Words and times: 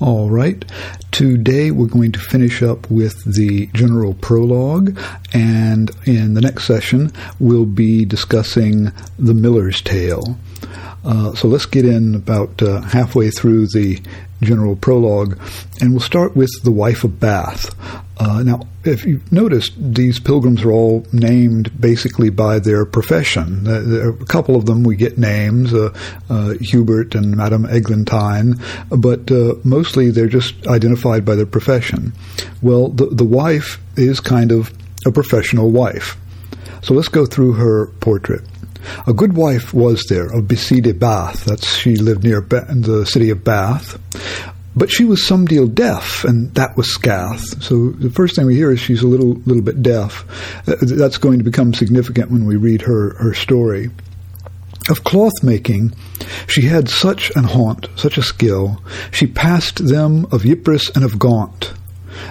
All 0.00 0.28
right. 0.28 0.64
Today 1.12 1.70
we're 1.70 1.86
going 1.86 2.10
to 2.12 2.18
finish 2.18 2.64
up 2.64 2.90
with 2.90 3.14
the 3.24 3.66
general 3.66 4.14
prologue, 4.14 4.98
and 5.32 5.92
in 6.04 6.34
the 6.34 6.40
next 6.40 6.64
session 6.64 7.12
we'll 7.38 7.64
be 7.64 8.04
discussing 8.04 8.90
the 9.20 9.34
Miller's 9.34 9.80
Tale. 9.80 10.36
Uh, 11.04 11.32
so 11.36 11.46
let's 11.46 11.66
get 11.66 11.84
in 11.84 12.16
about 12.16 12.60
uh, 12.60 12.80
halfway 12.80 13.30
through 13.30 13.68
the 13.68 14.02
general 14.42 14.74
prologue, 14.74 15.38
and 15.80 15.92
we'll 15.92 16.00
start 16.00 16.34
with 16.34 16.50
the 16.64 16.72
wife 16.72 17.04
of 17.04 17.20
Bath. 17.20 17.72
Uh, 18.16 18.42
now, 18.44 18.60
if 18.84 19.04
you've 19.04 19.32
noticed, 19.32 19.72
these 19.76 20.20
pilgrims 20.20 20.62
are 20.62 20.70
all 20.70 21.04
named 21.12 21.80
basically 21.80 22.30
by 22.30 22.58
their 22.58 22.84
profession. 22.84 23.66
Uh, 23.66 24.12
a 24.12 24.24
couple 24.26 24.54
of 24.54 24.66
them 24.66 24.84
we 24.84 24.94
get 24.94 25.18
names, 25.18 25.74
uh, 25.74 25.92
uh 26.30 26.54
Hubert 26.60 27.14
and 27.14 27.36
Madame 27.36 27.64
Eglantine, 27.64 28.60
but 28.90 29.30
uh, 29.30 29.54
mostly 29.64 30.10
they're 30.10 30.28
just 30.28 30.66
identified 30.66 31.24
by 31.24 31.34
their 31.34 31.46
profession. 31.46 32.12
Well, 32.62 32.88
the, 32.88 33.06
the 33.06 33.24
wife 33.24 33.80
is 33.96 34.20
kind 34.20 34.52
of 34.52 34.72
a 35.06 35.10
professional 35.10 35.70
wife. 35.70 36.16
So 36.82 36.94
let's 36.94 37.08
go 37.08 37.26
through 37.26 37.54
her 37.54 37.86
portrait. 38.00 38.42
A 39.06 39.12
good 39.12 39.34
wife 39.34 39.72
was 39.72 40.04
there 40.08 40.26
of 40.26 40.46
Beside 40.46 40.98
Bath. 40.98 41.44
That's 41.46 41.76
she 41.76 41.96
lived 41.96 42.24
near 42.24 42.40
ba- 42.40 42.66
the 42.68 43.06
city 43.06 43.30
of 43.30 43.42
Bath. 43.42 43.98
But 44.76 44.90
she 44.90 45.04
was 45.04 45.26
some 45.26 45.46
deal 45.46 45.66
deaf, 45.66 46.24
and 46.24 46.52
that 46.54 46.76
was 46.76 46.92
Scath. 46.92 47.62
So 47.62 47.90
the 47.90 48.10
first 48.10 48.34
thing 48.34 48.46
we 48.46 48.56
hear 48.56 48.72
is 48.72 48.80
she's 48.80 49.02
a 49.02 49.06
little 49.06 49.34
little 49.46 49.62
bit 49.62 49.82
deaf. 49.82 50.24
Uh, 50.68 50.76
that's 50.80 51.18
going 51.18 51.38
to 51.38 51.44
become 51.44 51.74
significant 51.74 52.30
when 52.30 52.44
we 52.44 52.56
read 52.56 52.82
her 52.82 53.14
her 53.14 53.34
story. 53.34 53.90
Of 54.90 55.02
cloth 55.02 55.42
making, 55.42 55.94
she 56.46 56.62
had 56.62 56.90
such 56.90 57.34
an 57.36 57.44
haunt, 57.44 57.88
such 57.96 58.18
a 58.18 58.22
skill. 58.22 58.82
She 59.12 59.26
passed 59.26 59.86
them 59.86 60.26
of 60.30 60.44
Ypres 60.44 60.90
and 60.94 61.04
of 61.04 61.18
Gaunt. 61.18 61.72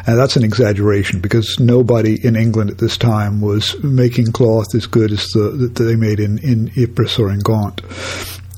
And 0.06 0.20
that's 0.20 0.36
an 0.36 0.44
exaggeration 0.44 1.20
because 1.20 1.58
nobody 1.60 2.18
in 2.26 2.36
England 2.36 2.70
at 2.70 2.78
this 2.78 2.98
time 2.98 3.42
was 3.42 3.82
making 3.84 4.32
cloth 4.32 4.76
as 4.76 4.86
good 4.86 5.12
as 5.12 5.26
the 5.34 5.50
that 5.74 5.76
they 5.76 5.96
made 5.96 6.20
in, 6.20 6.38
in 6.40 6.72
Ypres 6.76 7.20
or 7.20 7.32
in 7.32 7.40
Gaunt. 7.40 7.82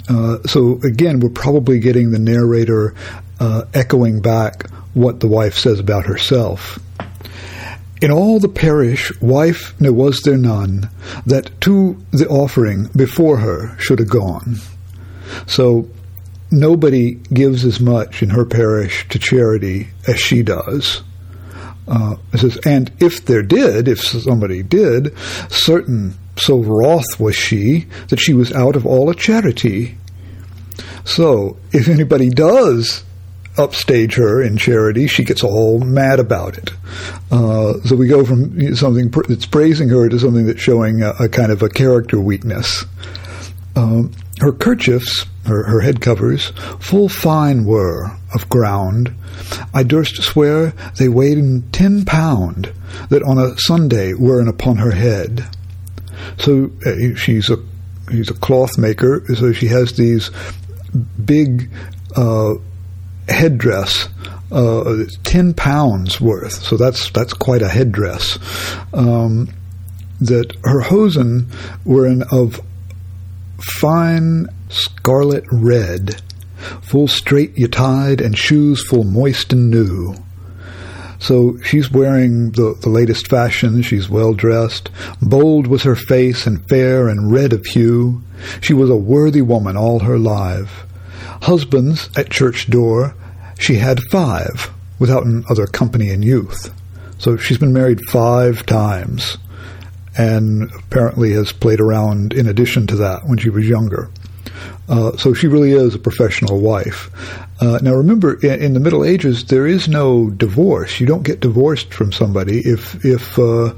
Uh, 0.08 0.42
so 0.44 0.80
again, 0.84 1.20
we're 1.20 1.30
probably 1.30 1.80
getting 1.80 2.12
the 2.12 2.20
narrator 2.20 2.94
uh, 3.40 3.64
echoing 3.74 4.22
back 4.22 4.70
what 4.94 5.20
the 5.20 5.28
wife 5.28 5.56
says 5.56 5.80
about 5.80 6.06
herself. 6.06 6.80
In 8.02 8.12
all 8.12 8.40
the 8.40 8.50
parish, 8.50 9.12
wife 9.22 9.74
there 9.80 9.94
was 9.94 10.22
there 10.22 10.38
none 10.38 10.90
that 11.26 11.60
to 11.62 11.98
the 12.12 12.28
offering 12.28 12.90
before 12.96 13.38
her 13.38 13.78
should 13.80 14.00
have 14.00 14.10
gone. 14.10 14.58
So 15.48 15.90
nobody 16.52 17.16
gives 17.34 17.66
as 17.66 17.80
much 17.80 18.22
in 18.22 18.30
her 18.30 18.46
parish 18.46 19.08
to 19.10 19.20
charity 19.20 19.88
as 20.08 20.20
she 20.20 20.44
does. 20.44 21.02
Uh, 21.88 22.16
it 22.34 22.40
says, 22.40 22.58
and 22.66 22.92
if 23.00 23.26
there 23.26 23.44
did, 23.44 23.88
if 23.88 24.02
somebody 24.02 24.64
did, 24.64 25.16
certain 25.50 26.16
so 26.38 26.60
wroth 26.60 27.20
was 27.20 27.36
she 27.36 27.86
that 28.10 28.20
she 28.20 28.34
was 28.34 28.52
out 28.52 28.76
of 28.76 28.86
all 28.86 29.10
a 29.10 29.16
charity. 29.16 29.98
So, 31.06 31.58
if 31.72 31.88
anybody 31.88 32.30
does 32.30 33.04
upstage 33.58 34.16
her 34.16 34.42
in 34.42 34.58
charity, 34.58 35.08
she 35.08 35.24
gets 35.24 35.44
all 35.44 35.80
mad 35.80 36.20
about 36.20 36.58
it. 36.58 36.72
Uh, 37.32 37.80
so 37.82 37.96
we 37.96 38.08
go 38.08 38.26
from 38.26 38.76
something 38.76 39.10
that's 39.28 39.46
praising 39.46 39.90
her 39.90 40.10
to 40.10 40.20
something 40.20 40.46
that's 40.46 40.62
showing 40.62 41.02
a, 41.02 41.12
a 41.20 41.30
kind 41.30 41.52
of 41.52 41.62
a 41.62 41.70
character 41.70 42.20
weakness. 42.20 42.86
Um, 43.76 44.12
her 44.40 44.52
kerchiefs, 44.52 45.26
her, 45.46 45.64
her 45.64 45.82
head 45.82 46.02
covers, 46.02 46.52
full 46.80 47.10
fine 47.10 47.66
were 47.66 48.12
of 48.34 48.50
ground. 48.50 49.14
I 49.74 49.84
durst 49.84 50.22
swear 50.24 50.74
they 50.98 51.10
weighed 51.10 51.38
in 51.38 51.64
ten 51.72 52.06
pound, 52.06 52.72
that 53.10 53.24
on 53.24 53.38
a 53.38 53.58
Sunday 53.58 54.14
weren 54.14 54.48
upon 54.48 54.78
her 54.78 54.92
head. 54.92 55.46
So 56.38 56.72
uh, 56.86 57.16
she's 57.16 57.50
a 57.50 57.58
she's 58.10 58.30
a 58.30 58.34
cloth 58.34 58.78
maker, 58.78 59.24
so 59.36 59.52
she 59.54 59.68
has 59.68 59.94
these 59.94 60.32
big 61.24 61.70
uh, 62.16 62.56
headdress, 63.28 64.10
uh, 64.52 65.06
ten 65.24 65.54
pounds 65.54 66.22
worth. 66.22 66.64
So 66.64 66.78
that's 66.78 67.10
that's 67.12 67.34
quite 67.34 67.62
a 67.62 67.70
headdress. 67.70 68.40
Um, 68.94 69.50
that 70.22 70.56
her 70.64 70.82
hosen 70.82 71.50
were 71.84 72.06
in 72.06 72.24
of 72.32 72.62
fine 73.80 74.48
scarlet 74.70 75.44
red, 75.52 76.22
full 76.82 77.08
straight 77.08 77.56
yetide, 77.56 78.24
and 78.24 78.38
shoes 78.38 78.88
full 78.88 79.04
moist 79.04 79.54
and 79.54 79.70
new. 79.70 80.16
So 81.20 81.58
she's 81.64 81.92
wearing 81.92 82.52
the, 82.52 82.78
the 82.82 82.90
latest 82.90 83.28
fashion. 83.28 83.82
She's 83.82 84.10
well 84.10 84.34
dressed. 84.34 84.90
Bold 85.22 85.68
was 85.68 85.84
her 85.84 85.96
face, 85.96 86.46
and 86.46 86.68
fair 86.70 87.08
and 87.08 87.32
red 87.32 87.54
of 87.54 87.66
hue. 87.66 88.22
She 88.62 88.74
was 88.74 88.90
a 88.90 88.96
worthy 88.96 89.42
woman 89.42 89.78
all 89.78 90.00
her 90.00 90.20
life. 90.20 90.85
Husbands 91.42 92.10
at 92.18 92.30
church 92.30 92.70
door 92.70 93.16
she 93.60 93.76
had 93.76 94.02
five, 94.12 94.70
without 95.00 95.26
other 95.50 95.66
company 95.68 96.10
in 96.10 96.22
youth. 96.22 96.74
So 97.18 97.38
she's 97.38 97.58
been 97.58 97.74
married 97.74 98.02
five 98.10 98.66
times, 98.66 99.38
and 100.18 100.70
apparently 100.74 101.32
has 101.34 101.52
played 101.52 101.80
around 101.80 102.34
in 102.34 102.48
addition 102.48 102.88
to 102.88 102.96
that 102.98 103.26
when 103.26 103.38
she 103.38 103.50
was 103.50 103.68
younger. 103.68 104.10
Uh, 104.88 105.18
so 105.18 105.34
she 105.34 105.48
really 105.48 105.72
is 105.72 105.96
a 105.96 106.00
professional 106.00 106.60
wife. 106.60 107.10
Uh, 107.60 107.80
now 107.82 107.94
remember, 107.94 108.36
in, 108.42 108.62
in, 108.62 108.74
the 108.74 108.80
Middle 108.80 109.04
Ages, 109.04 109.46
there 109.46 109.66
is 109.66 109.88
no 109.88 110.30
divorce. 110.30 111.00
You 111.00 111.08
don't 111.08 111.24
get 111.24 111.40
divorced 111.40 111.94
from 111.94 112.12
somebody 112.12 112.60
if 112.60 113.04
if 113.04 113.40
uh, 113.40 113.74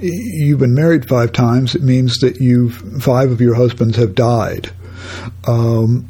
you've 0.00 0.58
been 0.58 0.74
married 0.74 1.08
five 1.08 1.32
times. 1.32 1.74
It 1.74 1.82
means 1.82 2.18
that 2.18 2.40
you 2.40 2.70
five 2.70 3.30
of 3.30 3.40
your 3.40 3.54
husbands 3.54 3.96
have 3.96 4.14
died. 4.14 4.70
Um, 5.46 6.08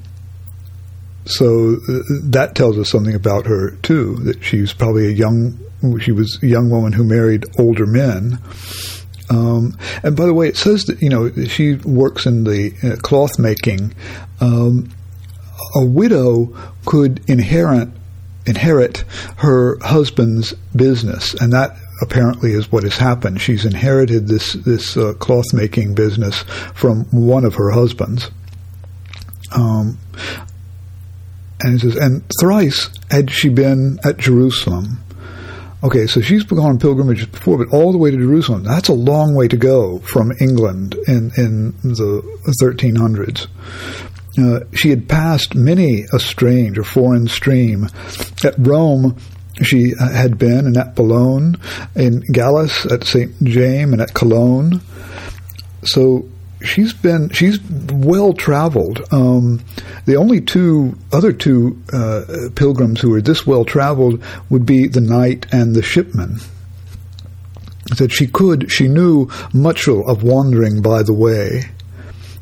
so 1.24 1.76
uh, 1.88 1.98
that 2.24 2.54
tells 2.54 2.78
us 2.78 2.90
something 2.90 3.14
about 3.14 3.46
her 3.46 3.72
too. 3.82 4.16
That 4.16 4.42
she's 4.42 4.72
probably 4.72 5.06
a 5.06 5.10
young 5.10 5.58
she 6.00 6.12
was 6.12 6.38
a 6.42 6.46
young 6.46 6.70
woman 6.70 6.92
who 6.92 7.04
married 7.04 7.44
older 7.58 7.86
men. 7.86 8.38
Um, 9.30 9.78
and 10.02 10.16
by 10.16 10.26
the 10.26 10.34
way, 10.34 10.48
it 10.48 10.56
says 10.56 10.84
that 10.86 11.00
you 11.00 11.08
know 11.08 11.30
she 11.46 11.74
works 11.76 12.26
in 12.26 12.44
the 12.44 12.72
uh, 12.82 12.96
cloth 13.00 13.38
making. 13.38 13.94
Um, 14.40 14.90
a 15.76 15.84
widow 15.84 16.56
could 16.84 17.28
inherit 17.30 17.88
inherit 18.46 19.04
her 19.36 19.78
husband's 19.82 20.52
business, 20.74 21.34
and 21.34 21.52
that 21.52 21.76
apparently 22.02 22.52
is 22.52 22.72
what 22.72 22.82
has 22.82 22.96
happened. 22.96 23.40
She's 23.40 23.64
inherited 23.64 24.26
this 24.26 24.54
this 24.54 24.96
uh, 24.96 25.14
cloth 25.14 25.52
making 25.52 25.94
business 25.94 26.42
from 26.74 27.04
one 27.10 27.44
of 27.44 27.54
her 27.54 27.70
husbands. 27.70 28.30
Um, 29.52 29.98
and 31.60 31.76
it 31.76 31.80
says, 31.80 31.96
and 31.96 32.22
thrice 32.40 32.90
had 33.10 33.30
she 33.30 33.48
been 33.48 33.98
at 34.04 34.18
Jerusalem. 34.18 34.98
Okay, 35.82 36.06
so 36.06 36.20
she's 36.20 36.42
gone 36.42 36.58
on 36.58 36.78
pilgrimages 36.78 37.26
before, 37.26 37.56
but 37.56 37.74
all 37.74 37.90
the 37.90 37.98
way 37.98 38.10
to 38.10 38.16
Jerusalem. 38.16 38.64
That's 38.64 38.88
a 38.88 38.94
long 38.94 39.34
way 39.34 39.48
to 39.48 39.56
go 39.56 39.98
from 40.00 40.30
England 40.38 40.94
in, 41.06 41.30
in 41.38 41.72
the 41.82 42.22
1300s. 42.62 43.46
Uh, 44.38 44.60
she 44.74 44.90
had 44.90 45.08
passed 45.08 45.54
many 45.54 46.04
a 46.12 46.20
strange 46.20 46.78
or 46.78 46.84
foreign 46.84 47.28
stream. 47.28 47.88
At 48.44 48.54
Rome, 48.58 49.16
she 49.62 49.94
had 49.98 50.38
been, 50.38 50.66
and 50.66 50.76
at 50.76 50.94
Boulogne, 50.94 51.56
in 51.94 52.20
Galice, 52.32 52.84
at 52.86 53.04
St. 53.04 53.42
James, 53.42 53.92
and 53.92 54.02
at 54.02 54.12
Cologne. 54.12 54.80
So 55.82 56.28
she's 56.62 56.92
been 56.92 57.30
she's 57.30 57.58
well 57.92 58.32
traveled. 58.32 59.02
Um, 59.12 59.62
the 60.06 60.16
only 60.16 60.40
two 60.40 60.96
other 61.12 61.32
two 61.32 61.80
uh, 61.92 62.50
pilgrims 62.54 63.00
who 63.00 63.14
are 63.14 63.20
this 63.20 63.46
well 63.46 63.64
traveled 63.64 64.22
would 64.48 64.66
be 64.66 64.86
the 64.86 65.00
knight 65.00 65.46
and 65.52 65.74
the 65.74 65.82
shipman. 65.82 66.38
That 67.98 68.12
she 68.12 68.26
could, 68.26 68.70
she 68.70 68.88
knew 68.88 69.28
much 69.52 69.88
of 69.88 70.22
wandering 70.22 70.82
by 70.82 71.02
the 71.02 71.14
way. 71.14 71.70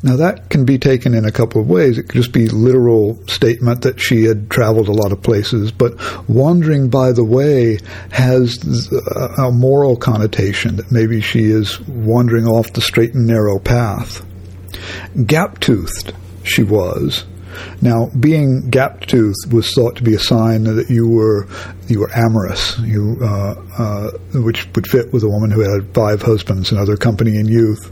Now 0.03 0.17
that 0.17 0.49
can 0.49 0.65
be 0.65 0.79
taken 0.79 1.12
in 1.15 1.25
a 1.25 1.33
couple 1.33 1.61
of 1.61 1.69
ways. 1.69 1.99
It 1.99 2.05
could 2.05 2.23
just 2.23 2.33
be 2.33 2.49
literal 2.49 3.19
statement 3.27 3.83
that 3.83 4.00
she 4.00 4.25
had 4.25 4.49
traveled 4.49 4.89
a 4.89 4.93
lot 4.93 5.11
of 5.11 5.23
places, 5.23 5.73
but 5.73 5.95
wandering 6.29 6.89
by 6.89 7.12
the 7.12 7.25
way 7.25 7.79
has 8.12 8.59
a 9.39 9.50
moral 9.50 9.97
connotation 9.97 10.77
that 10.77 10.93
maybe 10.93 11.21
she 11.21 11.45
is 11.45 11.81
wandering 11.81 12.47
off 12.47 12.73
the 12.73 12.81
straight 12.81 13.15
and 13.15 13.27
narrow 13.27 13.59
path. 13.59 14.25
Gap-toothed 15.27 16.15
she 16.44 16.62
was. 16.62 17.25
Now, 17.81 18.06
being 18.19 18.71
gap-toothed 18.71 19.53
was 19.53 19.73
thought 19.75 19.97
to 19.97 20.03
be 20.03 20.15
a 20.15 20.21
sign 20.21 20.65
that 20.65 20.91
you 20.91 21.09
were 21.09 21.49
you 21.89 22.01
were 22.01 22.11
amorous, 22.15 22.79
you 22.79 23.19
uh, 23.21 23.55
uh, 23.79 24.11
which 24.35 24.69
would 24.75 24.87
fit 24.87 25.12
with 25.12 25.25
a 25.25 25.29
woman 25.29 25.51
who 25.51 25.61
had 25.61 25.93
five 25.93 26.23
husbands 26.23 26.71
and 26.71 26.81
other 26.81 26.97
company 26.97 27.37
in 27.37 27.49
youth. 27.49 27.91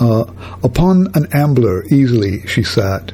Uh, 0.00 0.24
upon 0.62 1.08
an 1.14 1.26
ambler 1.32 1.84
easily 1.86 2.46
she 2.46 2.62
sat, 2.62 3.12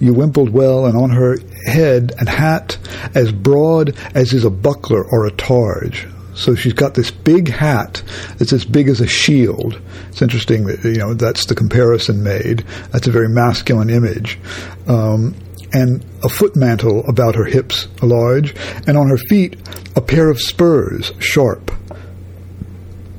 you 0.00 0.12
wimpled 0.12 0.50
well, 0.50 0.86
and 0.86 0.96
on 0.96 1.10
her 1.10 1.38
head 1.66 2.12
an 2.18 2.26
hat 2.26 2.78
as 3.14 3.32
broad 3.32 3.96
as 4.14 4.32
is 4.32 4.44
a 4.44 4.50
buckler 4.50 5.04
or 5.04 5.26
a 5.26 5.30
targe. 5.30 6.06
So 6.34 6.54
she's 6.54 6.74
got 6.74 6.94
this 6.94 7.10
big 7.10 7.48
hat 7.48 8.02
that's 8.38 8.52
as 8.52 8.64
big 8.64 8.88
as 8.88 9.00
a 9.00 9.06
shield. 9.06 9.80
It's 10.08 10.20
interesting 10.20 10.66
that 10.66 10.84
you 10.84 10.98
know 10.98 11.14
that's 11.14 11.46
the 11.46 11.54
comparison 11.54 12.22
made. 12.22 12.60
That's 12.92 13.06
a 13.06 13.10
very 13.10 13.28
masculine 13.28 13.90
image. 13.90 14.38
Um, 14.86 15.34
and 15.72 16.04
a 16.22 16.28
foot 16.28 16.54
mantle 16.54 17.04
about 17.08 17.34
her 17.34 17.44
hips 17.44 17.88
large, 18.02 18.54
and 18.86 18.96
on 18.96 19.08
her 19.08 19.18
feet 19.28 19.56
a 19.96 20.00
pair 20.00 20.28
of 20.30 20.40
spurs, 20.40 21.12
sharp. 21.18 21.70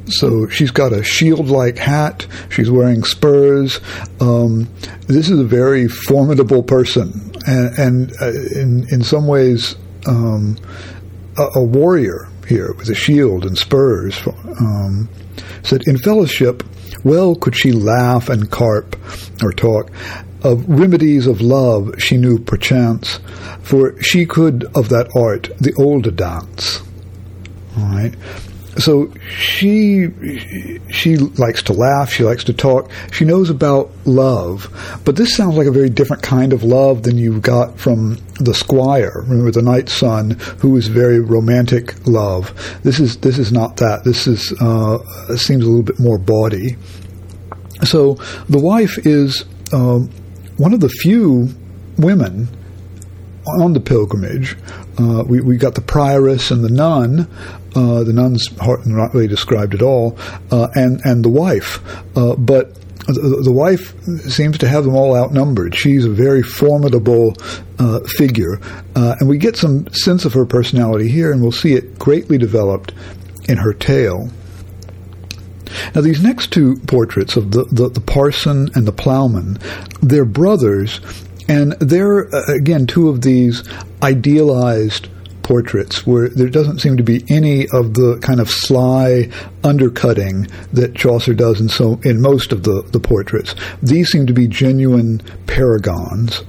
So 0.09 0.47
she's 0.47 0.71
got 0.71 0.93
a 0.93 1.03
shield-like 1.03 1.77
hat. 1.77 2.25
She's 2.49 2.71
wearing 2.71 3.03
spurs. 3.03 3.79
Um, 4.19 4.69
this 5.07 5.29
is 5.29 5.39
a 5.39 5.43
very 5.43 5.87
formidable 5.87 6.63
person, 6.63 7.31
and, 7.45 7.77
and 7.77 8.13
uh, 8.21 8.31
in 8.59 8.87
in 8.91 9.03
some 9.03 9.27
ways, 9.27 9.75
um, 10.07 10.57
a, 11.37 11.59
a, 11.59 11.63
warrior 11.63 12.29
here 12.47 12.73
with 12.77 12.89
a 12.89 12.95
shield 12.95 13.45
and 13.45 13.57
spurs. 13.57 14.17
Um, 14.59 15.09
said 15.63 15.83
in 15.87 15.97
fellowship, 15.97 16.63
well 17.03 17.35
could 17.35 17.55
she 17.55 17.71
laugh 17.71 18.29
and 18.29 18.49
carp 18.49 18.95
or 19.43 19.51
talk. 19.51 19.91
Of 20.43 20.69
remedies 20.69 21.27
of 21.27 21.41
love 21.41 21.95
she 21.97 22.15
knew 22.15 22.37
perchance, 22.37 23.19
for 23.61 24.01
she 24.01 24.25
could 24.25 24.63
of 24.75 24.89
that 24.89 25.09
art 25.15 25.49
the 25.59 25.73
older 25.77 26.11
dance. 26.11 26.81
All 27.75 27.83
right 27.83 28.15
so 28.77 29.11
she 29.29 30.07
she 30.89 31.17
likes 31.17 31.61
to 31.63 31.73
laugh 31.73 32.11
she 32.11 32.23
likes 32.23 32.43
to 32.43 32.53
talk 32.53 32.91
she 33.11 33.25
knows 33.25 33.49
about 33.49 33.91
love 34.05 34.69
but 35.03 35.15
this 35.15 35.35
sounds 35.35 35.55
like 35.55 35.67
a 35.67 35.71
very 35.71 35.89
different 35.89 36.21
kind 36.21 36.53
of 36.53 36.63
love 36.63 37.03
than 37.03 37.17
you 37.17 37.39
got 37.39 37.79
from 37.79 38.17
the 38.39 38.53
squire 38.53 39.23
remember 39.27 39.51
the 39.51 39.61
knight's 39.61 39.93
son 39.93 40.31
who 40.59 40.75
is 40.77 40.87
very 40.87 41.19
romantic 41.19 42.07
love. 42.07 42.53
This 42.83 42.99
is 42.99 43.17
this 43.17 43.37
is 43.37 43.51
not 43.51 43.77
that. 43.77 44.03
This 44.03 44.27
is 44.27 44.53
uh, 44.61 44.97
seems 45.37 45.63
a 45.63 45.67
little 45.67 45.83
bit 45.83 45.99
more 45.99 46.17
bawdy. 46.17 46.75
So 47.83 48.15
the 48.49 48.59
wife 48.59 48.97
is 49.05 49.45
uh, 49.71 49.99
one 50.57 50.73
of 50.73 50.79
the 50.79 50.89
few 50.89 51.49
women 51.97 52.47
on 53.61 53.73
the 53.73 53.79
pilgrimage. 53.79 54.57
Uh, 54.99 55.23
we, 55.25 55.41
we 55.41 55.57
got 55.57 55.75
the 55.75 55.81
prioress 55.81 56.51
and 56.51 56.63
the 56.63 56.69
nun, 56.69 57.29
uh, 57.75 58.03
the 58.03 58.13
nun's 58.13 58.47
heart 58.57 58.85
not 58.85 59.13
really 59.13 59.27
described 59.27 59.73
at 59.73 59.81
all, 59.81 60.17
uh, 60.51 60.67
and 60.75 61.01
and 61.03 61.23
the 61.23 61.29
wife. 61.29 61.79
Uh, 62.15 62.35
but 62.35 62.73
the, 63.07 63.51
wife 63.51 63.95
seems 64.29 64.57
to 64.57 64.67
have 64.67 64.83
them 64.83 64.95
all 64.95 65.15
outnumbered. 65.15 65.75
She's 65.75 66.03
a 66.03 66.09
very 66.09 66.43
formidable 66.43 67.35
uh, 67.79 68.01
figure, 68.01 68.59
uh, 68.95 69.15
and 69.19 69.29
we 69.29 69.37
get 69.37 69.55
some 69.55 69.87
sense 69.93 70.25
of 70.25 70.33
her 70.33 70.45
personality 70.45 71.09
here, 71.09 71.31
and 71.31 71.41
we'll 71.41 71.51
see 71.53 71.73
it 71.73 71.97
greatly 71.97 72.37
developed 72.37 72.93
in 73.47 73.57
her 73.57 73.73
tale. 73.73 74.29
Now, 75.95 76.01
these 76.01 76.21
next 76.21 76.51
two 76.51 76.75
portraits 76.87 77.37
of 77.37 77.51
the, 77.51 77.65
the, 77.65 77.89
the 77.89 78.01
parson 78.01 78.69
and 78.75 78.85
the 78.87 78.91
plowman, 78.91 79.57
they're 80.01 80.25
brothers, 80.25 80.99
and 81.47 81.73
they're, 81.73 82.27
again, 82.53 82.87
two 82.87 83.09
of 83.09 83.21
these 83.21 83.63
idealized 84.01 85.07
portraits 85.47 86.05
where 86.05 86.27
there 86.27 86.49
doesn't 86.49 86.79
seem 86.79 86.97
to 86.97 87.03
be 87.03 87.23
any 87.29 87.61
of 87.69 87.93
the 87.93 88.19
kind 88.21 88.41
of 88.41 88.49
sly 88.49 89.29
undercutting 89.63 90.45
that 90.73 90.93
Chaucer 90.93 91.33
does 91.33 91.61
in 91.61 91.69
so 91.69 92.01
in 92.03 92.21
most 92.21 92.51
of 92.51 92.63
the, 92.63 92.81
the 92.91 92.99
portraits. 92.99 93.55
These 93.81 94.09
seem 94.09 94.27
to 94.27 94.33
be 94.33 94.45
genuine 94.45 95.21
paragons. 95.45 96.43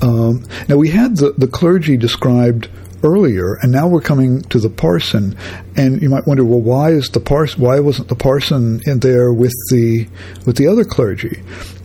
Um, 0.00 0.46
now 0.68 0.76
we 0.76 0.90
had 0.90 1.16
the, 1.16 1.32
the 1.32 1.48
clergy 1.48 1.96
described 1.96 2.68
earlier, 3.02 3.54
and 3.62 3.72
now 3.72 3.88
we're 3.88 4.00
coming 4.00 4.42
to 4.42 4.60
the 4.60 4.70
parson. 4.70 5.36
And 5.76 6.00
you 6.00 6.08
might 6.08 6.28
wonder, 6.28 6.44
well, 6.44 6.60
why 6.60 6.90
is 6.90 7.10
the 7.10 7.20
parson? 7.20 7.60
Why 7.60 7.80
wasn't 7.80 8.08
the 8.08 8.14
parson 8.14 8.80
in 8.86 9.00
there 9.00 9.32
with 9.32 9.54
the 9.70 10.06
with 10.46 10.56
the 10.56 10.68
other 10.68 10.84
clergy? 10.84 11.42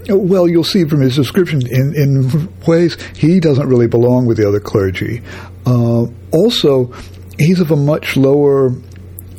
Well, 0.09 0.47
you'll 0.47 0.63
see 0.63 0.85
from 0.85 1.01
his 1.01 1.15
description, 1.15 1.61
in, 1.67 1.93
in 1.95 2.53
ways, 2.65 2.97
he 3.15 3.39
doesn't 3.39 3.67
really 3.67 3.87
belong 3.87 4.25
with 4.25 4.37
the 4.37 4.47
other 4.47 4.59
clergy. 4.59 5.21
Uh, 5.65 6.05
also, 6.31 6.93
he's 7.37 7.59
of 7.59 7.71
a 7.71 7.75
much 7.75 8.17
lower 8.17 8.71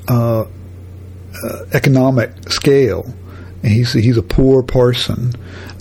uh, 0.09 0.43
uh, 0.43 0.47
economic 1.73 2.51
scale. 2.51 3.13
He's 3.63 3.93
he's 3.93 4.17
a 4.17 4.23
poor 4.23 4.63
parson. 4.63 5.33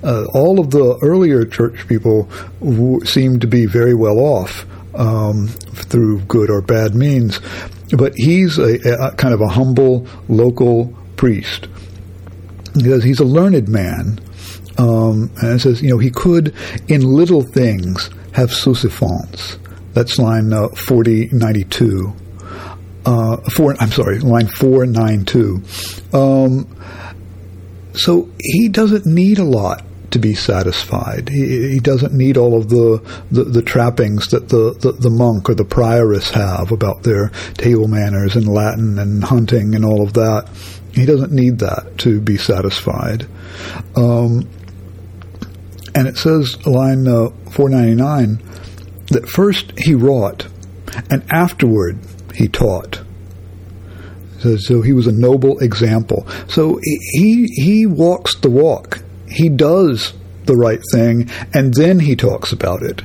Uh, 0.03 0.25
all 0.33 0.59
of 0.59 0.69
the 0.71 0.97
earlier 1.01 1.45
church 1.45 1.87
people 1.87 2.29
w- 2.59 3.03
seem 3.05 3.39
to 3.39 3.47
be 3.47 3.65
very 3.65 3.95
well 3.95 4.19
off 4.19 4.65
um, 4.95 5.47
through 5.47 6.21
good 6.21 6.49
or 6.49 6.61
bad 6.61 6.95
means, 6.95 7.39
but 7.97 8.13
he's 8.15 8.57
a, 8.57 8.79
a, 9.03 9.15
kind 9.15 9.33
of 9.33 9.41
a 9.41 9.47
humble 9.47 10.07
local 10.27 10.95
priest 11.17 11.67
because 12.73 13.03
he's 13.03 13.19
a 13.19 13.25
learned 13.25 13.67
man. 13.67 14.19
Um, 14.77 15.31
and 15.41 15.55
it 15.55 15.59
says, 15.59 15.81
you 15.81 15.89
know, 15.89 15.97
he 15.97 16.09
could 16.09 16.55
in 16.87 17.01
little 17.01 17.43
things 17.43 18.09
have 18.33 18.51
suffisance. 18.51 19.57
That's 19.93 20.17
line 20.17 20.53
uh, 20.53 20.69
4092. 20.69 22.13
Uh, 23.03 23.37
four, 23.49 23.75
I'm 23.79 23.91
sorry, 23.91 24.19
line 24.19 24.47
492. 24.47 25.63
Um, 26.13 26.77
so 27.93 28.29
he 28.39 28.69
doesn't 28.69 29.05
need 29.05 29.39
a 29.39 29.43
lot 29.43 29.83
to 30.11 30.19
be 30.19 30.33
satisfied. 30.33 31.29
He, 31.29 31.71
he 31.71 31.79
doesn't 31.79 32.13
need 32.13 32.37
all 32.37 32.57
of 32.57 32.69
the, 32.69 33.23
the, 33.31 33.43
the 33.45 33.61
trappings 33.61 34.27
that 34.27 34.49
the, 34.49 34.75
the, 34.79 34.91
the, 34.91 35.09
monk 35.09 35.49
or 35.49 35.55
the 35.55 35.63
prioress 35.63 36.31
have 36.31 36.71
about 36.71 37.03
their 37.03 37.29
table 37.55 37.87
manners 37.87 38.35
and 38.35 38.47
Latin 38.47 38.99
and 38.99 39.23
hunting 39.23 39.73
and 39.73 39.85
all 39.85 40.03
of 40.03 40.13
that. 40.13 40.49
He 40.93 41.05
doesn't 41.05 41.31
need 41.31 41.59
that 41.59 41.97
to 41.99 42.19
be 42.19 42.37
satisfied. 42.37 43.25
Um, 43.95 44.49
and 45.95 46.07
it 46.07 46.17
says, 46.17 46.65
line 46.65 47.07
uh, 47.07 47.29
499, 47.51 48.37
that 49.07 49.27
first 49.27 49.73
he 49.77 49.93
wrought, 49.93 50.47
and 51.09 51.23
afterward 51.31 51.99
he 52.33 52.47
taught. 52.47 53.01
So, 54.39 54.57
so 54.57 54.81
he 54.81 54.93
was 54.93 55.07
a 55.07 55.11
noble 55.11 55.59
example. 55.59 56.27
So 56.47 56.79
he 56.81 57.47
he 57.53 57.85
walks 57.85 58.35
the 58.39 58.49
walk. 58.49 59.03
He 59.29 59.49
does 59.49 60.13
the 60.45 60.55
right 60.55 60.81
thing, 60.91 61.29
and 61.53 61.73
then 61.73 61.99
he 61.99 62.15
talks 62.15 62.51
about 62.51 62.81
it. 62.81 63.01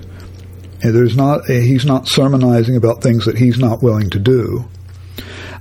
And 0.82 0.94
there's 0.94 1.16
not 1.16 1.46
he's 1.46 1.84
not 1.84 2.08
sermonizing 2.08 2.76
about 2.76 3.02
things 3.02 3.26
that 3.26 3.36
he's 3.36 3.58
not 3.58 3.82
willing 3.82 4.10
to 4.10 4.18
do. 4.18 4.68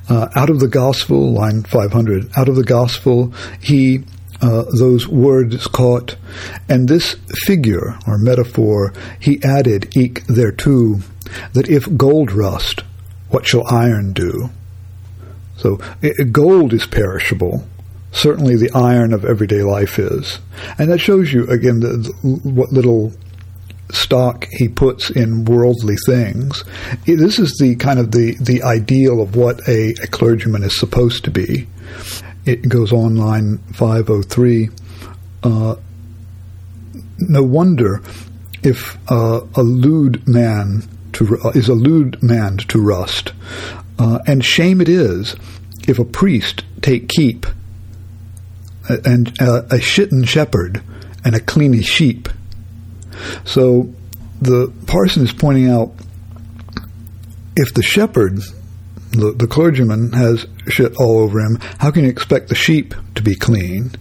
Uh, 0.07 0.29
out 0.35 0.49
of 0.49 0.59
the 0.59 0.67
gospel, 0.67 1.33
line 1.33 1.63
500. 1.63 2.29
Out 2.37 2.47
of 2.47 2.55
the 2.55 2.63
gospel, 2.63 3.33
he 3.59 4.03
uh, 4.41 4.65
those 4.77 5.07
words 5.07 5.67
caught, 5.67 6.15
and 6.67 6.87
this 6.87 7.15
figure 7.45 7.97
or 8.07 8.17
metaphor 8.17 8.93
he 9.19 9.41
added 9.43 9.95
eke 9.95 10.25
thereto, 10.27 10.99
that 11.53 11.69
if 11.69 11.95
gold 11.97 12.31
rust, 12.31 12.83
what 13.29 13.47
shall 13.47 13.65
iron 13.67 14.13
do? 14.13 14.49
So 15.57 15.79
gold 16.31 16.73
is 16.73 16.85
perishable. 16.85 17.65
Certainly, 18.11 18.55
the 18.55 18.71
iron 18.71 19.11
of 19.13 19.25
everyday 19.25 19.61
life 19.61 19.99
is, 19.99 20.39
and 20.77 20.89
that 20.89 20.99
shows 20.99 21.33
you 21.33 21.47
again 21.47 21.81
the, 21.81 21.97
the, 21.97 22.49
what 22.49 22.71
little 22.71 23.11
stock 23.91 24.47
he 24.51 24.67
puts 24.67 25.09
in 25.09 25.45
worldly 25.45 25.95
things. 26.05 26.63
This 27.05 27.39
is 27.39 27.57
the 27.59 27.75
kind 27.75 27.99
of 27.99 28.11
the, 28.11 28.35
the 28.39 28.63
ideal 28.63 29.21
of 29.21 29.35
what 29.35 29.59
a, 29.67 29.93
a 30.01 30.07
clergyman 30.07 30.63
is 30.63 30.79
supposed 30.79 31.25
to 31.25 31.31
be 31.31 31.67
it 32.45 32.67
goes 32.69 32.93
on 32.93 33.15
line 33.15 33.57
503. 33.73 34.69
Uh, 35.43 35.75
no 37.19 37.43
wonder 37.43 38.01
if 38.63 38.97
uh, 39.11 39.41
a 39.55 39.63
lewd 39.63 40.27
man 40.27 40.83
to, 41.13 41.39
uh, 41.43 41.49
is 41.49 41.69
a 41.69 41.73
lewd 41.73 42.21
man 42.21 42.57
to 42.57 42.81
rust, 42.81 43.33
uh, 43.99 44.19
and 44.27 44.43
shame 44.43 44.81
it 44.81 44.89
is 44.89 45.35
if 45.87 45.99
a 45.99 46.05
priest 46.05 46.63
take 46.81 47.07
keep, 47.07 47.45
and 48.89 49.29
uh, 49.41 49.63
a 49.71 49.79
shitten 49.79 50.27
shepherd 50.27 50.83
and 51.23 51.35
a 51.35 51.39
cleany 51.39 51.83
sheep. 51.83 52.27
So 53.45 53.93
the 54.41 54.71
parson 54.87 55.23
is 55.23 55.31
pointing 55.31 55.69
out 55.69 55.93
if 57.55 57.73
the 57.73 57.83
shepherd 57.83 58.39
the, 59.19 59.31
the 59.31 59.47
clergyman 59.47 60.11
has 60.13 60.45
shit 60.67 60.95
all 60.97 61.19
over 61.19 61.39
him. 61.39 61.57
How 61.79 61.91
can 61.91 62.03
you 62.03 62.09
expect 62.09 62.49
the 62.49 62.55
sheep 62.55 62.93
to 63.15 63.23
be 63.23 63.35
clean? 63.35 63.91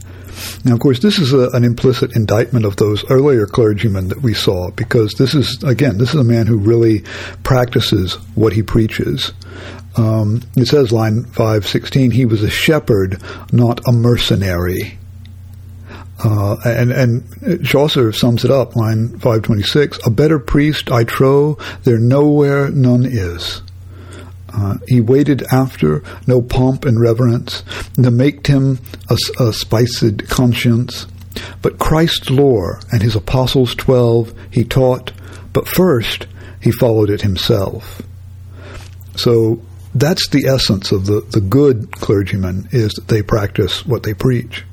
Now, 0.64 0.74
of 0.74 0.80
course, 0.80 1.00
this 1.00 1.18
is 1.18 1.32
a, 1.32 1.50
an 1.50 1.64
implicit 1.64 2.16
indictment 2.16 2.64
of 2.64 2.76
those 2.76 3.08
earlier 3.10 3.46
clergymen 3.46 4.08
that 4.08 4.22
we 4.22 4.34
saw, 4.34 4.70
because 4.70 5.12
this 5.14 5.34
is, 5.34 5.62
again, 5.62 5.98
this 5.98 6.10
is 6.10 6.20
a 6.20 6.24
man 6.24 6.46
who 6.46 6.58
really 6.58 7.04
practices 7.42 8.14
what 8.34 8.52
he 8.52 8.62
preaches. 8.62 9.32
Um, 9.96 10.42
it 10.56 10.66
says, 10.66 10.90
line 10.90 11.24
516, 11.24 12.10
he 12.10 12.24
was 12.24 12.42
a 12.42 12.50
shepherd, 12.50 13.22
not 13.52 13.80
a 13.86 13.92
mercenary. 13.92 14.98
Uh, 16.22 16.56
and, 16.64 16.90
and 16.90 17.64
Chaucer 17.64 18.12
sums 18.12 18.44
it 18.44 18.50
up, 18.50 18.76
line 18.76 19.08
526, 19.08 20.00
A 20.06 20.10
better 20.10 20.38
priest, 20.38 20.90
I 20.90 21.04
trow, 21.04 21.58
there 21.82 21.98
nowhere 21.98 22.70
none 22.70 23.04
is. 23.04 23.62
Uh, 24.56 24.76
he 24.86 25.00
waited 25.00 25.42
after 25.50 26.02
no 26.28 26.40
pomp 26.40 26.84
and 26.84 27.00
reverence, 27.00 27.64
to 27.94 28.10
make 28.10 28.46
him 28.46 28.78
a, 29.10 29.16
a 29.40 29.52
spiced 29.52 30.28
conscience. 30.28 31.06
But 31.60 31.80
Christ's 31.80 32.30
lore 32.30 32.80
and 32.92 33.02
his 33.02 33.16
apostles 33.16 33.74
twelve 33.74 34.32
he 34.52 34.64
taught, 34.64 35.12
but 35.52 35.66
first 35.66 36.28
he 36.60 36.70
followed 36.70 37.10
it 37.10 37.22
himself. 37.22 38.00
So 39.16 39.60
that's 39.94 40.28
the 40.28 40.46
essence 40.46 40.92
of 40.92 41.06
the, 41.06 41.20
the 41.30 41.40
good 41.40 41.90
clergyman 41.92 42.68
is 42.70 42.92
that 42.92 43.08
they 43.08 43.22
practice 43.22 43.84
what 43.84 44.04
they 44.04 44.14
preach. 44.14 44.64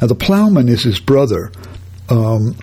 Now 0.00 0.06
the 0.06 0.14
plowman 0.14 0.68
is 0.68 0.82
his 0.82 1.00
brother. 1.00 1.52
Um, 2.08 2.56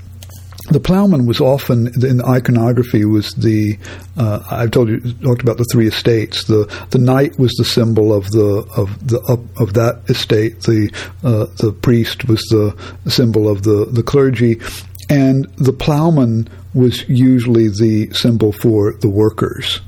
the 0.72 0.80
plowman 0.80 1.26
was 1.26 1.42
often 1.42 1.88
in 2.04 2.22
iconography 2.22 3.04
was 3.04 3.32
the 3.34 3.78
uh, 4.18 4.40
I've 4.50 4.72
told 4.72 4.90
you 4.90 5.00
talked 5.00 5.42
about 5.42 5.58
the 5.58 5.68
three 5.72 5.88
estates. 5.88 6.46
The 6.46 6.66
the 6.92 7.00
knight 7.00 7.38
was 7.38 7.52
the 7.58 7.66
symbol 7.66 8.14
of 8.14 8.30
the 8.32 8.66
of 8.76 9.08
the 9.08 9.20
of, 9.28 9.62
of 9.62 9.74
that 9.74 10.02
estate. 10.08 10.62
The 10.62 10.90
uh, 11.24 11.48
the 11.58 11.74
priest 11.74 12.28
was 12.28 12.42
the 12.50 12.76
symbol 13.10 13.50
of 13.50 13.64
the 13.64 13.86
the 13.92 14.04
clergy, 14.04 14.62
and 15.10 15.46
the 15.58 15.74
plowman 15.74 16.48
was 16.74 17.08
usually 17.10 17.68
the 17.68 18.10
symbol 18.14 18.54
for 18.54 18.94
the 18.94 19.10
workers. 19.10 19.82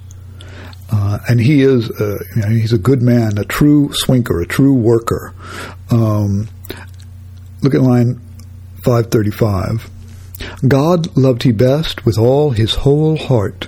Uh, 0.92 1.18
and 1.28 1.40
he 1.40 1.62
is, 1.62 1.90
uh, 1.90 2.20
you 2.36 2.42
know, 2.42 2.50
he's 2.50 2.74
a 2.74 2.78
good 2.78 3.02
man, 3.02 3.40
a 3.40 3.44
true 3.46 3.90
swinker, 3.94 4.44
a 4.44 4.46
true 4.46 4.76
worker. 4.76 5.34
Um, 5.90 6.48
look 7.64 7.74
at 7.74 7.82
line 7.82 8.20
535. 8.84 9.90
God 10.68 11.16
loved 11.18 11.44
he 11.44 11.52
best 11.52 12.06
with 12.06 12.18
all 12.18 12.52
his 12.52 12.76
whole 12.76 13.18
heart, 13.18 13.68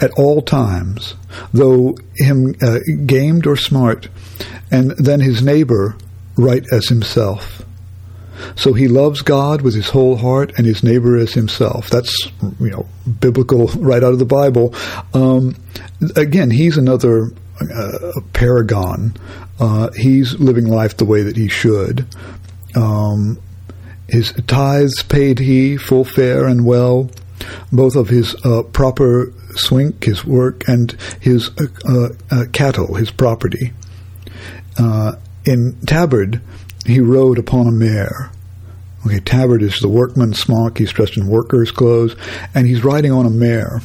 at 0.00 0.10
all 0.16 0.42
times, 0.42 1.14
though 1.52 1.96
him 2.16 2.54
uh, 2.62 2.78
gamed 3.06 3.46
or 3.46 3.56
smart, 3.56 4.08
and 4.70 4.92
then 4.92 5.20
his 5.20 5.42
neighbor 5.42 5.96
right 6.36 6.64
as 6.72 6.88
himself. 6.88 7.62
So 8.56 8.72
he 8.72 8.88
loves 8.88 9.22
God 9.22 9.62
with 9.62 9.74
his 9.74 9.90
whole 9.90 10.16
heart 10.16 10.52
and 10.56 10.66
his 10.66 10.82
neighbor 10.82 11.16
as 11.16 11.32
himself. 11.32 11.90
That's, 11.90 12.14
you 12.58 12.70
know, 12.70 12.86
biblical 13.20 13.66
right 13.76 14.02
out 14.02 14.12
of 14.12 14.18
the 14.18 14.24
Bible. 14.24 14.74
Um, 15.14 15.54
again, 16.16 16.50
he's 16.50 16.76
another 16.76 17.30
uh, 17.60 18.20
paragon. 18.32 19.14
Uh, 19.60 19.90
he's 19.92 20.38
living 20.40 20.66
life 20.66 20.96
the 20.96 21.04
way 21.04 21.22
that 21.22 21.36
he 21.36 21.48
should. 21.48 22.06
Um, 22.74 23.38
his 24.12 24.32
tithes 24.46 25.02
paid 25.02 25.38
he 25.38 25.78
full 25.78 26.04
fair 26.04 26.46
and 26.46 26.66
well, 26.66 27.10
both 27.72 27.96
of 27.96 28.10
his 28.10 28.34
uh, 28.44 28.62
proper 28.62 29.32
swink, 29.54 30.04
his 30.04 30.22
work, 30.22 30.68
and 30.68 30.92
his 31.18 31.50
uh, 31.58 31.64
uh, 31.88 32.08
uh 32.30 32.44
cattle, 32.52 32.94
his 32.94 33.10
property. 33.10 33.72
Uh, 34.78 35.14
in 35.46 35.78
Tabard, 35.86 36.42
he 36.84 37.00
rode 37.00 37.38
upon 37.38 37.66
a 37.66 37.72
mare. 37.72 38.30
Okay, 39.06 39.18
Tabard 39.20 39.62
is 39.62 39.80
the 39.80 39.88
workman's 39.88 40.38
smock. 40.38 40.76
He's 40.76 40.92
dressed 40.92 41.16
in 41.16 41.26
worker's 41.26 41.70
clothes, 41.70 42.14
and 42.54 42.66
he's 42.66 42.84
riding 42.84 43.12
on 43.12 43.24
a 43.24 43.30
mare. 43.30 43.80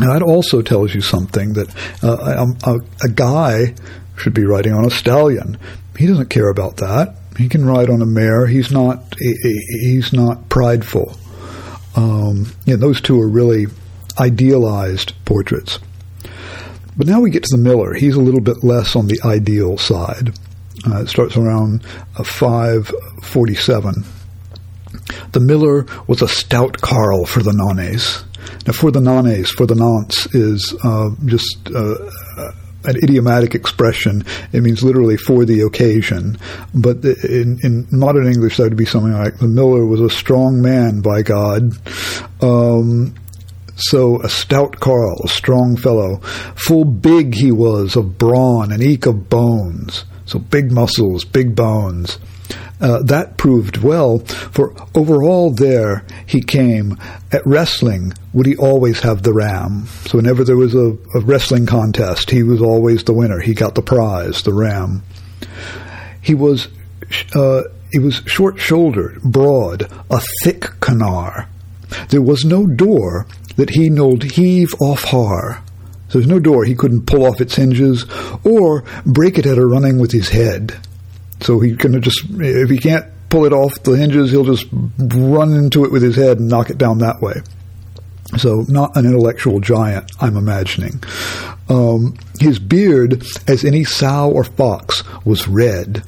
And 0.00 0.08
that 0.08 0.22
also 0.22 0.62
tells 0.62 0.94
you 0.94 1.02
something 1.02 1.52
that 1.52 1.68
uh, 2.02 2.46
a, 2.64 2.80
a, 3.04 3.08
guy 3.10 3.74
should 4.16 4.32
be 4.32 4.46
riding 4.46 4.72
on 4.72 4.86
a 4.86 4.90
stallion. 4.90 5.58
He 5.98 6.06
doesn't 6.06 6.30
care 6.30 6.48
about 6.48 6.78
that. 6.78 7.14
He 7.36 7.48
can 7.48 7.64
ride 7.64 7.90
on 7.90 8.00
a 8.02 8.06
mare. 8.06 8.46
He's 8.46 8.70
not. 8.70 9.14
He's 9.18 10.12
not 10.12 10.48
prideful. 10.48 11.16
Um, 11.96 12.52
yeah, 12.64 12.76
those 12.76 13.00
two 13.00 13.20
are 13.20 13.28
really 13.28 13.66
idealized 14.18 15.12
portraits. 15.24 15.78
But 16.96 17.06
now 17.08 17.20
we 17.20 17.30
get 17.30 17.42
to 17.44 17.56
the 17.56 17.62
Miller. 17.62 17.94
He's 17.94 18.14
a 18.14 18.20
little 18.20 18.40
bit 18.40 18.62
less 18.62 18.94
on 18.94 19.08
the 19.08 19.20
ideal 19.24 19.78
side. 19.78 20.32
Uh, 20.86 21.02
it 21.02 21.08
starts 21.08 21.36
around 21.36 21.84
uh, 22.18 22.24
547. 22.24 24.04
The 25.32 25.40
miller 25.40 25.86
was 26.06 26.22
a 26.22 26.28
stout 26.28 26.80
carl 26.80 27.26
for 27.26 27.42
the 27.42 27.52
nones. 27.52 28.24
Now, 28.66 28.72
for 28.72 28.90
the 28.90 29.00
nones, 29.00 29.50
for 29.50 29.66
the 29.66 29.74
nonce 29.74 30.26
is 30.34 30.74
uh, 30.84 31.10
just 31.24 31.70
uh, 31.74 31.94
an 32.84 32.96
idiomatic 33.02 33.54
expression. 33.54 34.24
It 34.52 34.62
means 34.62 34.82
literally 34.82 35.16
for 35.16 35.44
the 35.44 35.60
occasion. 35.60 36.38
But 36.74 37.04
in, 37.04 37.58
in 37.62 37.86
modern 37.90 38.26
English, 38.26 38.56
that 38.56 38.64
would 38.64 38.76
be 38.76 38.84
something 38.84 39.12
like 39.12 39.38
the 39.38 39.48
miller 39.48 39.84
was 39.84 40.00
a 40.00 40.10
strong 40.10 40.60
man 40.60 41.00
by 41.00 41.22
God. 41.22 41.72
Um, 42.42 43.14
so 43.76 44.22
a 44.22 44.28
stout 44.28 44.78
carl, 44.80 45.20
a 45.24 45.28
strong 45.28 45.76
fellow, 45.76 46.18
full 46.54 46.84
big 46.84 47.34
he 47.34 47.50
was 47.50 47.96
of 47.96 48.18
brawn 48.18 48.70
and 48.70 48.82
eke 48.82 49.06
of 49.06 49.28
bones. 49.28 50.04
So 50.26 50.38
big 50.38 50.70
muscles, 50.70 51.24
big 51.24 51.54
bones. 51.54 52.18
Uh, 52.80 53.02
that 53.02 53.36
proved 53.36 53.78
well, 53.78 54.18
for 54.18 54.74
overall 54.94 55.50
there 55.50 56.04
he 56.26 56.42
came. 56.42 56.98
At 57.32 57.46
wrestling, 57.46 58.12
would 58.32 58.46
he 58.46 58.56
always 58.56 59.00
have 59.00 59.22
the 59.22 59.32
ram? 59.32 59.86
So 60.06 60.18
whenever 60.18 60.44
there 60.44 60.56
was 60.56 60.74
a, 60.74 60.96
a 61.14 61.20
wrestling 61.20 61.66
contest, 61.66 62.30
he 62.30 62.42
was 62.42 62.60
always 62.60 63.04
the 63.04 63.14
winner. 63.14 63.40
He 63.40 63.54
got 63.54 63.74
the 63.74 63.82
prize, 63.82 64.42
the 64.42 64.52
ram. 64.52 65.02
He 66.20 66.34
was 66.34 66.68
uh, 67.34 67.62
he 67.92 67.98
was 68.00 68.22
short-shouldered, 68.26 69.22
broad, 69.22 69.82
a 70.10 70.20
thick 70.42 70.62
canar. 70.80 71.46
There 72.08 72.22
was 72.22 72.44
no 72.44 72.66
door 72.66 73.26
that 73.56 73.70
he 73.70 73.88
nold 73.88 74.24
heave 74.32 74.74
off 74.80 75.04
har. 75.04 75.62
So 76.08 76.18
there's 76.18 76.30
no 76.30 76.40
door 76.40 76.64
he 76.64 76.74
couldn't 76.74 77.06
pull 77.06 77.24
off 77.24 77.40
its 77.40 77.54
hinges 77.54 78.04
or 78.44 78.84
break 79.06 79.38
it 79.38 79.46
at 79.46 79.58
a 79.58 79.66
running 79.66 79.98
with 79.98 80.12
his 80.12 80.30
head. 80.30 80.76
So 81.40 81.60
he 81.60 81.76
can 81.76 82.00
just, 82.00 82.24
if 82.30 82.70
he 82.70 82.78
can't 82.78 83.06
pull 83.28 83.44
it 83.44 83.52
off 83.52 83.82
the 83.82 83.92
hinges, 83.92 84.30
he'll 84.30 84.44
just 84.44 84.66
run 84.98 85.54
into 85.54 85.84
it 85.84 85.92
with 85.92 86.02
his 86.02 86.16
head 86.16 86.38
and 86.38 86.48
knock 86.48 86.70
it 86.70 86.78
down 86.78 86.98
that 86.98 87.20
way. 87.20 87.42
So 88.38 88.64
not 88.68 88.96
an 88.96 89.06
intellectual 89.06 89.60
giant, 89.60 90.10
I'm 90.20 90.36
imagining. 90.36 91.02
Um, 91.68 92.16
his 92.40 92.58
beard, 92.58 93.24
as 93.46 93.64
any 93.64 93.84
sow 93.84 94.30
or 94.30 94.44
fox, 94.44 95.02
was 95.24 95.48
red, 95.48 96.02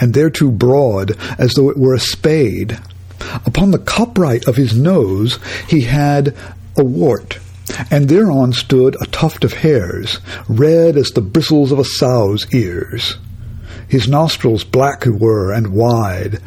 and 0.00 0.14
thereto 0.14 0.50
broad, 0.50 1.16
as 1.38 1.54
though 1.54 1.70
it 1.70 1.78
were 1.78 1.94
a 1.94 2.00
spade. 2.00 2.78
Upon 3.46 3.70
the 3.70 3.78
cupright 3.78 4.48
of 4.48 4.56
his 4.56 4.76
nose 4.76 5.38
he 5.68 5.82
had 5.82 6.34
a 6.76 6.84
wart, 6.84 7.38
and 7.90 8.08
thereon 8.08 8.52
stood 8.52 8.96
a 9.00 9.06
tuft 9.06 9.44
of 9.44 9.52
hairs, 9.52 10.18
red 10.48 10.96
as 10.96 11.10
the 11.10 11.20
bristles 11.20 11.72
of 11.72 11.78
a 11.78 11.84
sow's 11.84 12.52
ears. 12.54 13.16
His 13.92 14.08
nostrils 14.08 14.64
black 14.64 15.04
were 15.04 15.52
and 15.52 15.74
wide. 15.74 16.38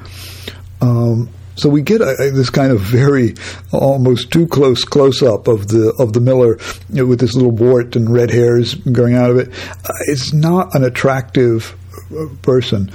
Um, 0.81 1.29
so 1.55 1.69
we 1.69 1.83
get 1.83 2.01
a, 2.01 2.15
a, 2.19 2.31
this 2.31 2.49
kind 2.49 2.71
of 2.71 2.81
very 2.81 3.35
almost 3.71 4.31
too 4.31 4.47
close 4.47 4.83
close 4.83 5.21
up 5.21 5.47
of 5.47 5.67
the 5.67 5.93
of 5.99 6.13
the 6.13 6.21
miller 6.21 6.57
you 6.89 6.95
know, 6.95 7.05
with 7.05 7.19
this 7.19 7.35
little 7.35 7.51
wart 7.51 7.95
and 7.95 8.11
red 8.11 8.31
hairs 8.31 8.73
going 8.73 9.13
out 9.13 9.29
of 9.29 9.37
it. 9.37 9.49
Uh, 9.85 9.93
it's 10.07 10.33
not 10.33 10.73
an 10.73 10.83
attractive 10.83 11.75
uh, 12.17 12.25
person. 12.41 12.91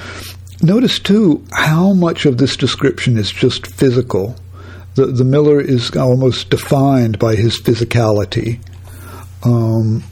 Notice 0.61 0.99
too 0.99 1.45
how 1.53 1.93
much 1.93 2.27
of 2.27 2.39
this 2.39 2.57
description 2.57 3.17
is 3.17 3.31
just 3.31 3.69
physical. 3.69 4.35
The 4.97 5.07
the 5.07 5.23
miller 5.23 5.61
is 5.61 5.95
almost 5.97 6.51
defined 6.51 7.21
by 7.21 7.37
his 7.37 7.61
physicality. 7.61 8.59
Um, 9.45 10.03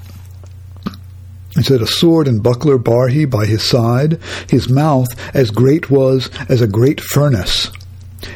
he 1.59 1.65
said, 1.65 1.83
A 1.83 1.87
sword 1.87 2.29
and 2.29 2.43
buckler 2.43 2.79
bar 2.79 3.09
he 3.09 3.25
by 3.25 3.47
his 3.47 3.63
side, 3.63 4.21
his 4.49 4.69
mouth 4.69 5.09
as 5.35 5.51
great 5.51 5.91
was 5.91 6.31
as 6.49 6.61
a 6.61 6.67
great 6.67 7.01
furnace. 7.01 7.71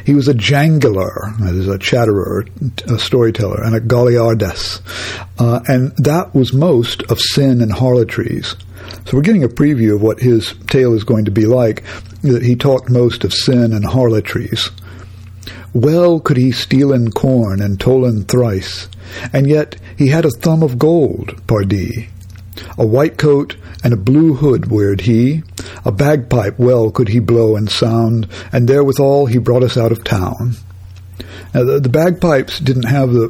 He 0.05 0.13
was 0.13 0.27
a 0.27 0.33
jangler, 0.33 1.33
that 1.39 1.55
is 1.55 1.67
a 1.67 1.77
chatterer, 1.77 2.45
a 2.89 2.99
storyteller, 2.99 3.61
and 3.63 3.75
a 3.75 3.81
goliardes. 3.81 4.81
Uh, 5.39 5.59
and 5.67 5.95
that 5.97 6.33
was 6.33 6.53
most 6.53 7.03
of 7.03 7.19
sin 7.19 7.61
and 7.61 7.71
harlotries. 7.71 8.55
So 9.05 9.17
we're 9.17 9.23
getting 9.23 9.43
a 9.43 9.49
preview 9.49 9.95
of 9.95 10.01
what 10.01 10.19
his 10.19 10.53
tale 10.67 10.93
is 10.93 11.03
going 11.03 11.25
to 11.25 11.31
be 11.31 11.45
like, 11.45 11.83
that 12.21 12.43
he 12.43 12.55
talked 12.55 12.89
most 12.89 13.23
of 13.23 13.33
sin 13.33 13.73
and 13.73 13.85
harlotries. 13.85 14.69
Well 15.73 16.19
could 16.19 16.37
he 16.37 16.51
steal 16.51 16.93
in 16.93 17.11
corn 17.11 17.61
and 17.61 17.79
tolen 17.79 18.25
thrice, 18.25 18.87
and 19.33 19.49
yet 19.49 19.75
he 19.97 20.07
had 20.07 20.25
a 20.25 20.29
thumb 20.29 20.63
of 20.63 20.77
gold, 20.77 21.41
pardie. 21.47 22.09
A 22.77 22.85
white 22.85 23.17
coat 23.17 23.55
and 23.83 23.93
a 23.93 23.97
blue 23.97 24.33
hood 24.35 24.69
weared 24.69 25.01
he, 25.01 25.43
a 25.85 25.91
bagpipe 25.91 26.59
well 26.59 26.91
could 26.91 27.09
he 27.09 27.19
blow 27.19 27.55
and 27.55 27.69
sound, 27.69 28.27
and 28.51 28.67
therewithal 28.67 29.25
he 29.27 29.37
brought 29.37 29.63
us 29.63 29.77
out 29.77 29.91
of 29.91 30.03
town. 30.03 30.55
Now, 31.53 31.63
the, 31.63 31.79
the 31.79 31.89
bagpipes 31.89 32.59
didn't 32.59 32.87
have 32.87 33.11
the 33.11 33.29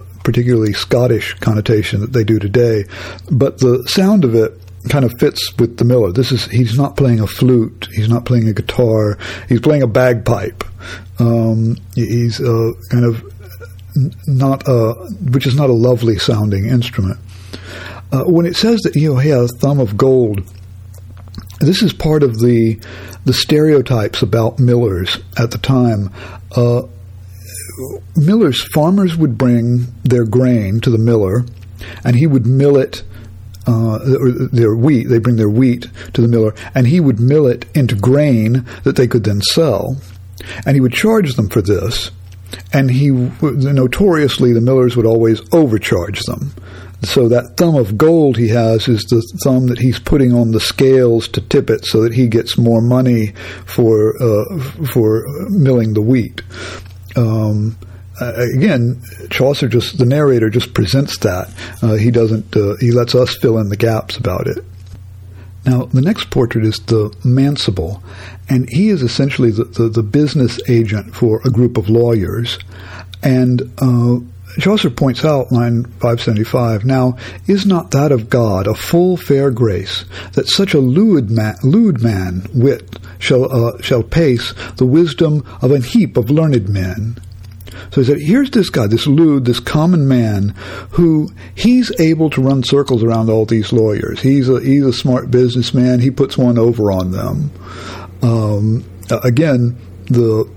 uh, 0.00 0.20
particularly 0.22 0.72
Scottish 0.72 1.34
connotation 1.34 2.00
that 2.00 2.12
they 2.12 2.24
do 2.24 2.38
today, 2.38 2.84
but 3.30 3.58
the 3.58 3.84
sound 3.86 4.24
of 4.24 4.34
it 4.34 4.52
kind 4.88 5.04
of 5.04 5.12
fits 5.18 5.52
with 5.58 5.78
the 5.78 5.84
Miller. 5.84 6.12
This 6.12 6.32
is 6.32 6.46
he's 6.46 6.76
not 6.76 6.96
playing 6.96 7.20
a 7.20 7.26
flute, 7.26 7.88
he's 7.92 8.08
not 8.08 8.24
playing 8.24 8.48
a 8.48 8.52
guitar, 8.52 9.18
he's 9.48 9.60
playing 9.60 9.82
a 9.82 9.86
bagpipe. 9.86 10.64
Um, 11.18 11.76
he's 11.94 12.40
uh, 12.40 12.72
kind 12.90 13.04
of 13.04 13.24
not 14.26 14.66
a, 14.66 14.92
which 15.30 15.46
is 15.46 15.54
not 15.54 15.70
a 15.70 15.74
lovely 15.74 16.18
sounding 16.18 16.66
instrument. 16.66 17.18
Uh, 18.12 18.24
when 18.24 18.46
it 18.46 18.56
says 18.56 18.80
that 18.82 18.94
you 18.94 19.12
know 19.12 19.18
he 19.18 19.30
has 19.30 19.50
a 19.50 19.58
thumb 19.58 19.80
of 19.80 19.96
gold, 19.96 20.42
this 21.60 21.82
is 21.82 21.92
part 21.92 22.22
of 22.22 22.38
the 22.38 22.78
the 23.24 23.32
stereotypes 23.32 24.22
about 24.22 24.58
millers 24.58 25.18
at 25.38 25.50
the 25.50 25.58
time. 25.58 26.10
Uh, 26.54 26.82
millers, 28.16 28.62
farmers 28.72 29.16
would 29.16 29.38
bring 29.38 29.86
their 30.02 30.24
grain 30.24 30.80
to 30.80 30.90
the 30.90 30.98
miller, 30.98 31.44
and 32.04 32.16
he 32.16 32.26
would 32.26 32.46
mill 32.46 32.76
it. 32.76 33.02
Uh, 33.66 33.98
their 34.52 34.76
wheat, 34.76 35.08
they 35.08 35.18
bring 35.18 35.36
their 35.36 35.48
wheat 35.48 35.86
to 36.12 36.20
the 36.20 36.28
miller, 36.28 36.54
and 36.74 36.86
he 36.86 37.00
would 37.00 37.18
mill 37.18 37.46
it 37.46 37.64
into 37.74 37.94
grain 37.94 38.66
that 38.82 38.94
they 38.94 39.08
could 39.08 39.24
then 39.24 39.40
sell, 39.40 39.96
and 40.66 40.76
he 40.76 40.82
would 40.82 40.92
charge 40.92 41.32
them 41.34 41.48
for 41.48 41.62
this. 41.62 42.10
And 42.74 42.90
he 42.90 43.10
notoriously, 43.10 44.52
the 44.52 44.60
millers 44.60 44.96
would 44.96 45.06
always 45.06 45.40
overcharge 45.52 46.20
them. 46.24 46.52
So 47.04 47.28
that 47.28 47.56
thumb 47.56 47.76
of 47.76 47.96
gold 47.98 48.36
he 48.36 48.48
has 48.48 48.88
is 48.88 49.02
the 49.04 49.20
thumb 49.44 49.66
that 49.68 49.78
he's 49.78 49.98
putting 49.98 50.32
on 50.32 50.52
the 50.52 50.60
scales 50.60 51.28
to 51.28 51.40
tip 51.40 51.70
it, 51.70 51.84
so 51.84 52.02
that 52.02 52.14
he 52.14 52.28
gets 52.28 52.58
more 52.58 52.80
money 52.80 53.34
for 53.66 54.14
uh, 54.20 54.58
for 54.92 55.24
milling 55.50 55.94
the 55.94 56.02
wheat. 56.02 56.42
Um, 57.16 57.76
again, 58.20 59.00
Chaucer 59.30 59.68
just 59.68 59.98
the 59.98 60.06
narrator 60.06 60.50
just 60.50 60.74
presents 60.74 61.18
that. 61.18 61.52
Uh, 61.82 61.94
he 61.94 62.10
doesn't. 62.10 62.56
Uh, 62.56 62.76
he 62.80 62.90
lets 62.90 63.14
us 63.14 63.36
fill 63.36 63.58
in 63.58 63.68
the 63.68 63.76
gaps 63.76 64.16
about 64.16 64.46
it. 64.46 64.64
Now, 65.66 65.86
the 65.86 66.02
next 66.02 66.30
portrait 66.30 66.64
is 66.64 66.76
the 66.86 67.14
Manciple, 67.24 68.02
and 68.50 68.68
he 68.68 68.90
is 68.90 69.02
essentially 69.02 69.50
the, 69.50 69.64
the, 69.64 69.88
the 69.88 70.02
business 70.02 70.60
agent 70.68 71.14
for 71.14 71.40
a 71.44 71.50
group 71.50 71.78
of 71.78 71.88
lawyers. 71.88 72.58
And 73.22 73.62
uh, 73.78 74.18
Chaucer 74.58 74.90
points 74.90 75.24
out, 75.24 75.50
line 75.50 75.84
575, 75.84 76.84
Now, 76.84 77.16
is 77.46 77.66
not 77.66 77.90
that 77.90 78.12
of 78.12 78.30
God 78.30 78.66
a 78.66 78.74
full 78.74 79.16
fair 79.16 79.50
grace, 79.50 80.04
that 80.32 80.48
such 80.48 80.74
a 80.74 80.78
lewd 80.78 81.30
man, 81.30 81.56
lewd 81.62 82.02
man 82.02 82.46
wit, 82.54 82.98
shall, 83.18 83.50
uh, 83.50 83.80
shall 83.82 84.02
pace 84.02 84.54
the 84.76 84.86
wisdom 84.86 85.44
of 85.60 85.72
an 85.72 85.82
heap 85.82 86.16
of 86.16 86.30
learned 86.30 86.68
men? 86.68 87.16
So 87.90 88.00
he 88.00 88.06
said, 88.06 88.20
here's 88.20 88.50
this 88.50 88.70
guy, 88.70 88.86
this 88.86 89.06
lewd, 89.06 89.44
this 89.44 89.60
common 89.60 90.06
man, 90.06 90.54
who 90.90 91.30
he's 91.54 91.92
able 92.00 92.30
to 92.30 92.40
run 92.40 92.62
circles 92.62 93.02
around 93.02 93.30
all 93.30 93.46
these 93.46 93.72
lawyers. 93.72 94.20
He's 94.20 94.48
a, 94.48 94.60
he's 94.60 94.84
a 94.84 94.92
smart 94.92 95.30
businessman. 95.30 96.00
He 96.00 96.10
puts 96.10 96.38
one 96.38 96.58
over 96.58 96.92
on 96.92 97.10
them. 97.10 97.50
Um, 98.22 98.84
again, 99.10 99.76
the 100.06 100.48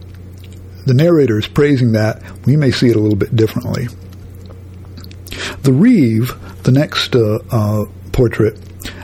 the 0.88 0.94
narrator 0.94 1.38
is 1.38 1.48
praising 1.48 1.92
that. 1.92 2.22
We 2.46 2.56
may 2.56 2.72
see 2.72 2.90
it 2.90 2.96
a 2.96 3.00
little 3.00 3.18
bit 3.18 3.36
differently. 3.36 3.88
The 5.62 5.74
Reeve, 5.74 6.32
the 6.64 6.72
next 6.72 7.16
uh, 7.16 7.40
uh, 7.52 7.86
portrait, 8.14 8.58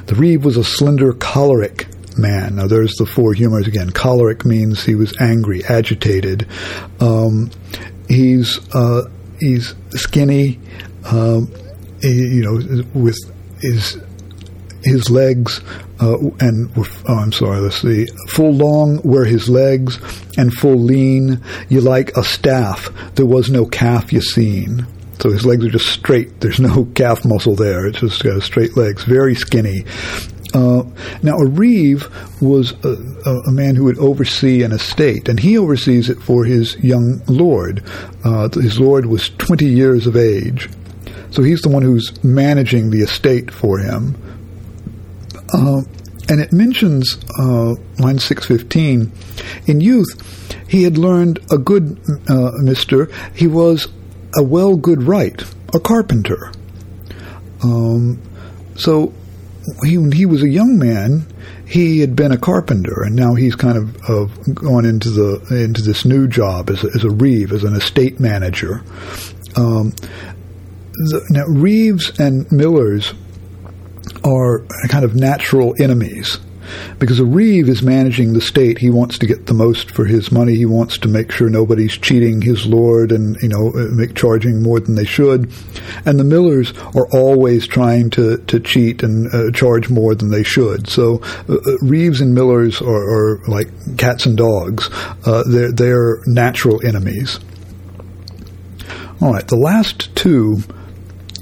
the 0.08 0.16
Reeve 0.16 0.46
was 0.46 0.58
a 0.58 0.63
slender, 0.63 1.13
choleric 1.13 1.88
man. 2.18 2.56
Now, 2.56 2.68
there's 2.68 2.96
the 2.96 3.06
four 3.06 3.34
humors 3.34 3.68
again. 3.68 3.90
Choleric 3.90 4.46
means 4.46 4.84
he 4.84 4.96
was 4.96 5.13
angry, 5.20 5.63
agitated. 5.66 6.48
Um, 7.00 7.52
he's 8.08 8.60
uh, 8.74 9.10
he's 9.40 9.75
skinny, 9.92 10.60
um, 11.06 11.52
he, 12.02 12.13
you 12.13 12.44
know, 12.44 12.84
with 12.94 13.18
his 13.62 14.02
his 14.84 15.10
legs 15.10 15.62
uh, 16.02 16.18
and 16.40 16.70
oh, 16.75 16.86
I'm 17.08 17.32
sorry, 17.32 17.60
let's 17.60 17.82
see, 17.82 18.08
full 18.28 18.52
long 18.52 19.02
were 19.04 19.25
his 19.25 19.48
legs 19.48 19.98
and 20.38 20.54
full 20.54 20.75
lean. 20.78 21.42
You 21.70 21.82
like 21.82 22.18
a 22.18 22.24
staff. 22.24 22.90
There 23.16 23.25
was 23.25 23.50
no 23.50 23.66
calf 23.66 24.12
you 24.12 24.22
seen. 24.22 24.86
So 25.20 25.32
his 25.32 25.46
legs 25.46 25.66
are 25.66 25.70
just 25.70 25.88
straight. 25.88 26.42
There's 26.42 26.60
no 26.60 26.86
calf 26.96 27.24
muscle 27.24 27.56
there. 27.56 27.86
It's 27.86 28.00
just 28.00 28.24
got 28.24 28.42
straight 28.44 28.75
legs. 28.75 29.04
Very 29.04 29.36
skinny. 29.36 29.86
Uh, 30.54 30.84
now, 31.24 31.38
a 31.38 31.48
reeve 31.48 32.08
was 32.42 32.74
a, 32.84 32.90
a, 33.48 33.51
man 33.51 33.75
who 33.75 33.86
would 33.86 33.98
oversee 33.98 34.62
an 34.62 34.72
estate, 34.72 35.27
and 35.27 35.40
he 35.40 35.57
oversees 35.57 36.10
it 36.10 36.22
for 36.22 36.46
his 36.46 36.77
young 36.77 37.24
lord. 37.27 37.84
Uh, 38.24 38.50
his 38.50 38.79
lord 38.79 39.07
was 39.07 39.29
20 39.29 39.66
years 39.66 40.05
of 40.05 40.16
age. 40.16 40.70
So 41.31 41.42
he's 41.42 41.62
the 41.62 41.70
one 41.70 41.81
who's 41.81 42.24
managing 42.24 42.92
the 42.92 43.00
estate 43.00 43.50
for 43.50 43.79
him. 43.79 44.16
Uh, 45.53 45.81
and 46.29 46.39
it 46.39 46.51
mentions, 46.51 47.18
uh, 47.37 47.75
line 48.00 48.18
615, 48.18 49.11
in 49.68 49.81
youth, 49.81 50.55
he 50.68 50.83
had 50.83 50.98
learned 50.98 51.39
a 51.51 51.57
good 51.57 52.00
uh, 52.29 52.51
mister. 52.61 53.11
He 53.35 53.48
was 53.48 53.87
a 54.35 54.44
well 54.44 54.75
good 54.75 55.03
wright, 55.03 55.44
a 55.74 55.79
carpenter. 55.79 56.51
Um, 57.63 58.22
so 58.75 59.13
he, 59.85 59.98
when 59.98 60.11
he 60.11 60.25
was 60.25 60.44
a 60.44 60.50
young 60.50 60.77
man, 60.77 61.25
he 61.66 62.00
had 62.00 62.16
been 62.16 62.31
a 62.31 62.37
carpenter, 62.37 63.03
and 63.03 63.16
now 63.16 63.35
he's 63.35 63.55
kind 63.55 63.77
of, 63.77 64.09
of 64.09 64.55
gone 64.55 64.85
into 64.85 65.09
the 65.09 65.63
into 65.63 65.81
this 65.81 66.05
new 66.05 66.27
job 66.27 66.70
as 66.70 66.83
a, 66.83 66.87
as 66.96 67.03
a 67.03 67.09
reeve, 67.09 67.51
as 67.51 67.63
an 67.63 67.75
estate 67.75 68.20
manager. 68.20 68.83
Um, 69.55 69.92
the, 70.94 71.25
now, 71.29 71.46
reeves 71.46 72.20
and 72.20 72.51
millers 72.51 73.13
are 74.24 74.66
kind 74.89 75.05
of 75.05 75.16
natural 75.16 75.75
enemies. 75.81 76.39
Because 76.98 77.20
a 77.20 77.25
reeve 77.25 77.68
is 77.68 77.83
managing 77.83 78.33
the 78.33 78.42
state. 78.42 78.77
He 78.77 78.89
wants 78.89 79.18
to 79.20 79.25
get 79.25 79.46
the 79.46 79.53
most 79.53 79.92
for 79.92 80.05
his 80.05 80.31
money. 80.31 80.55
He 80.55 80.66
wants 80.66 80.98
to 81.00 81.07
make 81.07 81.31
sure 81.31 81.50
nobody's 81.50 81.98
cheating 81.98 82.42
his 82.42 82.66
lord 82.66 83.11
and, 83.11 83.35
you 83.42 83.50
know, 83.50 83.72
uh, 83.75 83.89
make 83.92 84.16
charging 84.16 84.63
more 84.63 84.79
than 84.79 84.96
they 84.96 85.05
should. 85.05 85.51
And 86.05 86.20
the 86.20 86.24
millers 86.24 86.74
are 86.96 87.07
always 87.11 87.68
trying 87.68 88.09
to, 88.11 88.37
to 88.37 88.59
cheat 88.59 89.03
and 89.03 89.33
uh, 89.33 89.51
charge 89.51 89.89
more 89.89 90.16
than 90.16 90.31
they 90.31 90.44
should. 90.44 90.87
So 90.87 91.22
uh, 91.50 91.55
uh 91.55 91.77
reeves 91.81 92.22
and 92.22 92.33
millers 92.33 92.81
are, 92.81 92.87
are, 92.87 93.44
like 93.48 93.98
cats 93.98 94.25
and 94.25 94.37
dogs. 94.37 94.89
Uh, 95.25 95.44
they're, 95.46 95.72
they're 95.72 96.22
natural 96.25 96.85
enemies. 96.85 97.39
All 99.22 99.33
right, 99.33 99.48
the 99.48 99.57
last 99.57 100.16
two 100.16 100.59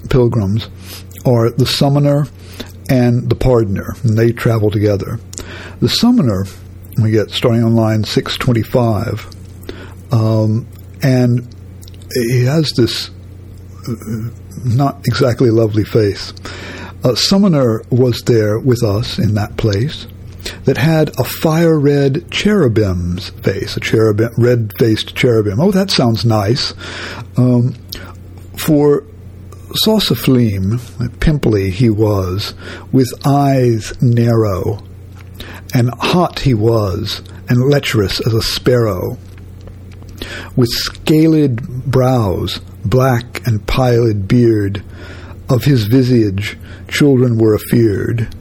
pilgrims 0.09 0.67
are 1.25 1.49
the 1.51 1.65
summoner 1.65 2.25
and 2.91 3.29
the 3.29 3.35
pardoner, 3.35 3.97
and 4.03 4.17
they 4.17 4.33
travel 4.33 4.69
together. 4.69 5.17
The 5.79 5.87
summoner, 5.87 6.43
we 7.01 7.11
get 7.11 7.31
starting 7.31 7.63
on 7.63 7.73
line 7.73 8.03
625, 8.03 9.27
um, 10.11 10.67
and 11.01 11.55
he 12.13 12.43
has 12.43 12.73
this 12.75 13.09
uh, 13.87 14.29
not 14.65 15.07
exactly 15.07 15.49
lovely 15.49 15.85
face. 15.85 16.33
A 17.05 17.15
summoner 17.15 17.81
was 17.89 18.21
there 18.25 18.59
with 18.59 18.83
us 18.83 19.17
in 19.17 19.35
that 19.35 19.55
place 19.55 20.05
that 20.65 20.77
had 20.77 21.17
a 21.17 21.23
fire 21.23 21.79
red 21.79 22.29
cherubim's 22.29 23.29
face, 23.29 23.77
a 23.77 23.79
cherubim, 23.79 24.31
red 24.37 24.73
faced 24.77 25.15
cherubim. 25.15 25.61
Oh, 25.61 25.71
that 25.71 25.89
sounds 25.89 26.25
nice. 26.25 26.73
Um, 27.37 27.73
for 28.57 29.05
Saucifleme, 29.85 31.19
pimply 31.19 31.69
he 31.69 31.89
was, 31.89 32.53
with 32.91 33.07
eyes 33.25 33.93
narrow, 34.01 34.83
and 35.73 35.89
hot 35.99 36.39
he 36.39 36.53
was, 36.53 37.21
and 37.47 37.69
lecherous 37.69 38.19
as 38.25 38.33
a 38.33 38.41
sparrow, 38.41 39.17
with 40.55 40.69
scaled 40.69 41.61
brows, 41.85 42.59
black 42.85 43.45
and 43.47 43.65
piled 43.67 44.27
beard, 44.27 44.83
of 45.49 45.63
his 45.63 45.85
visage 45.85 46.57
children 46.87 47.37
were 47.37 47.53
afeared. 47.53 48.33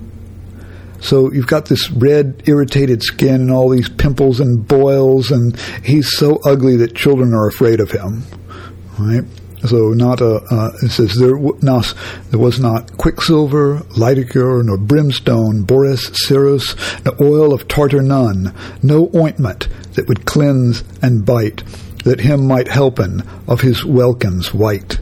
So 1.00 1.32
you've 1.32 1.46
got 1.46 1.66
this 1.66 1.90
red, 1.90 2.42
irritated 2.46 3.02
skin 3.02 3.36
and 3.36 3.50
all 3.50 3.70
these 3.70 3.88
pimples 3.88 4.38
and 4.38 4.66
boils, 4.66 5.30
and 5.30 5.58
he's 5.82 6.16
so 6.16 6.38
ugly 6.44 6.76
that 6.76 6.94
children 6.94 7.32
are 7.34 7.48
afraid 7.48 7.80
of 7.80 7.90
him. 7.90 8.24
Right? 8.98 9.24
So 9.66 9.90
not 9.90 10.20
a, 10.20 10.36
uh, 10.50 10.70
it 10.82 10.90
says 10.90 11.16
there, 11.16 11.38
not, 11.60 11.94
there 12.30 12.40
was 12.40 12.58
not 12.58 12.96
quicksilver, 12.96 13.80
lighticure, 13.90 14.64
nor 14.64 14.78
brimstone, 14.78 15.64
boris, 15.64 16.10
ceruse, 16.10 16.74
no 17.04 17.12
oil 17.20 17.52
of 17.52 17.68
tartar 17.68 18.02
none, 18.02 18.54
no 18.82 19.10
ointment 19.14 19.68
that 19.94 20.08
would 20.08 20.24
cleanse 20.24 20.82
and 21.02 21.26
bite, 21.26 21.62
that 22.04 22.20
him 22.20 22.46
might 22.46 22.68
helpen 22.68 23.26
of 23.46 23.60
his 23.60 23.84
welkins 23.84 24.54
white. 24.54 24.98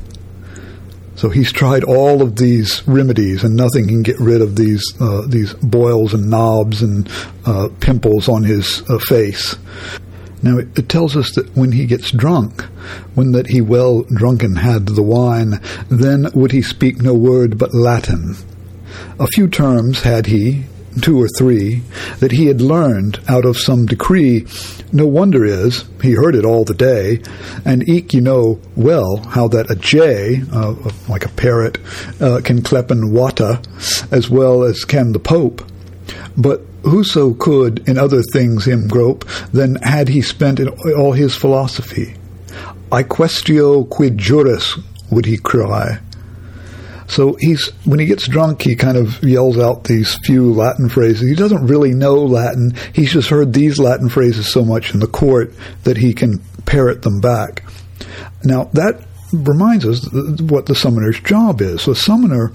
So 1.14 1.31
he's 1.31 1.51
tried 1.51 1.83
all 1.83 2.23
of 2.23 2.37
these 2.37 2.87
remedies, 2.87 3.42
and 3.42 3.57
nothing 3.57 3.88
can 3.88 4.05
get 4.05 4.21
rid 4.21 4.40
of 4.40 4.55
these 4.55 4.85
uh, 5.01 5.23
these 5.27 5.53
boils 5.55 6.14
and 6.14 6.31
knobs 6.31 6.81
and 6.81 7.11
uh, 7.44 7.71
pimples 7.81 8.29
on 8.29 8.44
his 8.44 8.88
uh, 8.88 8.99
face. 8.99 9.57
Now 10.42 10.59
it, 10.59 10.79
it, 10.79 10.88
tells 10.88 11.16
us 11.16 11.35
that 11.35 11.57
when 11.57 11.72
he 11.72 11.87
gets 11.87 12.11
drunk, 12.11 12.62
when 13.14 13.33
that 13.33 13.48
he 13.48 13.61
well 13.61 14.03
drunken 14.03 14.57
had 14.57 14.87
the 14.87 15.03
wine, 15.03 15.61
then 15.90 16.27
would 16.35 16.53
he 16.53 16.62
speak 16.62 17.03
no 17.03 17.14
word 17.14 17.59
but 17.59 17.74
Latin. 17.74 18.37
A 19.18 19.27
few 19.27 19.48
terms 19.48 20.03
had 20.03 20.27
he, 20.27 20.64
two 21.01 21.20
or 21.20 21.29
three, 21.37 21.83
that 22.20 22.33
he 22.33 22.46
had 22.46 22.61
learned 22.61 23.20
out 23.29 23.44
of 23.44 23.59
some 23.59 23.87
decree. 23.87 24.46
No 24.92 25.07
wonder 25.07 25.44
is, 25.44 25.85
he 26.03 26.12
heard 26.12 26.35
it 26.35 26.44
all 26.44 26.64
the 26.64 26.74
day, 26.74 27.20
and 27.64 27.88
eke 27.88 28.14
you 28.14 28.20
know 28.20 28.61
well 28.77 29.18
how 29.18 29.48
that 29.48 29.70
a 29.70 29.77
jay, 29.77 30.42
uh, 30.53 30.74
like 31.09 31.24
a 31.24 31.31
parrot, 31.31 31.79
uh, 32.20 32.40
can 32.42 32.62
kleppen 32.62 33.12
wata 33.12 33.64
as 34.12 34.31
well 34.31 34.62
as 34.62 34.85
can 34.85 35.12
the 35.12 35.18
Pope. 35.18 35.62
But 36.37 36.62
whoso 36.83 37.35
could 37.35 37.88
in 37.88 37.99
other 37.99 38.23
things 38.33 38.67
him 38.67 38.88
grope, 38.88 39.25
then 39.53 39.77
had 39.77 40.09
he 40.09 40.23
spent 40.23 40.61
in 40.61 40.69
all 40.69 41.12
his 41.12 41.35
philosophy. 41.35 42.14
I 42.91 43.03
questio 43.03 43.88
quid 43.88 44.19
juris, 44.19 44.79
would 45.11 45.27
he 45.27 45.38
cry. 45.38 46.01
So 47.09 47.37
he's 47.41 47.69
when 47.85 47.99
he 47.99 48.07
gets 48.07 48.29
drunk, 48.29 48.62
he 48.62 48.77
kind 48.77 48.99
of 48.99 49.23
yells 49.23 49.59
out 49.59 49.85
these 49.85 50.17
few 50.17 50.53
Latin 50.53 50.88
phrases. 50.88 51.29
He 51.29 51.35
doesn't 51.35 51.67
really 51.67 51.95
know 51.95 52.17
Latin. 52.17 52.75
He's 52.93 53.12
just 53.12 53.31
heard 53.31 53.55
these 53.55 53.79
Latin 53.79 54.11
phrases 54.11 54.53
so 54.53 54.62
much 54.64 54.93
in 54.93 55.01
the 55.01 55.07
court 55.07 55.55
that 55.85 55.97
he 55.97 56.12
can 56.12 56.38
parrot 56.67 57.03
them 57.03 57.21
back. 57.21 57.64
Now 58.45 58.64
that 58.75 59.03
reminds 59.33 59.87
us 59.87 60.07
what 60.41 60.67
the 60.67 60.75
summoner's 60.75 61.19
job 61.21 61.62
is. 61.62 61.83
So 61.83 61.95
summoner 61.95 62.53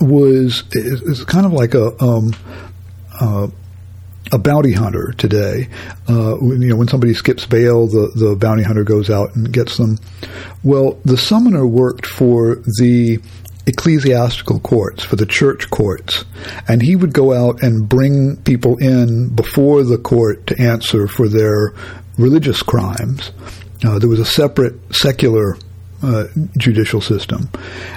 was 0.00 0.64
is 0.72 1.24
kind 1.24 1.46
of 1.46 1.52
like 1.52 1.74
a 1.74 2.00
um, 2.02 2.34
uh, 3.20 3.48
a 4.32 4.38
bounty 4.38 4.72
hunter 4.72 5.12
today. 5.16 5.68
Uh, 6.08 6.36
you 6.40 6.68
know, 6.68 6.76
when 6.76 6.88
somebody 6.88 7.14
skips 7.14 7.46
bail, 7.46 7.86
the, 7.86 8.10
the 8.14 8.36
bounty 8.36 8.62
hunter 8.62 8.84
goes 8.84 9.10
out 9.10 9.34
and 9.34 9.52
gets 9.52 9.76
them. 9.76 9.98
Well, 10.62 10.98
the 11.04 11.16
summoner 11.16 11.66
worked 11.66 12.06
for 12.06 12.56
the 12.78 13.20
ecclesiastical 13.66 14.60
courts, 14.60 15.04
for 15.04 15.16
the 15.16 15.26
church 15.26 15.70
courts, 15.70 16.24
and 16.68 16.82
he 16.82 16.96
would 16.96 17.12
go 17.12 17.32
out 17.32 17.62
and 17.62 17.88
bring 17.88 18.36
people 18.38 18.76
in 18.78 19.28
before 19.34 19.84
the 19.84 19.98
court 19.98 20.46
to 20.48 20.60
answer 20.60 21.06
for 21.06 21.28
their 21.28 21.72
religious 22.18 22.62
crimes. 22.62 23.32
Uh, 23.84 23.98
there 23.98 24.08
was 24.08 24.20
a 24.20 24.24
separate 24.24 24.74
secular 24.94 25.56
uh, 26.04 26.26
judicial 26.56 27.00
system. 27.00 27.48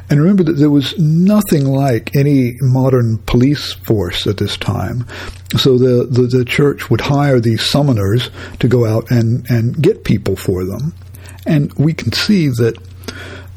And 0.09 0.19
remember 0.19 0.43
that 0.43 0.53
there 0.53 0.69
was 0.69 0.97
nothing 0.97 1.65
like 1.65 2.15
any 2.15 2.55
modern 2.61 3.17
police 3.19 3.73
force 3.73 4.25
at 4.27 4.37
this 4.37 4.57
time. 4.57 5.05
So 5.57 5.77
the, 5.77 6.05
the, 6.05 6.23
the 6.23 6.45
church 6.45 6.89
would 6.89 7.01
hire 7.01 7.39
these 7.39 7.61
summoners 7.61 8.31
to 8.59 8.67
go 8.67 8.85
out 8.85 9.11
and, 9.11 9.49
and 9.49 9.81
get 9.81 10.03
people 10.03 10.35
for 10.35 10.63
them. 10.63 10.93
And 11.45 11.73
we 11.73 11.93
can 11.93 12.11
see 12.11 12.47
that 12.47 12.77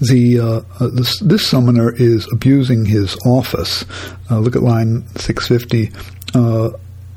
the 0.01 0.39
uh, 0.39 0.61
uh, 0.81 0.89
this, 0.93 1.19
this, 1.21 1.47
summoner 1.47 1.93
is 1.95 2.27
abusing 2.33 2.87
his 2.87 3.17
office. 3.27 3.85
Uh, 4.31 4.39
look 4.39 4.57
at 4.57 4.63
line 4.63 5.07
650. 5.17 5.93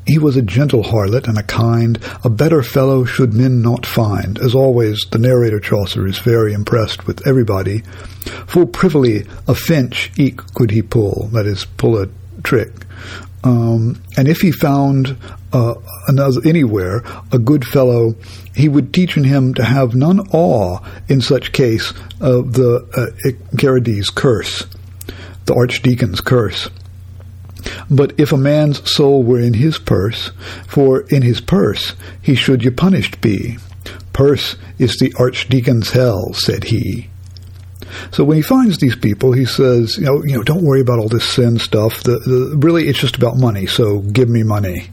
He 0.05 0.19
was 0.19 0.35
a 0.35 0.41
gentle 0.41 0.83
harlot 0.83 1.27
and 1.27 1.37
a 1.37 1.43
kind, 1.43 1.97
a 2.23 2.29
better 2.29 2.61
fellow 2.61 3.05
should 3.05 3.33
men 3.33 3.61
not 3.61 3.85
find. 3.85 4.37
As 4.39 4.53
always, 4.53 5.05
the 5.11 5.19
narrator 5.19 5.59
Chaucer 5.59 6.05
is 6.07 6.19
very 6.19 6.53
impressed 6.53 7.07
with 7.07 7.25
everybody. 7.25 7.79
Full 8.47 8.67
privily 8.67 9.25
a 9.47 9.55
finch 9.55 10.11
eke 10.17 10.41
could 10.53 10.71
he 10.71 10.81
pull, 10.81 11.29
that 11.33 11.45
is, 11.45 11.65
pull 11.65 11.97
a 11.97 12.09
trick. 12.43 12.71
Um, 13.43 14.01
and 14.15 14.27
if 14.27 14.39
he 14.39 14.51
found 14.51 15.17
uh, 15.51 15.75
another 16.07 16.41
anywhere 16.45 17.03
a 17.31 17.39
good 17.39 17.65
fellow, 17.65 18.15
he 18.55 18.69
would 18.69 18.93
teach 18.93 19.17
in 19.17 19.25
him 19.25 19.53
to 19.55 19.63
have 19.63 19.95
none 19.95 20.21
awe 20.31 20.79
in 21.09 21.19
such 21.21 21.51
case 21.51 21.91
of 22.21 22.53
the 22.53 22.85
uh, 22.95 24.11
curse, 24.15 24.65
the 25.45 25.53
archdeacon's 25.53 26.21
curse. 26.21 26.69
But 27.89 28.19
if 28.19 28.31
a 28.31 28.37
man's 28.37 28.89
soul 28.89 29.23
were 29.23 29.39
in 29.39 29.53
his 29.53 29.79
purse, 29.79 30.31
for 30.67 31.01
in 31.01 31.21
his 31.21 31.41
purse 31.41 31.95
he 32.21 32.35
should 32.35 32.63
ye 32.63 32.69
punished 32.69 33.21
be. 33.21 33.57
Purse 34.13 34.55
is 34.77 34.97
the 34.97 35.13
archdeacon's 35.17 35.91
hell, 35.91 36.33
said 36.33 36.65
he. 36.65 37.09
So 38.11 38.23
when 38.23 38.37
he 38.37 38.43
finds 38.43 38.77
these 38.77 38.95
people, 38.95 39.33
he 39.33 39.45
says, 39.45 39.97
you 39.97 40.05
know, 40.05 40.23
you 40.23 40.35
know, 40.35 40.43
don't 40.43 40.63
worry 40.63 40.81
about 40.81 40.99
all 40.99 41.09
this 41.09 41.27
sin 41.27 41.59
stuff. 41.59 42.03
The, 42.03 42.19
the, 42.19 42.57
really, 42.57 42.87
it's 42.87 42.99
just 42.99 43.17
about 43.17 43.37
money. 43.37 43.65
So 43.65 43.99
give 43.99 44.29
me 44.29 44.43
money. 44.43 44.89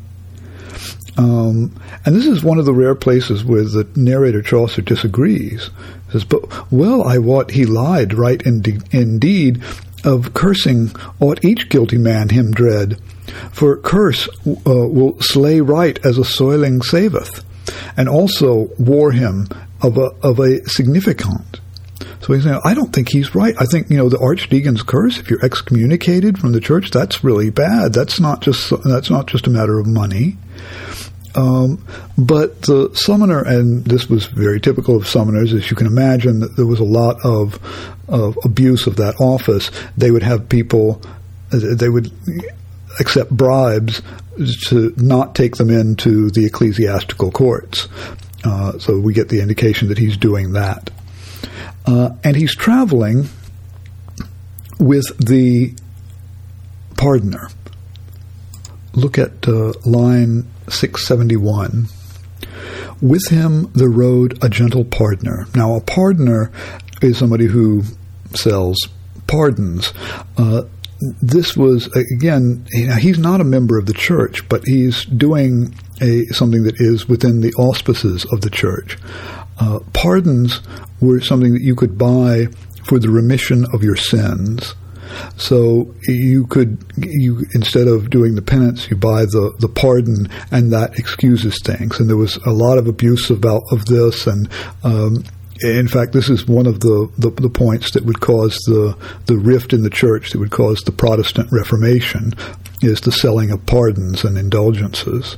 Um, 1.17 1.75
and 2.05 2.15
this 2.15 2.27
is 2.27 2.43
one 2.43 2.59
of 2.59 2.65
the 2.65 2.73
rare 2.73 2.95
places 2.95 3.45
where 3.45 3.65
the 3.65 3.87
narrator 3.95 4.43
Chaucer 4.43 4.81
disagrees. 4.81 5.71
He 6.07 6.13
says, 6.13 6.25
but 6.25 6.73
well, 6.73 7.03
I 7.03 7.19
wot 7.19 7.51
he 7.51 7.67
lied 7.67 8.15
right 8.15 8.41
indeed 8.43 9.63
of 10.05 10.35
cursing 10.35 10.91
ought 11.21 11.45
each 11.45 11.69
guilty 11.69 11.99
man 11.99 12.29
him 12.31 12.53
dread. 12.53 13.01
For 13.53 13.77
curse 13.77 14.29
uh, 14.47 14.55
will 14.65 15.21
slay 15.21 15.61
right 15.61 15.99
as 16.05 16.19
a 16.19 16.25
soiling 16.25 16.83
saveth, 16.83 17.45
and 17.97 18.09
also 18.09 18.71
war 18.79 19.13
him 19.13 19.47
of 19.83 19.97
a 19.97 20.11
of 20.23 20.39
a 20.39 20.61
Significavit. 20.61 21.61
So 22.23 22.35
he's 22.35 22.45
saying, 22.45 22.61
I 22.65 22.75
don't 22.75 22.93
think 22.93 23.09
he's 23.09 23.35
right. 23.35 23.55
I 23.59 23.65
think 23.65 23.89
you 23.89 23.97
know 23.97 24.09
the 24.09 24.19
archdeacon's 24.19 24.83
curse. 24.83 25.19
If 25.19 25.31
you're 25.31 25.45
excommunicated 25.45 26.39
from 26.39 26.53
the 26.53 26.61
church, 26.61 26.91
that's 26.91 27.25
really 27.25 27.51
bad. 27.51 27.93
That's 27.93 28.21
not 28.21 28.43
just 28.43 28.73
that's 28.85 29.11
not 29.11 29.27
just 29.27 29.47
a 29.47 29.51
matter 29.51 29.79
of 29.79 29.87
money. 29.87 30.37
Um, 31.35 31.85
but 32.19 32.63
the 32.63 32.91
summoner, 32.95 33.43
and 33.43 33.85
this 33.85 34.09
was 34.09 34.27
very 34.27 34.61
typical 34.61 34.97
of 34.97 35.05
summoners, 35.05 35.53
as 35.57 35.71
you 35.71 35.77
can 35.77 35.87
imagine, 35.87 36.41
there 36.57 36.67
was 36.67 36.81
a 36.81 36.85
lot 36.85 37.25
of, 37.25 37.59
of 38.09 38.39
abuse 38.45 38.87
of 38.87 38.97
that 38.97 39.21
office. 39.21 39.71
They 39.97 40.11
would 40.11 40.23
have 40.23 40.49
people, 40.49 41.03
they 41.51 41.89
would 41.89 42.13
accept 42.99 43.31
bribes 43.31 44.03
to 44.67 44.93
not 44.97 45.35
take 45.35 45.57
them 45.57 45.71
into 45.71 46.31
the 46.31 46.45
ecclesiastical 46.47 47.31
courts. 47.31 47.89
Uh, 48.43 48.79
so 48.79 48.99
we 48.99 49.13
get 49.13 49.29
the 49.29 49.41
indication 49.41 49.89
that 49.89 49.99
he's 49.99 50.17
doing 50.17 50.53
that. 50.53 50.91
Uh, 51.87 52.11
and 52.25 52.37
he's 52.37 52.55
traveling 52.55 53.29
with 54.79 55.17
the 55.19 55.75
pardoner. 56.95 57.53
Look 58.95 59.19
at 59.19 59.47
uh, 59.47 59.73
line 59.85 60.47
671. 60.71 61.87
With 63.01 63.29
him 63.29 63.71
there 63.75 63.89
rode 63.89 64.43
a 64.45 64.49
gentle 64.49 64.85
pardoner. 64.85 65.55
Now, 65.55 65.75
a 65.75 65.81
pardoner 65.81 66.53
is 67.03 67.19
somebody 67.19 67.47
who 67.47 67.83
sells 68.35 68.77
pardons. 69.27 69.93
Uh, 70.37 70.63
this 71.23 71.57
was 71.57 71.87
again, 71.97 72.67
he's 72.71 73.19
not 73.19 73.41
a 73.41 73.45
member 73.45 73.79
of 73.79 73.87
the 73.87 73.95
church, 73.95 74.47
but 74.49 74.63
he's 74.67 75.05
doing 75.07 75.75
a 76.03 76.27
something 76.27 76.65
that 76.65 76.79
is 76.79 77.09
within 77.09 77.41
the 77.41 77.53
auspices 77.55 78.27
of 78.33 78.43
the 78.43 78.51
church. 78.51 78.99
Uh, 79.59 79.81
pardons 79.93 80.61
were 81.01 81.21
something 81.21 81.53
that 81.55 81.63
you 81.63 81.75
could 81.75 81.97
buy 81.97 82.47
for 82.85 82.99
the 82.99 83.11
remission 83.11 83.65
of 83.73 83.83
your 83.83 83.97
sins. 83.97 84.75
So 85.37 85.95
you 86.07 86.47
could 86.47 86.85
you 86.97 87.45
instead 87.55 87.89
of 87.89 88.11
doing 88.11 88.35
the 88.35 88.43
penance, 88.43 88.91
you 88.91 88.97
buy 88.97 89.25
the 89.25 89.55
the 89.59 89.69
pardon, 89.69 90.29
and 90.51 90.73
that 90.73 90.99
excuses 90.99 91.59
things. 91.65 92.01
And 92.01 92.09
there 92.09 92.17
was 92.17 92.37
a 92.47 92.51
lot 92.51 92.79
of 92.79 92.87
abuse 92.87 93.31
about 93.31 93.63
of 93.71 93.87
this, 93.87 94.27
and 94.27 94.49
um, 94.83 95.25
in 95.63 95.89
fact, 95.89 96.13
this 96.13 96.31
is 96.31 96.47
one 96.47 96.67
of 96.67 96.81
the, 96.81 97.11
the, 97.19 97.31
the, 97.31 97.51
points 97.51 97.91
that 97.91 98.07
would 98.07 98.21
cause 98.21 98.55
the, 98.67 98.97
the 99.27 99.37
rift 99.37 99.75
in 99.75 99.83
the 99.83 99.91
church 99.91 100.31
that 100.31 100.39
would 100.39 100.51
cause 100.51 100.81
the 100.81 100.93
Protestant 100.93 101.51
Reformation 101.53 102.33
is 102.81 103.03
the 103.03 103.13
selling 103.13 103.51
of 103.51 103.67
pardons 103.67 104.25
and 104.25 104.39
indulgences. 104.39 105.37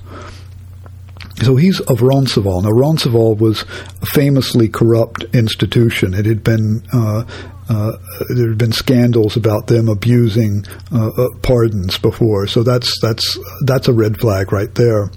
So 1.43 1.57
he's 1.57 1.81
of 1.81 2.03
Roncesvalles. 2.03 2.63
Now, 2.63 2.71
Roncesvalles 2.71 3.41
was 3.41 3.63
a 4.01 4.07
famously 4.07 4.69
corrupt 4.69 5.25
institution. 5.35 6.15
It 6.15 6.27
had 6.27 6.45
been 6.45 6.85
uh, 6.93 7.25
uh, 7.73 7.97
there 8.29 8.49
had 8.49 8.59
been 8.59 8.73
scandals 8.73 9.35
about 9.35 9.67
them 9.67 9.89
abusing 9.89 10.65
uh, 10.93 11.09
uh, 11.09 11.29
pardons 11.41 11.97
before, 11.97 12.47
so 12.47 12.63
that's 12.63 13.01
that's 13.01 13.39
that's 13.65 13.89
a 13.89 13.95
red 13.95 14.19
flag 14.21 14.53
right 14.53 14.75
there. 14.75 15.11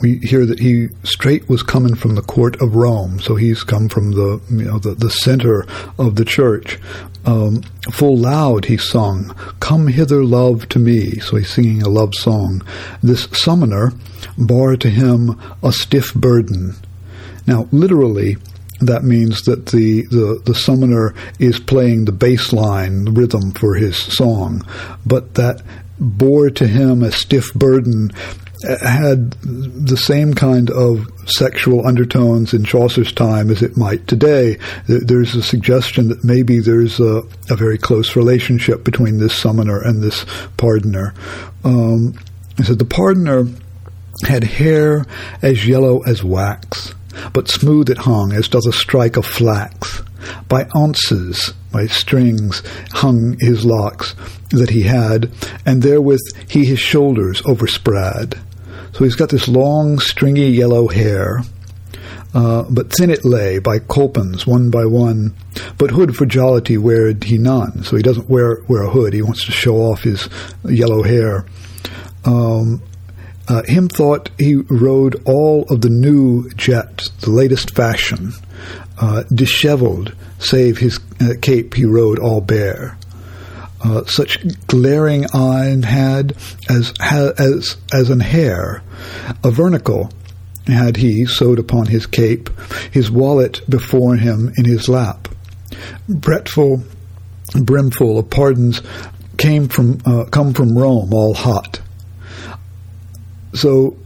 We 0.00 0.18
hear 0.18 0.46
that 0.46 0.60
he 0.60 0.88
straight 1.02 1.48
was 1.48 1.64
coming 1.64 1.96
from 1.96 2.14
the 2.14 2.22
court 2.22 2.60
of 2.62 2.76
Rome, 2.76 3.18
so 3.18 3.34
he's 3.34 3.64
come 3.64 3.88
from 3.88 4.12
the 4.12 4.40
you 4.50 4.64
know 4.64 4.78
the, 4.78 4.94
the 4.94 5.10
center 5.10 5.66
of 5.98 6.14
the 6.14 6.24
church. 6.24 6.78
Um, 7.24 7.62
full 7.90 8.16
loud 8.16 8.66
he 8.66 8.76
sung, 8.76 9.34
"Come 9.58 9.88
hither, 9.88 10.24
love, 10.24 10.68
to 10.68 10.78
me." 10.78 11.18
So 11.18 11.36
he's 11.36 11.50
singing 11.50 11.82
a 11.82 11.88
love 11.88 12.14
song. 12.14 12.62
This 13.02 13.26
summoner 13.32 13.92
bore 14.38 14.76
to 14.76 14.88
him 14.88 15.40
a 15.64 15.72
stiff 15.72 16.14
burden. 16.14 16.76
Now, 17.44 17.66
literally, 17.72 18.36
that 18.88 19.04
means 19.04 19.42
that 19.42 19.66
the, 19.66 20.02
the, 20.06 20.42
the 20.44 20.54
summoner 20.54 21.14
is 21.38 21.58
playing 21.60 22.04
the 22.04 22.12
bass 22.12 22.52
line, 22.52 23.04
the 23.04 23.12
rhythm 23.12 23.52
for 23.52 23.74
his 23.74 23.96
song, 23.96 24.66
but 25.06 25.34
that 25.34 25.62
bore 25.98 26.50
to 26.50 26.66
him 26.66 27.02
a 27.02 27.12
stiff 27.12 27.52
burden 27.54 28.10
had 28.80 29.32
the 29.42 29.96
same 29.96 30.34
kind 30.34 30.70
of 30.70 31.08
sexual 31.26 31.86
undertones 31.86 32.54
in 32.54 32.64
Chaucer's 32.64 33.12
time 33.12 33.50
as 33.50 33.62
it 33.62 33.76
might 33.76 34.06
today. 34.06 34.56
There's 34.86 35.34
a 35.34 35.42
suggestion 35.42 36.08
that 36.08 36.24
maybe 36.24 36.60
there's 36.60 37.00
a, 37.00 37.22
a 37.50 37.56
very 37.56 37.78
close 37.78 38.14
relationship 38.14 38.84
between 38.84 39.18
this 39.18 39.36
summoner 39.36 39.80
and 39.80 40.02
this 40.02 40.24
pardoner. 40.56 41.14
Um, 41.64 42.14
He 42.56 42.64
said, 42.64 42.78
The 42.78 42.84
pardoner 42.84 43.52
had 44.26 44.44
hair 44.44 45.06
as 45.42 45.66
yellow 45.66 46.02
as 46.02 46.22
wax, 46.22 46.94
but 47.32 47.48
smooth 47.48 47.90
it 47.90 47.98
hung 47.98 48.32
as 48.32 48.48
doth 48.48 48.66
a 48.66 48.72
strike 48.72 49.16
of 49.16 49.26
flax. 49.26 50.02
By 50.48 50.68
ounces, 50.76 51.52
by 51.72 51.86
strings, 51.86 52.62
hung 52.92 53.36
his 53.40 53.64
locks 53.64 54.14
that 54.50 54.70
he 54.70 54.82
had, 54.82 55.30
and 55.66 55.82
therewith 55.82 56.20
he 56.48 56.64
his 56.64 56.78
shoulders 56.78 57.42
overspread. 57.42 58.38
So 58.92 59.04
he's 59.04 59.16
got 59.16 59.30
this 59.30 59.48
long, 59.48 59.98
stringy 59.98 60.50
yellow 60.50 60.88
hair, 60.88 61.42
uh, 62.34 62.64
but 62.70 62.92
thin 62.92 63.10
it 63.10 63.24
lay 63.24 63.58
by 63.58 63.78
colpins 63.78 64.46
one 64.46 64.70
by 64.70 64.84
one. 64.84 65.34
But 65.78 65.90
hood 65.90 66.16
for 66.16 66.26
jollity 66.26 66.78
weared 66.78 67.24
he 67.24 67.38
none, 67.38 67.84
so 67.84 67.96
he 67.96 68.02
doesn't 68.02 68.28
wear 68.28 68.62
wear 68.68 68.82
a 68.82 68.90
hood. 68.90 69.12
He 69.12 69.22
wants 69.22 69.44
to 69.46 69.52
show 69.52 69.76
off 69.76 70.02
his 70.02 70.28
yellow 70.64 71.02
hair. 71.02 71.46
Um, 72.24 72.82
uh, 73.48 73.62
him 73.64 73.88
thought 73.88 74.30
he 74.38 74.56
rode 74.56 75.20
all 75.26 75.64
of 75.68 75.80
the 75.80 75.90
new 75.90 76.48
jet, 76.50 77.10
the 77.20 77.30
latest 77.30 77.74
fashion, 77.74 78.32
uh, 79.00 79.24
disheveled, 79.34 80.14
save 80.38 80.78
his 80.78 81.00
uh, 81.20 81.34
cape 81.40 81.74
he 81.74 81.84
rode 81.84 82.18
all 82.18 82.40
bare. 82.40 82.96
Uh, 83.84 84.04
such 84.04 84.38
glaring 84.68 85.26
eye 85.34 85.76
had 85.84 86.36
as 86.70 86.92
as 87.00 87.76
as 87.92 88.10
an 88.10 88.20
hare, 88.20 88.80
a 89.42 89.50
vernicle 89.50 90.08
had 90.68 90.96
he 90.96 91.26
sewed 91.26 91.58
upon 91.58 91.86
his 91.86 92.06
cape, 92.06 92.48
his 92.92 93.10
wallet 93.10 93.60
before 93.68 94.14
him 94.14 94.52
in 94.56 94.64
his 94.64 94.88
lap. 94.88 95.26
Bretful, 96.08 96.84
brimful 97.60 98.20
of 98.20 98.30
pardons 98.30 98.82
came 99.36 99.66
from 99.66 99.98
uh, 100.06 100.26
come 100.26 100.54
from 100.54 100.78
Rome, 100.78 101.12
all 101.12 101.34
hot. 101.34 101.80
So 103.54 103.96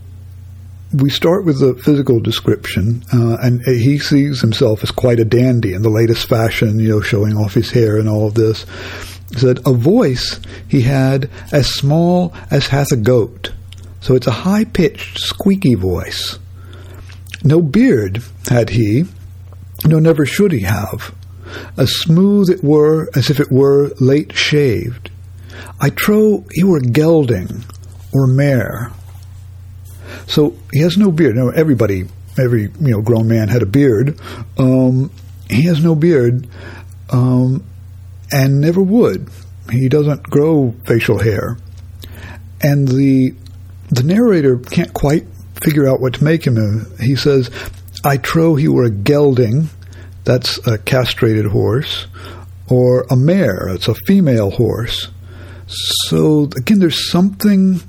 we 0.93 1.11
start 1.11 1.45
with 1.45 1.61
the 1.61 1.75
physical 1.75 2.21
description, 2.21 3.03
uh, 3.13 3.37
and 3.43 3.63
he 3.63 3.99
sees 3.99 4.41
himself 4.41 4.83
as 4.83 4.91
quite 4.91 5.21
a 5.21 5.25
dandy 5.25 5.75
in 5.75 5.83
the 5.83 5.91
latest 5.91 6.29
fashion, 6.29 6.79
you 6.79 6.89
know, 6.89 7.01
showing 7.01 7.37
off 7.37 7.55
his 7.55 7.71
hair 7.71 7.99
and 7.99 8.09
all 8.09 8.29
of 8.29 8.35
this. 8.35 8.65
He 9.31 9.39
said, 9.39 9.61
A 9.67 9.73
voice 9.73 10.41
he 10.69 10.83
had 10.83 11.29
as 11.53 11.69
small 11.69 12.33
as 12.51 12.69
hath 12.69 12.93
a 12.93 12.97
goat. 12.97 13.53
So 14.01 14.15
it's 14.15 14.27
a 14.27 14.33
high 14.33 14.65
pitched, 14.65 15.19
squeaky 15.19 15.75
voice. 15.75 16.39
No 17.43 17.61
beard 17.61 18.23
had 18.49 18.71
he, 18.71 19.05
no, 19.85 19.99
never 19.99 20.25
should 20.25 20.53
he 20.53 20.61
have. 20.61 21.15
As 21.77 21.95
smooth 21.95 22.51
it 22.51 22.63
were 22.63 23.09
as 23.15 23.31
if 23.31 23.41
it 23.41 23.51
were 23.51 23.91
late 24.01 24.35
shaved. 24.35 25.11
I 25.81 25.91
trow 25.91 26.45
he 26.53 26.65
were 26.65 26.81
gelding 26.81 27.65
or 28.13 28.27
mare. 28.27 28.93
So 30.27 30.55
he 30.73 30.81
has 30.81 30.97
no 30.97 31.11
beard. 31.11 31.37
Now 31.37 31.49
everybody, 31.49 32.05
every 32.39 32.63
you 32.63 32.91
know 32.91 33.03
grown 33.03 33.29
man 33.29 33.49
had 33.49 33.63
a 33.63 33.67
beard. 33.67 34.19
Um, 34.59 35.11
he 35.49 35.63
has 35.65 35.83
no 35.83 35.95
beard, 35.95 36.47
um, 37.11 37.65
and 38.33 38.61
never 38.61 38.83
would. 38.83 39.29
He 39.71 39.89
doesn't 39.89 40.23
grow 40.25 40.75
facial 40.85 41.19
hair, 41.19 41.57
and 42.61 42.89
the 42.89 43.35
the 43.91 44.03
narrator 44.03 44.59
can't 44.59 44.93
quite 44.93 45.27
figure 45.63 45.89
out 45.89 46.01
what 46.01 46.15
to 46.15 46.25
make 46.25 46.47
him. 46.47 46.87
He 47.01 47.17
says, 47.17 47.51
"I 48.05 48.17
trow 48.17 48.55
he 48.55 48.69
were 48.69 48.85
a 48.85 48.91
gelding." 48.91 49.71
That's 50.25 50.59
a 50.67 50.77
castrated 50.79 51.47
horse, 51.47 52.07
or 52.69 53.07
a 53.09 53.17
mare. 53.17 53.69
It's 53.69 53.87
a 53.87 53.95
female 53.95 54.51
horse. 54.51 55.09
So 55.69 56.51
again, 56.57 56.81
there's 56.81 57.11
something 57.11 57.81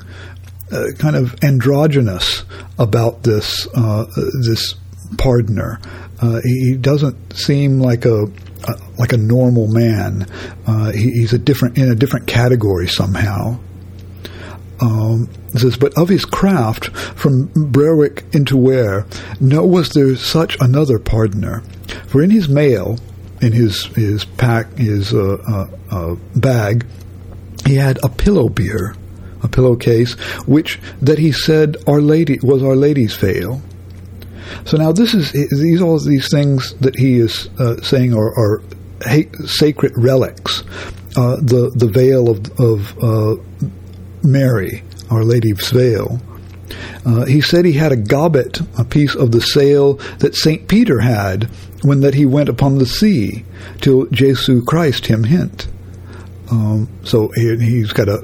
uh, 0.71 0.87
kind 0.97 1.15
of 1.15 1.35
androgynous 1.43 2.43
about 2.77 3.23
this 3.23 3.67
uh, 3.73 4.05
this 4.43 4.75
pardoner. 5.15 5.81
Uh, 6.19 6.41
he 6.43 6.75
doesn't 6.75 7.33
seem 7.33 7.79
like 7.79 8.05
a, 8.05 8.23
a 8.23 8.73
like 8.97 9.13
a 9.13 9.17
normal 9.17 9.67
man. 9.67 10.27
Uh, 10.65 10.91
he, 10.91 11.11
he's 11.11 11.33
a 11.33 11.37
different 11.37 11.77
in 11.77 11.89
a 11.89 11.95
different 11.95 12.27
category 12.27 12.87
somehow. 12.87 13.59
Um, 14.79 15.27
says, 15.55 15.75
but 15.75 15.97
of 15.97 16.07
his 16.07 16.23
craft 16.23 16.89
from 17.17 17.49
Berwick 17.55 18.25
into 18.33 18.55
Ware, 18.55 19.07
no 19.39 19.65
was 19.65 19.89
there 19.89 20.15
such 20.15 20.55
another 20.59 20.99
pardoner. 20.99 21.63
For 22.09 22.21
in 22.21 22.29
his 22.29 22.47
mail, 22.47 22.99
in 23.41 23.53
his 23.53 23.85
his 23.85 24.25
pack, 24.25 24.77
his 24.77 25.13
uh, 25.13 25.67
uh, 25.89 26.15
bag, 26.35 26.85
he 27.65 27.75
had 27.75 27.97
a 28.03 28.09
pillow 28.09 28.49
beer 28.49 28.93
a 29.43 29.47
pillowcase, 29.47 30.13
which 30.45 30.79
that 31.01 31.19
he 31.19 31.31
said 31.31 31.77
Our 31.87 32.01
Lady 32.01 32.39
was 32.41 32.63
Our 32.63 32.75
Lady's 32.75 33.15
veil. 33.15 33.61
So 34.65 34.77
now 34.77 34.91
this 34.91 35.13
is 35.13 35.31
these 35.31 35.81
all 35.81 35.99
these 35.99 36.29
things 36.29 36.73
that 36.75 36.95
he 36.95 37.17
is 37.17 37.49
uh, 37.59 37.81
saying 37.81 38.13
are, 38.13 38.31
are 38.37 38.61
sacred 39.45 39.93
relics. 39.95 40.63
Uh, 41.15 41.37
the 41.37 41.71
the 41.75 41.87
veil 41.87 42.29
of 42.29 42.47
of 42.59 42.97
uh, 43.03 43.35
Mary, 44.23 44.83
Our 45.09 45.23
Lady's 45.23 45.69
veil. 45.69 46.21
Uh, 47.05 47.25
he 47.25 47.39
said 47.39 47.63
he 47.63 47.73
had 47.73 47.93
a 47.93 47.95
gobbet, 47.95 48.59
a 48.77 48.83
piece 48.83 49.15
of 49.15 49.31
the 49.31 49.39
sail 49.39 49.93
that 50.19 50.35
Saint 50.35 50.67
Peter 50.67 50.99
had 50.99 51.45
when 51.83 52.01
that 52.01 52.13
he 52.13 52.25
went 52.25 52.49
upon 52.49 52.77
the 52.77 52.85
sea, 52.85 53.45
till 53.79 54.07
Jesu 54.07 54.63
Christ 54.63 55.05
him 55.05 55.23
hint. 55.23 55.67
Um, 56.51 56.89
so 57.03 57.29
he, 57.35 57.79
has 57.79 57.93
got 57.93 58.09
a, 58.09 58.23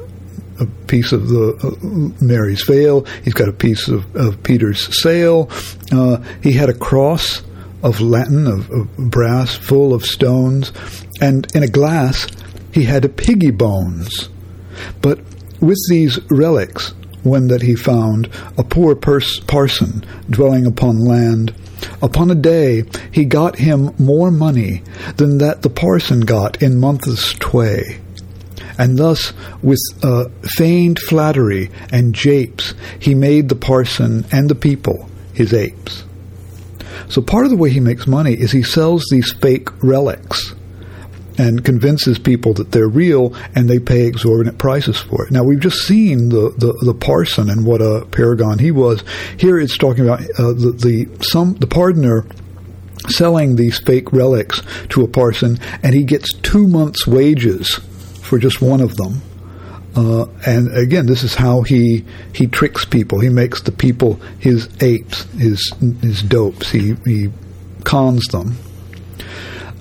a 0.59 0.65
piece 0.87 1.11
of 1.11 1.27
the 1.27 1.55
uh, 1.63 2.23
Mary's 2.23 2.63
veil. 2.63 3.05
He's 3.23 3.33
got 3.33 3.49
a 3.49 3.53
piece 3.53 3.87
of, 3.87 4.15
of 4.15 4.41
Peter's 4.43 5.01
sail. 5.01 5.49
Uh, 5.91 6.17
he 6.41 6.53
had 6.53 6.69
a 6.69 6.73
cross 6.73 7.41
of 7.83 7.99
Latin, 7.99 8.47
of, 8.47 8.69
of, 8.71 8.95
brass, 8.97 9.55
full 9.55 9.93
of 9.93 10.05
stones. 10.05 10.71
And 11.21 11.47
in 11.55 11.63
a 11.63 11.67
glass, 11.67 12.27
he 12.71 12.83
had 12.83 13.15
piggy 13.17 13.51
bones. 13.51 14.29
But 15.01 15.19
with 15.59 15.79
these 15.89 16.19
relics, 16.31 16.93
when 17.23 17.47
that 17.47 17.61
he 17.61 17.75
found 17.75 18.29
a 18.57 18.63
poor 18.63 18.95
pers- 18.95 19.39
parson 19.41 20.03
dwelling 20.29 20.65
upon 20.65 20.99
land, 20.99 21.53
upon 22.01 22.31
a 22.31 22.35
day 22.35 22.83
he 23.11 23.25
got 23.25 23.57
him 23.57 23.93
more 23.97 24.31
money 24.31 24.81
than 25.17 25.37
that 25.37 25.61
the 25.61 25.69
parson 25.69 26.21
got 26.21 26.61
in 26.61 26.79
months 26.79 27.33
tway 27.33 27.99
and 28.77 28.97
thus 28.97 29.33
with 29.61 29.79
uh, 30.03 30.25
feigned 30.41 30.99
flattery 30.99 31.69
and 31.91 32.13
japes 32.15 32.73
he 32.99 33.15
made 33.15 33.49
the 33.49 33.55
parson 33.55 34.25
and 34.31 34.49
the 34.49 34.55
people 34.55 35.09
his 35.33 35.53
apes. 35.53 36.03
So 37.09 37.21
part 37.21 37.45
of 37.45 37.51
the 37.51 37.57
way 37.57 37.69
he 37.69 37.79
makes 37.79 38.07
money 38.07 38.33
is 38.33 38.51
he 38.51 38.63
sells 38.63 39.03
these 39.09 39.31
fake 39.33 39.69
relics 39.83 40.53
and 41.37 41.65
convinces 41.65 42.19
people 42.19 42.53
that 42.53 42.71
they're 42.71 42.87
real 42.87 43.35
and 43.55 43.69
they 43.69 43.79
pay 43.79 44.05
exorbitant 44.05 44.57
prices 44.57 44.99
for 44.99 45.25
it. 45.25 45.31
Now 45.31 45.43
we've 45.43 45.59
just 45.59 45.87
seen 45.87 46.29
the, 46.29 46.53
the, 46.57 46.73
the 46.85 46.93
parson 46.93 47.49
and 47.49 47.65
what 47.65 47.81
a 47.81 48.05
paragon 48.11 48.59
he 48.59 48.71
was. 48.71 49.03
Here 49.37 49.59
it's 49.59 49.77
talking 49.77 50.05
about 50.05 50.21
uh, 50.21 50.53
the, 50.53 50.75
the 50.77 51.23
some 51.23 51.55
the 51.55 51.67
pardoner 51.67 52.29
selling 53.09 53.55
these 53.55 53.79
fake 53.79 54.13
relics 54.13 54.61
to 54.89 55.03
a 55.03 55.07
parson 55.07 55.59
and 55.81 55.93
he 55.93 56.03
gets 56.03 56.33
two 56.37 56.67
months' 56.67 57.05
wages 57.05 57.79
for 58.23 58.39
just 58.39 58.61
one 58.61 58.81
of 58.81 58.95
them. 58.95 59.21
Uh, 59.95 60.25
and 60.47 60.75
again, 60.75 61.05
this 61.05 61.23
is 61.23 61.35
how 61.35 61.61
he 61.61 62.03
he 62.33 62.47
tricks 62.47 62.83
people. 62.83 63.19
He 63.19 63.29
makes 63.29 63.61
the 63.61 63.71
people 63.71 64.15
his 64.39 64.67
apes, 64.81 65.23
his 65.33 65.71
his 66.01 66.23
dopes. 66.23 66.71
He 66.71 66.95
he 67.05 67.29
cons 67.83 68.25
them. 68.27 68.57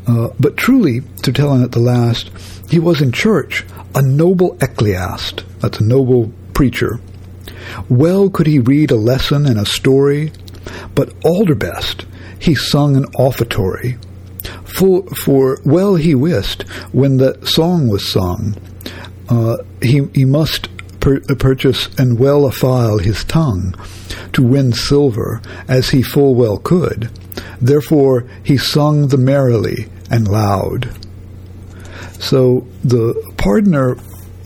Uh, 0.07 0.29
but 0.39 0.57
truly, 0.57 1.01
to 1.23 1.33
tell 1.33 1.55
him 1.55 1.63
at 1.63 1.73
the 1.73 1.79
last, 1.79 2.31
he 2.69 2.79
was 2.79 3.01
in 3.01 3.13
church 3.13 3.65
a 3.95 4.03
noble 4.03 4.59
ecclesiast. 4.61 5.45
That's 5.61 5.79
a 5.79 5.85
noble 5.85 6.33
preacher. 6.53 7.01
Well 7.89 8.29
could 8.29 8.47
he 8.47 8.59
read 8.59 8.91
a 8.91 8.97
lesson 8.97 9.47
and 9.47 9.59
a 9.59 9.65
story, 9.65 10.33
but 10.95 11.19
alderbest 11.21 12.05
he 12.39 12.55
sung 12.55 12.97
an 12.97 13.07
offertory 13.15 13.97
for, 14.65 15.07
for 15.25 15.59
well 15.65 15.97
he 15.97 16.15
wist 16.15 16.63
when 16.93 17.17
the 17.17 17.39
song 17.47 17.89
was 17.89 18.11
sung, 18.11 18.57
uh, 19.29 19.57
he, 19.81 20.09
he 20.15 20.25
must 20.25 20.69
pur- 21.01 21.21
purchase 21.39 21.89
and 21.99 22.19
well 22.19 22.43
affile 22.43 23.01
his 23.01 23.25
tongue 23.25 23.75
to 24.33 24.43
win 24.43 24.73
silver 24.73 25.43
as 25.69 25.91
he 25.91 26.03
full 26.03 26.35
well 26.35 26.59
could. 26.59 27.11
Therefore 27.61 28.27
he 28.43 28.57
sung 28.57 29.09
the 29.09 29.19
merrily 29.19 29.89
and 30.11 30.29
loud. 30.29 30.91
So 32.19 32.67
the 32.85 33.15
pardoner 33.37 33.99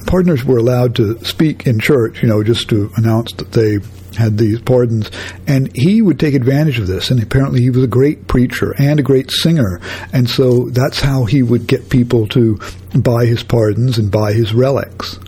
pardeners 0.07 0.45
were 0.45 0.59
allowed 0.59 0.95
to 0.97 1.23
speak 1.25 1.67
in 1.67 1.81
church, 1.81 2.23
you 2.23 2.29
know, 2.29 2.43
just 2.43 2.69
to 2.69 2.91
announce 2.97 3.33
that 3.33 3.53
they 3.53 3.79
had 4.17 4.39
these 4.39 4.61
pardons, 4.61 5.11
and 5.47 5.75
he 5.77 6.03
would 6.03 6.19
take 6.19 6.35
advantage 6.35 6.79
of 6.79 6.87
this. 6.87 7.11
And 7.11 7.23
apparently, 7.23 7.61
he 7.61 7.71
was 7.71 7.85
a 7.85 7.89
great 7.89 8.27
preacher 8.27 8.75
and 8.79 8.99
a 8.99 9.03
great 9.03 9.31
singer, 9.31 9.81
and 10.13 10.29
so 10.29 10.69
that's 10.71 11.01
how 11.01 11.25
he 11.25 11.43
would 11.43 11.67
get 11.67 11.91
people 11.91 12.27
to 12.29 12.59
buy 12.95 13.27
his 13.27 13.43
pardons 13.43 13.99
and 13.99 14.11
buy 14.11 14.33
his 14.33 14.53
relics. 14.53 15.19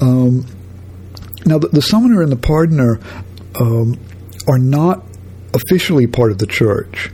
Um, 0.00 0.46
now, 1.44 1.58
the, 1.58 1.68
the 1.68 1.82
summoner 1.82 2.22
and 2.22 2.32
the 2.32 2.36
pardoner 2.36 3.02
um, 3.60 3.98
are 4.48 4.58
not 4.58 5.04
officially 5.54 6.06
part 6.06 6.30
of 6.30 6.38
the 6.38 6.46
church. 6.46 7.10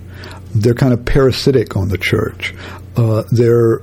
They're 0.54 0.74
kind 0.74 0.92
of 0.92 1.04
parasitic 1.04 1.76
on 1.76 1.88
the 1.88 1.98
church. 1.98 2.54
Uh, 2.96 3.24
they're 3.30 3.80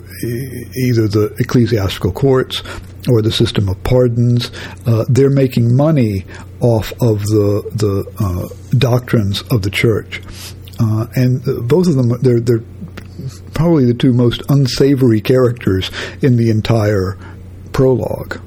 either 0.76 1.08
the 1.08 1.36
ecclesiastical 1.40 2.12
courts 2.12 2.64
or 3.10 3.22
the 3.22 3.32
system 3.32 3.70
of 3.70 3.82
pardons. 3.84 4.52
Uh, 4.86 5.06
they're 5.10 5.30
making 5.30 5.76
money 5.76 6.26
off 6.60 6.92
of 7.02 7.22
the 7.24 7.70
the 7.76 8.06
uh, 8.20 8.78
doctrines 8.78 9.42
of 9.52 9.62
the 9.62 9.70
church, 9.70 10.22
uh, 10.80 11.08
and 11.16 11.44
both 11.68 11.88
of 11.88 11.96
them 11.96 12.10
they're 12.22 12.40
they're 12.40 12.64
probably 13.54 13.86
the 13.86 13.94
two 13.94 14.14
most 14.14 14.42
unsavory 14.50 15.22
characters 15.22 15.92
in 16.22 16.38
the 16.38 16.50
entire 16.50 17.18
prologue. 17.72 18.40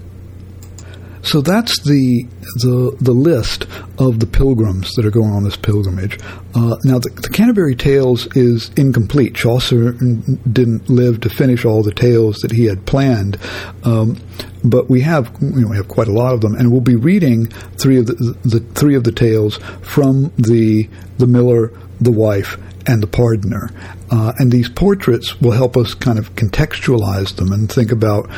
So 1.27 1.41
that's 1.41 1.81
the 1.81 2.25
the 2.61 2.97
the 3.01 3.13
list 3.13 3.67
of 3.99 4.21
the 4.21 4.27
pilgrims 4.27 4.91
that 4.95 5.05
are 5.05 5.11
going 5.11 5.33
on 5.33 5.43
this 5.43 5.57
pilgrimage. 5.57 6.21
Uh, 6.55 6.77
now, 6.85 7.01
the, 7.01 7.11
the, 7.21 7.29
Canterbury 7.31 7.75
Tales 7.75 8.29
is 8.37 8.71
incomplete. 8.77 9.35
Chaucer 9.35 9.93
didn't 9.93 10.89
live 10.89 11.21
to 11.23 11.29
finish 11.29 11.65
all 11.65 11.83
the 11.83 11.93
tales 11.93 12.37
that 12.39 12.53
he 12.53 12.67
had 12.67 12.87
planned, 12.87 13.39
um, 13.83 14.17
but 14.63 14.89
we 14.89 15.01
have 15.01 15.37
you 15.41 15.63
know, 15.63 15.69
we 15.69 15.77
have 15.77 15.89
quite 15.89 16.07
a 16.07 16.13
lot 16.13 16.33
of 16.33 16.43
them, 16.43 16.55
and 16.55 16.71
we'll 16.71 16.81
be 16.81 16.95
reading 16.95 17.47
three 17.77 17.99
of 17.99 18.07
the, 18.07 18.15
the 18.45 18.61
three 18.61 18.95
of 18.95 19.03
the 19.03 19.13
tales 19.13 19.57
from 19.83 20.33
the 20.39 20.89
the 21.19 21.27
miller, 21.27 21.73
the 22.01 22.13
wife, 22.13 22.57
and 22.87 23.03
the 23.03 23.09
pardoner. 23.09 23.75
Uh, 24.13 24.33
and 24.39 24.53
these 24.53 24.69
portraits 24.69 25.41
will 25.41 25.51
help 25.51 25.77
us 25.77 25.93
kind 25.93 26.21
of 26.21 26.33
contextualize 26.37 27.35
them 27.35 27.51
and 27.51 27.71
think 27.71 27.91
about 27.91 28.31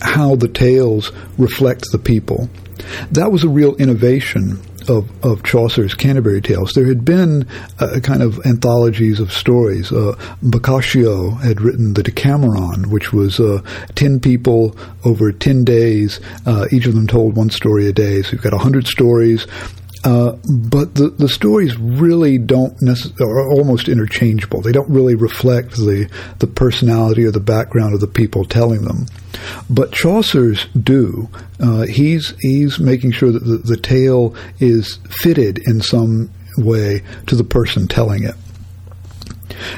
how 0.00 0.36
the 0.36 0.48
tales 0.48 1.12
reflect 1.38 1.84
the 1.92 1.98
people. 1.98 2.48
That 3.10 3.30
was 3.30 3.44
a 3.44 3.48
real 3.48 3.74
innovation 3.76 4.60
of, 4.88 5.24
of 5.24 5.42
Chaucer's 5.42 5.94
Canterbury 5.94 6.40
Tales. 6.40 6.72
There 6.72 6.86
had 6.86 7.04
been 7.04 7.46
uh, 7.78 8.00
kind 8.02 8.22
of 8.22 8.44
anthologies 8.46 9.20
of 9.20 9.32
stories. 9.32 9.92
Uh, 9.92 10.16
Boccaccio 10.42 11.30
had 11.30 11.60
written 11.60 11.94
the 11.94 12.02
Decameron, 12.02 12.90
which 12.90 13.12
was 13.12 13.38
uh, 13.38 13.62
ten 13.94 14.20
people 14.20 14.76
over 15.04 15.32
ten 15.32 15.64
days. 15.64 16.20
Uh, 16.46 16.66
each 16.72 16.86
of 16.86 16.94
them 16.94 17.06
told 17.06 17.36
one 17.36 17.50
story 17.50 17.86
a 17.88 17.92
day. 17.92 18.22
So 18.22 18.32
you've 18.32 18.42
got 18.42 18.54
a 18.54 18.58
hundred 18.58 18.86
stories. 18.86 19.46
Uh, 20.02 20.32
but 20.70 20.94
the, 20.94 21.10
the 21.10 21.28
stories 21.28 21.76
really 21.76 22.38
don't 22.38 22.74
necessarily 22.80 23.34
are 23.34 23.50
almost 23.52 23.88
interchangeable. 23.88 24.62
They 24.62 24.72
don't 24.72 24.88
really 24.88 25.14
reflect 25.14 25.72
the 25.72 26.10
the 26.38 26.46
personality 26.46 27.24
or 27.24 27.30
the 27.30 27.40
background 27.40 27.94
of 27.94 28.00
the 28.00 28.06
people 28.06 28.44
telling 28.44 28.82
them. 28.82 29.06
But 29.68 29.92
Chaucer's 29.92 30.66
do. 30.68 31.28
Uh, 31.60 31.82
he's 31.82 32.34
he's 32.40 32.78
making 32.78 33.12
sure 33.12 33.30
that 33.30 33.44
the, 33.44 33.58
the 33.58 33.76
tale 33.76 34.34
is 34.58 34.98
fitted 35.08 35.58
in 35.66 35.82
some 35.82 36.30
way 36.56 37.02
to 37.26 37.36
the 37.36 37.44
person 37.44 37.86
telling 37.86 38.24
it. 38.24 38.34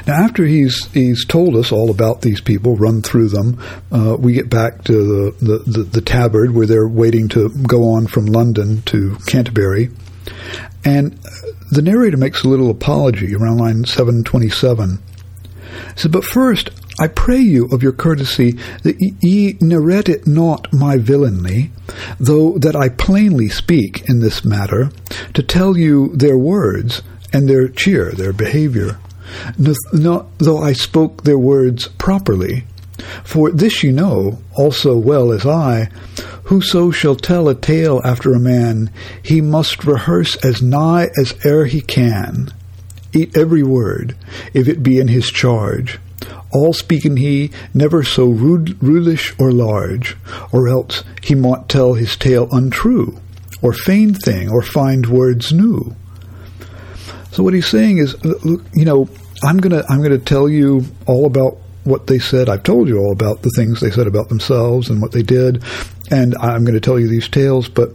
Now, 0.07 0.23
after 0.23 0.45
he's 0.45 0.85
he's 0.93 1.25
told 1.25 1.55
us 1.55 1.71
all 1.71 1.91
about 1.91 2.21
these 2.21 2.39
people, 2.39 2.75
run 2.75 3.01
through 3.01 3.29
them, 3.29 3.61
uh, 3.91 4.15
we 4.17 4.33
get 4.33 4.49
back 4.49 4.83
to 4.85 4.93
the, 4.93 5.45
the, 5.45 5.57
the, 5.69 5.83
the, 5.83 6.01
tabard 6.01 6.51
where 6.53 6.67
they're 6.67 6.87
waiting 6.87 7.27
to 7.29 7.49
go 7.67 7.93
on 7.93 8.07
from 8.07 8.25
London 8.25 8.81
to 8.83 9.17
Canterbury. 9.27 9.89
And 10.85 11.17
the 11.71 11.81
narrator 11.81 12.17
makes 12.17 12.43
a 12.43 12.49
little 12.49 12.69
apology 12.69 13.35
around 13.35 13.57
line 13.57 13.85
727. 13.85 14.99
He 15.95 15.99
said, 15.99 16.11
But 16.11 16.25
first, 16.25 16.69
I 16.99 17.07
pray 17.07 17.39
you 17.39 17.65
of 17.71 17.81
your 17.81 17.91
courtesy 17.91 18.51
that 18.83 18.97
ye 19.21 19.57
narrate 19.59 20.09
it 20.09 20.27
not 20.27 20.71
my 20.71 20.97
villainy, 20.97 21.71
though 22.19 22.57
that 22.59 22.75
I 22.75 22.89
plainly 22.89 23.49
speak 23.49 24.07
in 24.07 24.19
this 24.19 24.45
matter, 24.45 24.91
to 25.33 25.41
tell 25.41 25.75
you 25.75 26.15
their 26.15 26.37
words 26.37 27.01
and 27.31 27.49
their 27.49 27.67
cheer, 27.67 28.11
their 28.11 28.33
behavior, 28.33 28.99
though 29.57 30.59
I 30.61 30.73
spoke 30.73 31.23
their 31.23 31.39
words 31.39 31.87
properly. 31.87 32.65
For 33.23 33.51
this 33.51 33.83
you 33.83 33.91
know 33.91 34.39
also 34.55 34.97
well 34.97 35.31
as 35.31 35.45
I, 35.45 35.89
Whoso 36.45 36.91
shall 36.91 37.15
tell 37.15 37.47
a 37.47 37.55
tale 37.55 38.01
after 38.03 38.33
a 38.33 38.39
man, 38.39 38.91
he 39.21 39.39
must 39.39 39.85
rehearse 39.85 40.35
as 40.37 40.61
nigh 40.61 41.09
as 41.17 41.33
e'er 41.45 41.65
he 41.65 41.81
can. 41.81 42.53
Eat 43.13 43.37
every 43.37 43.63
word, 43.63 44.15
if 44.53 44.67
it 44.67 44.83
be 44.83 44.99
in 44.99 45.07
his 45.07 45.31
charge. 45.31 45.99
All 46.51 46.73
speaking 46.73 47.17
he, 47.17 47.51
never 47.73 48.03
so 48.03 48.27
rude, 48.27 48.77
rulish 48.79 49.33
or 49.39 49.51
large, 49.51 50.17
or 50.51 50.67
else 50.67 51.03
he 51.21 51.33
mought 51.33 51.69
tell 51.69 51.93
his 51.93 52.17
tale 52.17 52.47
untrue, 52.51 53.17
or 53.61 53.73
feign 53.73 54.13
thing, 54.13 54.49
or 54.49 54.61
find 54.61 55.07
words 55.07 55.53
new. 55.53 55.95
So 57.31 57.41
what 57.41 57.53
he's 57.53 57.67
saying 57.67 57.97
is, 57.97 58.15
you 58.23 58.85
know, 58.85 59.09
I'm 59.43 59.57
gonna 59.57 59.83
I'm 59.89 60.03
gonna 60.03 60.19
tell 60.19 60.47
you 60.47 60.85
all 61.07 61.25
about 61.25 61.57
what 61.83 62.07
they 62.07 62.19
said. 62.19 62.49
I've 62.49 62.63
told 62.63 62.87
you 62.87 62.97
all 62.99 63.11
about 63.11 63.41
the 63.41 63.51
things 63.55 63.79
they 63.79 63.91
said 63.91 64.07
about 64.07 64.29
themselves 64.29 64.89
and 64.89 65.01
what 65.01 65.11
they 65.11 65.23
did, 65.23 65.63
and 66.11 66.35
I'm 66.35 66.63
going 66.63 66.75
to 66.75 66.81
tell 66.81 66.99
you 66.99 67.07
these 67.07 67.29
tales, 67.29 67.69
but 67.69 67.93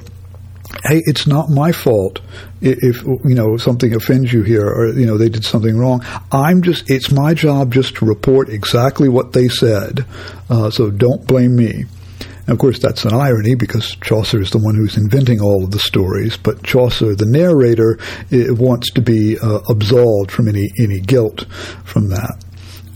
hey, 0.85 1.03
it's 1.07 1.27
not 1.27 1.49
my 1.49 1.73
fault 1.73 2.21
if 2.61 3.03
you 3.03 3.35
know 3.35 3.57
something 3.57 3.95
offends 3.95 4.33
you 4.33 4.43
here 4.43 4.67
or 4.67 4.93
you 4.93 5.07
know 5.07 5.17
they 5.17 5.29
did 5.29 5.45
something 5.45 5.77
wrong. 5.77 6.05
I'm 6.33 6.63
just 6.63 6.91
it's 6.91 7.11
my 7.11 7.35
job 7.35 7.73
just 7.73 7.97
to 7.97 8.05
report 8.05 8.49
exactly 8.49 9.09
what 9.09 9.33
they 9.33 9.49
said. 9.49 10.05
Uh, 10.51 10.71
so 10.71 10.91
don't 10.91 11.27
blame 11.27 11.57
me. 11.57 11.85
And 12.21 12.55
of 12.55 12.59
course, 12.59 12.79
that's 12.79 13.05
an 13.05 13.13
irony 13.13 13.55
because 13.55 13.95
Chaucer 13.97 14.41
is 14.41 14.51
the 14.51 14.59
one 14.59 14.75
who's 14.75 14.97
inventing 14.97 15.41
all 15.41 15.65
of 15.65 15.71
the 15.71 15.79
stories, 15.79 16.39
but 16.39 16.63
Chaucer, 16.63 17.15
the 17.15 17.27
narrator, 17.27 17.99
wants 18.31 18.91
to 18.93 19.03
be 19.03 19.39
uh, 19.39 19.61
absolved 19.69 20.31
from 20.31 20.49
any 20.49 20.71
any 20.79 21.01
guilt 21.01 21.45
from 21.85 22.09
that. 22.09 22.43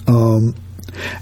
Um, 0.07 0.55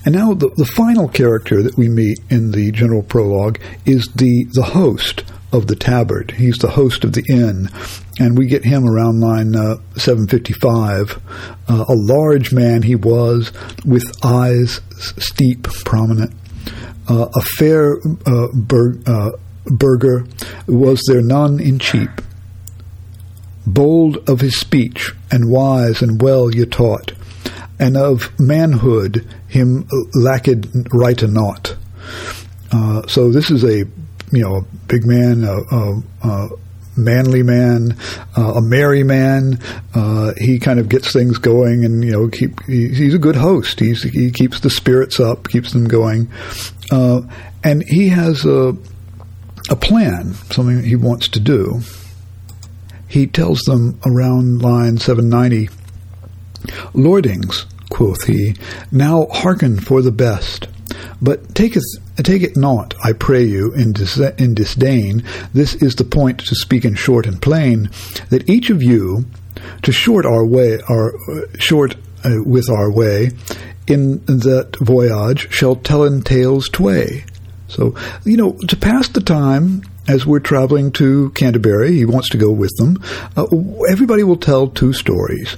and 0.05 0.15
now 0.15 0.35
the, 0.35 0.51
the 0.57 0.65
final 0.65 1.09
character 1.09 1.63
that 1.63 1.77
we 1.77 1.89
meet 1.89 2.19
in 2.29 2.53
the 2.53 2.71
general 2.73 3.03
prologue 3.03 3.61
is 3.85 4.09
the, 4.15 4.47
the 4.53 4.63
host 4.63 5.25
of 5.53 5.67
the 5.67 5.77
tabard. 5.77 6.33
He's 6.33 6.59
the 6.59 6.71
host 6.71 7.05
of 7.05 7.13
the 7.13 7.25
inn, 7.29 7.69
and 8.19 8.39
we 8.39 8.47
get 8.47 8.65
him 8.65 8.89
around 8.89 9.21
line 9.21 9.57
uh, 9.57 9.77
755. 9.97 11.21
Uh, 11.69 11.85
a 11.89 11.95
large 11.95 12.53
man 12.53 12.83
he 12.83 12.95
was, 12.95 13.53
with 13.85 14.05
eyes 14.25 14.81
steep, 15.19 15.65
prominent. 15.85 16.33
Uh, 17.09 17.29
a 17.35 17.41
fair 17.41 17.99
uh, 18.27 18.49
bur- 18.55 19.01
uh, 19.07 19.31
burgher 19.67 20.25
was 20.67 21.03
there 21.09 21.23
none 21.23 21.59
in 21.59 21.79
Chepe. 21.79 22.23
Bold 23.67 24.29
of 24.29 24.41
his 24.41 24.59
speech, 24.59 25.13
and 25.31 25.51
wise 25.51 26.03
and 26.03 26.23
well 26.23 26.55
ye 26.55 26.65
taught, 26.67 27.13
and 27.79 27.97
of 27.97 28.31
manhood 28.39 29.27
him 29.51 29.87
lacked 30.15 30.49
right 30.93 31.23
or 31.23 31.29
not. 31.29 31.77
Uh, 32.73 33.07
so 33.07 33.31
this 33.31 33.51
is 33.51 33.65
a 33.65 33.79
you 34.33 34.43
know 34.43 34.57
a 34.57 34.63
big 34.87 35.05
man, 35.05 35.45
a, 35.45 35.59
a, 35.75 36.03
a 36.23 36.49
manly 36.97 37.43
man, 37.43 37.97
uh, 38.37 38.55
a 38.55 38.63
merry 38.63 39.03
man. 39.03 39.59
Uh, 39.95 40.33
he 40.37 40.59
kind 40.59 40.79
of 40.79 40.89
gets 40.89 41.13
things 41.13 41.39
going, 41.39 41.85
and 41.85 42.05
you 42.05 42.13
know 42.13 42.29
keep, 42.29 42.63
he, 42.65 42.89
he's 42.89 43.15
a 43.15 43.19
good 43.19 43.37
host. 43.37 43.81
He's, 43.81 44.03
he 44.03 44.31
keeps 44.31 44.61
the 44.61 44.71
spirits 44.71 45.19
up, 45.19 45.49
keeps 45.49 45.73
them 45.73 45.89
going, 45.89 46.31
uh, 46.91 47.23
and 47.65 47.83
he 47.83 48.09
has 48.09 48.45
a 48.45 48.77
a 49.69 49.77
plan, 49.77 50.35
something 50.51 50.83
he 50.83 50.97
wants 50.97 51.29
to 51.29 51.41
do. 51.41 51.81
He 53.09 53.27
tells 53.27 53.61
them 53.63 53.99
around 54.07 54.63
line 54.63 54.99
790 54.99 55.69
Lordings, 56.95 57.67
quoth 57.91 58.25
he, 58.25 58.57
now 58.91 59.27
hearken 59.31 59.79
for 59.79 60.01
the 60.01 60.13
best. 60.13 60.69
But 61.21 61.55
taketh, 61.55 61.85
take 62.17 62.43
it 62.43 62.57
not, 62.57 62.95
I 63.05 63.13
pray 63.13 63.45
you, 63.45 63.73
in, 63.75 63.93
dis- 63.93 64.19
in 64.19 64.55
disdain. 64.55 65.23
This 65.53 65.75
is 65.75 65.95
the 65.97 66.05
point 66.05 66.41
to 66.41 66.55
speak 66.55 66.85
in 66.85 66.95
short 66.95 67.27
and 67.27 67.41
plain, 67.41 67.91
that 68.31 68.49
each 68.49 68.71
of 68.71 68.83
you, 68.83 69.27
to 69.83 69.93
short 69.93 70.25
our 70.25 70.47
way, 70.47 70.79
our 70.89 71.15
uh, 71.15 71.47
short 71.59 71.97
uh, 72.25 72.37
with 72.45 72.71
our 72.71 72.91
way, 72.91 73.31
in 73.87 74.25
that 74.27 74.77
voyage 74.81 75.53
shall 75.53 75.77
tellen 75.77 76.25
tales 76.25 76.69
tway. 76.69 77.25
So, 77.69 77.95
you 78.25 78.37
know, 78.37 78.57
to 78.69 78.77
pass 78.77 79.09
the 79.09 79.21
time 79.21 79.83
as 80.09 80.27
we're 80.27 80.41
traveling 80.41 80.91
to 80.93 81.31
Canterbury, 81.31 81.93
he 81.93 82.05
wants 82.05 82.29
to 82.31 82.39
go 82.39 82.51
with 82.51 82.75
them. 82.79 82.99
Uh, 83.37 83.47
everybody 83.91 84.25
will 84.25 84.37
tell 84.37 84.69
two 84.69 84.93
stories. 84.93 85.57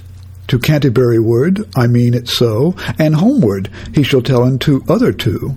To 0.53 0.59
Canterbury 0.59 1.19
ward, 1.19 1.67
I 1.75 1.87
mean 1.87 2.13
it 2.13 2.29
so, 2.29 2.77
and 2.99 3.15
homeward 3.15 3.71
he 3.95 4.03
shall 4.03 4.21
tell 4.21 4.43
unto 4.43 4.85
other 4.87 5.11
two 5.11 5.55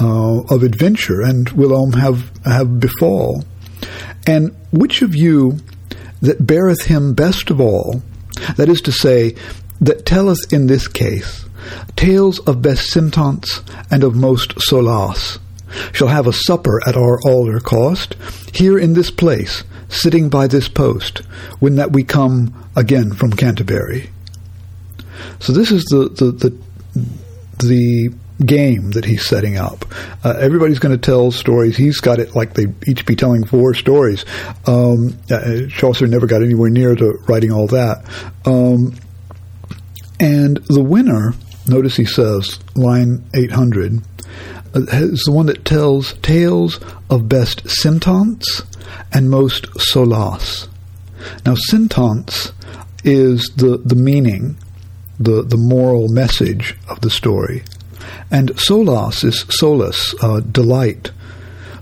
uh, 0.00 0.40
of 0.50 0.64
adventure, 0.64 1.20
and 1.20 1.46
whilom 1.50 1.94
have 1.94 2.32
have 2.44 2.80
befall. 2.80 3.44
And 4.26 4.52
which 4.72 5.02
of 5.02 5.14
you 5.14 5.58
that 6.20 6.44
beareth 6.44 6.86
him 6.86 7.14
best 7.14 7.48
of 7.48 7.60
all, 7.60 8.02
that 8.56 8.68
is 8.68 8.80
to 8.80 8.90
say, 8.90 9.36
that 9.80 10.04
telleth 10.04 10.52
in 10.52 10.66
this 10.66 10.88
case 10.88 11.44
tales 11.94 12.40
of 12.40 12.60
best 12.60 12.90
sentence 12.90 13.62
and 13.88 14.02
of 14.02 14.16
most 14.16 14.60
solace, 14.60 15.38
shall 15.92 16.08
have 16.08 16.26
a 16.26 16.32
supper 16.32 16.80
at 16.88 16.96
our 16.96 17.20
alder 17.24 17.60
cost, 17.60 18.16
here 18.52 18.80
in 18.80 18.94
this 18.94 19.12
place, 19.12 19.62
sitting 19.88 20.28
by 20.28 20.48
this 20.48 20.68
post, 20.68 21.18
when 21.60 21.76
that 21.76 21.92
we 21.92 22.02
come 22.02 22.68
again 22.74 23.12
from 23.12 23.30
Canterbury. 23.30 24.10
So 25.40 25.52
this 25.52 25.70
is 25.70 25.84
the 25.84 26.08
the 26.08 26.32
the, 26.32 27.66
the 27.66 28.14
game 28.44 28.90
that 28.92 29.04
he's 29.04 29.24
setting 29.24 29.56
up. 29.56 29.84
Uh, 30.24 30.34
everybody's 30.38 30.78
going 30.78 30.98
to 30.98 31.00
tell 31.00 31.30
stories. 31.30 31.76
He's 31.76 32.00
got 32.00 32.18
it 32.18 32.34
like 32.34 32.54
they 32.54 32.66
each 32.86 33.06
be 33.06 33.14
telling 33.14 33.44
four 33.44 33.74
stories. 33.74 34.24
Um, 34.66 35.16
uh, 35.30 35.66
Chaucer 35.68 36.06
never 36.06 36.26
got 36.26 36.42
anywhere 36.42 36.70
near 36.70 36.94
to 36.94 37.12
writing 37.28 37.52
all 37.52 37.68
that. 37.68 38.04
Um, 38.44 38.96
and 40.18 40.56
the 40.68 40.82
winner, 40.82 41.34
notice 41.66 41.96
he 41.96 42.04
says, 42.04 42.58
line 42.74 43.24
800, 43.34 44.00
uh, 44.74 44.80
is 44.90 45.22
the 45.24 45.32
one 45.32 45.46
that 45.46 45.64
tells 45.64 46.14
tales 46.14 46.80
of 47.10 47.28
best 47.28 47.68
sentence 47.68 48.62
and 49.12 49.30
most 49.30 49.68
solace. 49.80 50.68
Now, 51.46 51.54
sentence 51.54 52.52
is 53.04 53.50
the, 53.56 53.78
the 53.78 53.94
meaning, 53.94 54.56
the, 55.24 55.42
the 55.42 55.56
moral 55.56 56.08
message 56.08 56.76
of 56.88 57.00
the 57.00 57.10
story. 57.10 57.62
And 58.30 58.58
solace 58.58 59.24
is 59.24 59.44
solace, 59.48 60.14
uh, 60.22 60.40
delight. 60.40 61.10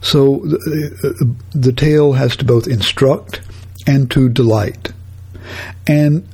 So 0.00 0.40
the, 0.44 1.36
the 1.52 1.72
tale 1.72 2.12
has 2.14 2.36
to 2.36 2.44
both 2.44 2.66
instruct 2.66 3.40
and 3.86 4.10
to 4.10 4.28
delight. 4.28 4.92
And 5.86 6.26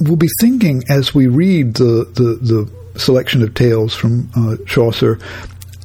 we'll 0.00 0.16
be 0.16 0.28
thinking 0.40 0.82
as 0.88 1.14
we 1.14 1.26
read 1.26 1.74
the, 1.74 2.04
the, 2.14 2.38
the 2.40 2.98
selection 2.98 3.42
of 3.42 3.54
tales 3.54 3.94
from 3.94 4.30
uh, 4.34 4.56
Chaucer 4.66 5.18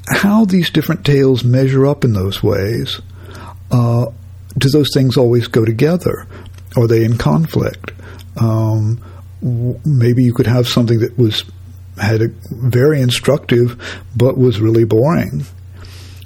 how 0.09 0.45
these 0.45 0.69
different 0.69 1.05
tales 1.05 1.43
measure 1.43 1.85
up 1.85 2.03
in 2.03 2.13
those 2.13 2.43
ways. 2.43 3.01
Uh, 3.71 4.07
do 4.57 4.69
those 4.69 4.89
things 4.93 5.17
always 5.17 5.47
go 5.47 5.65
together? 5.65 6.27
Are 6.75 6.87
they 6.87 7.05
in 7.05 7.17
conflict? 7.17 7.91
Um, 8.37 9.03
maybe 9.43 10.23
you 10.23 10.33
could 10.33 10.47
have 10.47 10.67
something 10.67 10.99
that 10.99 11.17
was 11.17 11.43
had 12.01 12.21
a 12.21 12.27
very 12.49 13.01
instructive 13.01 13.79
but 14.15 14.37
was 14.37 14.59
really 14.59 14.83
boring. 14.83 15.45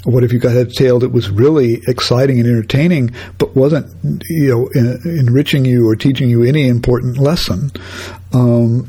What 0.05 0.23
if 0.23 0.31
you 0.31 0.39
got 0.39 0.55
a 0.55 0.65
tale 0.65 0.99
that 0.99 1.11
was 1.11 1.29
really 1.29 1.81
exciting 1.87 2.39
and 2.39 2.47
entertaining, 2.47 3.13
but 3.37 3.55
wasn't, 3.55 3.91
you 4.29 4.47
know, 4.47 4.69
en- 4.73 5.01
enriching 5.03 5.65
you 5.65 5.89
or 5.89 5.97
teaching 5.97 6.29
you 6.29 6.43
any 6.43 6.67
important 6.67 7.17
lesson? 7.17 7.71
Um, 8.31 8.87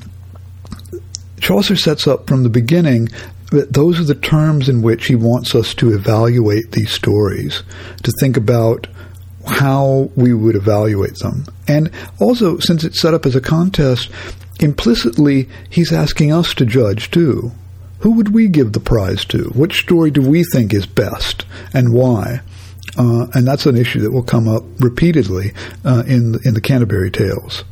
Chaucer 1.41 1.75
sets 1.75 2.07
up 2.07 2.29
from 2.29 2.45
the 2.45 2.49
beginning 2.49 3.09
that 3.51 3.73
those 3.73 3.99
are 3.99 4.05
the 4.05 4.15
terms 4.15 4.69
in 4.69 4.83
which 4.83 5.07
he 5.07 5.15
wants 5.17 5.55
us 5.55 5.75
to 5.75 5.93
evaluate 5.93 6.73
these 6.73 6.93
stories, 6.93 7.63
to 8.03 8.13
think 8.21 8.37
about 8.37 8.87
how 9.49 10.11
we 10.17 10.35
would 10.35 10.57
evaluate 10.57 11.17
them. 11.17 11.45
And 11.67 11.91
also, 12.21 12.59
since 12.59 12.85
it's 12.85 13.01
set 13.01 13.15
up 13.15 13.27
as 13.27 13.35
a 13.35 13.41
contest, 13.41 14.11
implicitly 14.61 15.49
he's 15.71 15.93
asking 15.93 16.33
us 16.33 16.55
to 16.55 16.67
judge 16.67 17.11
too. 17.11 17.53
Who 18.01 18.13
would 18.13 18.33
we 18.33 18.49
give 18.49 18.73
the 18.73 18.81
prize 18.81 19.25
to? 19.27 19.45
Which 19.55 19.81
story 19.81 20.11
do 20.11 20.23
we 20.23 20.45
think 20.45 20.73
is 20.73 20.87
best 20.87 21.45
and 21.75 21.93
why? 21.93 22.41
Uh, 22.97 23.27
and 23.35 23.47
that's 23.47 23.67
an 23.67 23.77
issue 23.77 24.01
that 24.01 24.13
will 24.13 24.23
come 24.23 24.49
up 24.49 24.63
repeatedly 24.79 25.53
uh, 25.85 26.05
in 26.07 26.37
in 26.45 26.55
the 26.55 26.61
Canterbury 26.61 27.11
Tales. 27.11 27.65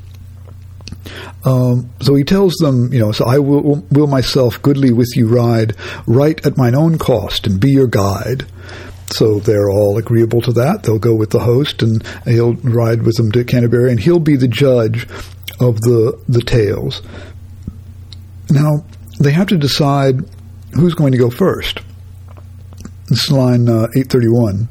Um, 1.44 1.90
so 2.00 2.14
he 2.14 2.24
tells 2.24 2.54
them, 2.54 2.92
you 2.92 2.98
know, 2.98 3.12
so 3.12 3.24
I 3.24 3.38
will, 3.38 3.86
will 3.90 4.06
myself 4.08 4.60
goodly 4.62 4.92
with 4.92 5.12
you 5.14 5.28
ride, 5.28 5.76
right 6.06 6.44
at 6.44 6.56
mine 6.56 6.74
own 6.74 6.98
cost, 6.98 7.46
and 7.46 7.60
be 7.60 7.70
your 7.70 7.86
guide. 7.86 8.46
So 9.10 9.38
they're 9.38 9.70
all 9.70 9.98
agreeable 9.98 10.40
to 10.42 10.52
that. 10.54 10.82
They'll 10.82 10.98
go 10.98 11.14
with 11.14 11.30
the 11.30 11.38
host, 11.40 11.82
and 11.82 12.06
he'll 12.24 12.54
ride 12.54 13.02
with 13.02 13.16
them 13.16 13.30
to 13.32 13.44
Canterbury, 13.44 13.90
and 13.90 14.00
he'll 14.00 14.18
be 14.18 14.36
the 14.36 14.48
judge 14.48 15.06
of 15.60 15.80
the 15.80 16.20
the 16.28 16.42
tales. 16.42 17.02
Now 18.50 18.84
they 19.20 19.32
have 19.32 19.46
to 19.48 19.56
decide 19.56 20.20
who's 20.74 20.94
going 20.94 21.12
to 21.12 21.18
go 21.18 21.30
first. 21.30 21.80
This 23.08 23.24
is 23.24 23.30
line 23.30 23.68
uh, 23.68 23.86
eight 23.96 24.08
thirty 24.08 24.28
one. 24.28 24.68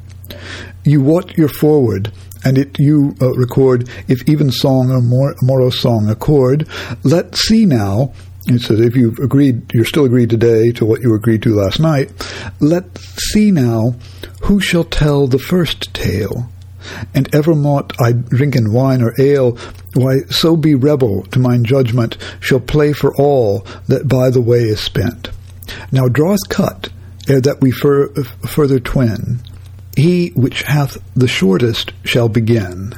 You 0.84 1.00
what 1.00 1.36
your 1.36 1.48
forward, 1.48 2.12
and 2.44 2.58
it 2.58 2.78
you 2.78 3.16
uh, 3.20 3.32
record 3.32 3.88
if 4.06 4.28
even 4.28 4.50
song 4.50 4.90
or 4.90 5.00
mor- 5.00 5.34
morose 5.42 5.80
song 5.80 6.08
accord. 6.08 6.68
Let's 7.02 7.40
see 7.40 7.64
now. 7.64 8.12
It 8.48 8.60
says 8.60 8.78
if 8.78 8.94
you've 8.94 9.18
agreed, 9.18 9.74
you're 9.74 9.84
still 9.84 10.04
agreed 10.04 10.30
today 10.30 10.70
to 10.72 10.84
what 10.84 11.00
you 11.00 11.14
agreed 11.14 11.42
to 11.42 11.54
last 11.54 11.80
night. 11.80 12.12
Let's 12.60 13.00
see 13.32 13.50
now 13.50 13.96
who 14.46 14.60
shall 14.60 14.84
tell 14.84 15.26
the 15.26 15.38
first 15.40 15.92
tale. 15.92 16.48
And 17.12 17.32
ever 17.34 17.54
mought 17.54 17.92
I 18.00 18.12
drink 18.12 18.54
in 18.54 18.72
wine 18.72 19.02
or 19.02 19.12
ale, 19.18 19.58
why 19.94 20.20
so 20.30 20.56
be 20.56 20.76
rebel 20.76 21.24
to 21.32 21.40
mine 21.40 21.64
judgment 21.64 22.16
shall 22.38 22.60
play 22.60 22.92
for 22.92 23.12
all 23.16 23.66
that 23.88 24.06
by 24.06 24.30
the 24.30 24.40
way 24.40 24.60
is 24.60 24.80
spent. 24.80 25.30
Now 25.90 26.06
draweth 26.06 26.48
cut 26.48 26.90
ere 27.28 27.40
that 27.40 27.60
we 27.60 27.72
fur- 27.72 28.12
further 28.46 28.78
twin. 28.78 29.40
He 29.96 30.28
which 30.36 30.62
hath 30.62 30.98
the 31.14 31.26
shortest 31.26 31.92
shall 32.04 32.28
begin. 32.28 32.94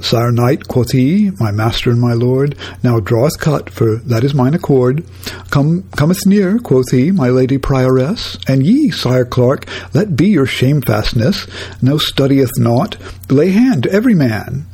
Sire 0.00 0.32
knight, 0.32 0.68
quoth 0.68 0.92
he, 0.92 1.30
my 1.38 1.50
master 1.50 1.90
and 1.90 2.00
my 2.00 2.12
lord, 2.12 2.56
now 2.82 3.00
draweth 3.00 3.38
cut, 3.40 3.70
for 3.70 3.96
that 3.96 4.24
is 4.24 4.34
mine 4.34 4.54
accord. 4.54 5.04
Come, 5.50 5.84
cometh 5.96 6.26
near, 6.26 6.58
quoth 6.58 6.90
he, 6.90 7.10
my 7.10 7.28
lady 7.28 7.58
prioress, 7.58 8.38
and 8.48 8.64
ye, 8.64 8.90
sire 8.90 9.24
clerk, 9.24 9.66
let 9.94 10.16
be 10.16 10.28
your 10.28 10.46
shamefastness, 10.46 11.48
no 11.82 11.98
studieth 11.98 12.52
naught, 12.58 12.96
lay 13.30 13.50
hand 13.50 13.84
to 13.84 13.92
every 13.92 14.14
man. 14.14 14.66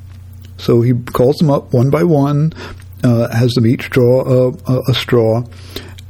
So 0.56 0.82
he 0.82 0.92
calls 0.92 1.36
them 1.36 1.50
up 1.50 1.72
one 1.72 1.90
by 1.90 2.04
one, 2.04 2.52
uh, 3.02 3.28
has 3.34 3.52
them 3.52 3.66
each 3.66 3.90
draw 3.90 4.22
a, 4.22 4.48
a, 4.66 4.80
a 4.88 4.94
straw, 4.94 5.44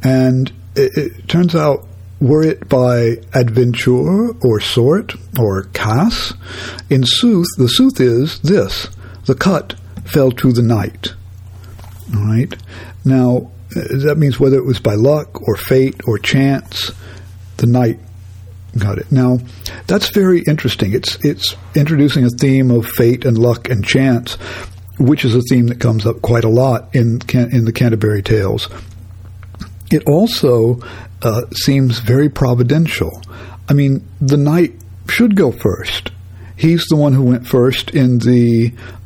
and 0.02 0.52
it, 0.74 0.96
it 0.96 1.28
turns 1.28 1.54
out 1.54 1.86
were 2.20 2.42
it 2.42 2.68
by 2.68 3.16
adventure 3.32 4.32
or 4.44 4.60
sort 4.60 5.14
or 5.38 5.64
cas, 5.72 6.34
in 6.90 7.04
sooth, 7.04 7.46
the 7.56 7.68
sooth 7.68 7.98
is 7.98 8.40
this 8.40 8.88
the 9.30 9.36
cut 9.36 9.74
fell 10.04 10.32
to 10.32 10.52
the 10.52 10.62
knight. 10.62 11.14
All 12.14 12.24
right? 12.24 12.52
Now, 13.04 13.52
that 13.70 14.16
means 14.18 14.40
whether 14.40 14.56
it 14.56 14.64
was 14.64 14.80
by 14.80 14.94
luck 14.94 15.40
or 15.46 15.56
fate 15.56 16.00
or 16.04 16.18
chance, 16.18 16.90
the 17.58 17.66
knight 17.66 18.00
got 18.76 18.98
it. 18.98 19.12
Now, 19.12 19.38
that's 19.86 20.10
very 20.10 20.42
interesting. 20.48 20.92
It's 20.92 21.16
it's 21.24 21.54
introducing 21.76 22.24
a 22.24 22.30
theme 22.30 22.72
of 22.72 22.86
fate 22.86 23.24
and 23.24 23.38
luck 23.38 23.68
and 23.70 23.84
chance, 23.84 24.34
which 24.98 25.24
is 25.24 25.36
a 25.36 25.42
theme 25.42 25.68
that 25.68 25.78
comes 25.78 26.04
up 26.06 26.20
quite 26.22 26.44
a 26.44 26.48
lot 26.48 26.94
in 26.94 27.20
in 27.32 27.64
the 27.64 27.72
Canterbury 27.72 28.22
Tales. 28.22 28.68
It 29.92 30.02
also 30.08 30.80
uh, 31.22 31.42
seems 31.52 32.00
very 32.00 32.28
providential. 32.28 33.22
I 33.68 33.74
mean, 33.74 34.04
the 34.20 34.36
knight 34.36 34.74
should 35.08 35.36
go 35.36 35.52
first. 35.52 36.10
He's 36.56 36.84
the 36.90 36.96
one 36.96 37.12
who 37.12 37.22
went 37.22 37.46
first 37.46 37.90
in 37.90 38.18
the 38.18 38.72
uh, 38.74 38.86
uh, 38.86 38.99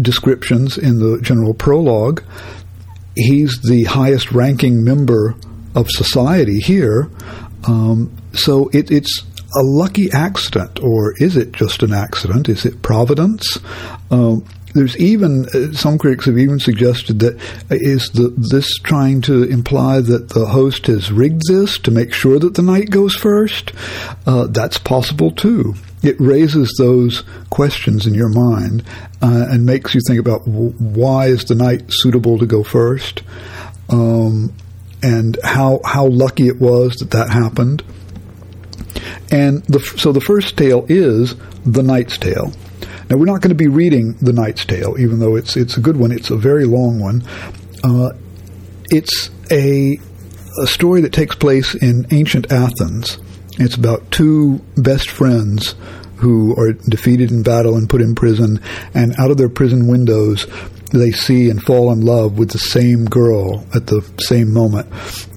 descriptions 0.00 0.78
in 0.78 0.98
the 0.98 1.20
general 1.22 1.54
prologue. 1.54 2.22
He's 3.16 3.60
the 3.62 3.84
highest 3.84 4.32
ranking 4.32 4.84
member 4.84 5.34
of 5.74 5.90
society 5.90 6.58
here. 6.60 7.10
Um, 7.66 8.16
so 8.32 8.68
it, 8.72 8.90
it's 8.90 9.24
a 9.56 9.62
lucky 9.62 10.10
accident, 10.12 10.80
or 10.82 11.14
is 11.16 11.36
it 11.36 11.52
just 11.52 11.82
an 11.82 11.92
accident? 11.92 12.48
Is 12.48 12.64
it 12.64 12.82
providence? 12.82 13.58
Um, 14.10 14.44
there's 14.74 14.96
even 14.98 15.46
uh, 15.46 15.72
some 15.72 15.98
critics 15.98 16.26
have 16.26 16.38
even 16.38 16.60
suggested 16.60 17.20
that 17.20 17.36
uh, 17.70 17.76
is 17.80 18.10
the, 18.10 18.34
this 18.36 18.78
trying 18.78 19.22
to 19.22 19.44
imply 19.44 20.00
that 20.00 20.28
the 20.30 20.46
host 20.46 20.86
has 20.86 21.10
rigged 21.10 21.42
this 21.48 21.78
to 21.78 21.90
make 21.90 22.12
sure 22.12 22.38
that 22.38 22.54
the 22.54 22.62
knight 22.62 22.90
goes 22.90 23.14
first? 23.14 23.72
Uh, 24.26 24.46
that's 24.46 24.78
possible 24.78 25.30
too. 25.30 25.74
It 26.02 26.16
raises 26.20 26.74
those 26.78 27.24
questions 27.50 28.06
in 28.06 28.14
your 28.14 28.28
mind 28.28 28.84
uh, 29.20 29.46
and 29.50 29.66
makes 29.66 29.94
you 29.94 30.00
think 30.06 30.20
about 30.20 30.46
why 30.46 31.26
is 31.26 31.44
the 31.44 31.54
knight 31.54 31.86
suitable 31.88 32.38
to 32.38 32.46
go 32.46 32.62
first, 32.62 33.22
um, 33.88 34.54
and 35.02 35.38
how 35.42 35.80
how 35.84 36.06
lucky 36.06 36.48
it 36.48 36.60
was 36.60 36.94
that 36.96 37.10
that 37.10 37.30
happened. 37.30 37.82
And 39.30 39.62
the, 39.64 39.80
so 39.80 40.12
the 40.12 40.20
first 40.20 40.56
tale 40.56 40.86
is 40.88 41.34
the 41.64 41.82
Knight's 41.82 42.16
Tale. 42.16 42.52
Now 43.10 43.16
we're 43.16 43.26
not 43.26 43.40
going 43.40 43.50
to 43.50 43.54
be 43.54 43.68
reading 43.68 44.14
the 44.20 44.32
Knight's 44.32 44.64
Tale, 44.64 44.96
even 44.98 45.18
though 45.18 45.36
it's 45.36 45.56
it's 45.56 45.76
a 45.76 45.80
good 45.80 45.96
one. 45.96 46.12
It's 46.12 46.30
a 46.30 46.36
very 46.36 46.64
long 46.64 47.00
one. 47.00 47.22
Uh, 47.82 48.10
it's 48.90 49.30
a 49.50 49.98
a 50.62 50.66
story 50.66 51.00
that 51.02 51.12
takes 51.12 51.36
place 51.36 51.74
in 51.74 52.06
ancient 52.10 52.50
Athens. 52.52 53.18
It's 53.58 53.74
about 53.74 54.10
two 54.10 54.60
best 54.76 55.10
friends 55.10 55.74
who 56.16 56.54
are 56.56 56.72
defeated 56.72 57.30
in 57.30 57.42
battle 57.42 57.76
and 57.76 57.88
put 57.88 58.00
in 58.00 58.14
prison, 58.14 58.60
and 58.94 59.14
out 59.18 59.30
of 59.30 59.36
their 59.36 59.48
prison 59.48 59.86
windows, 59.86 60.46
they 60.92 61.10
see 61.10 61.50
and 61.50 61.62
fall 61.62 61.92
in 61.92 62.00
love 62.00 62.38
with 62.38 62.50
the 62.50 62.58
same 62.58 63.04
girl 63.04 63.64
at 63.74 63.86
the 63.86 64.00
same 64.20 64.52
moment. 64.52 64.86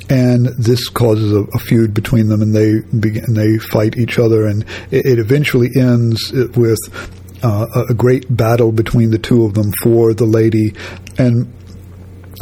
and 0.09 0.47
this 0.57 0.89
causes 0.89 1.31
a, 1.31 1.41
a, 1.53 1.59
feud 1.59 1.93
between 1.93 2.27
them, 2.27 2.41
and 2.41 2.53
they 2.53 2.81
begin 2.97 3.33
they 3.33 3.57
fight 3.57 3.97
each 3.97 4.19
other, 4.19 4.45
and 4.45 4.63
it, 4.91 5.05
it 5.05 5.19
eventually 5.19 5.69
ends 5.75 6.31
with 6.33 6.79
uh, 7.43 7.65
a 7.89 7.93
great 7.93 8.25
battle 8.35 8.71
between 8.71 9.11
the 9.11 9.17
two 9.17 9.45
of 9.45 9.53
them 9.53 9.71
for 9.81 10.13
the 10.13 10.25
lady, 10.25 10.73
and 11.17 11.51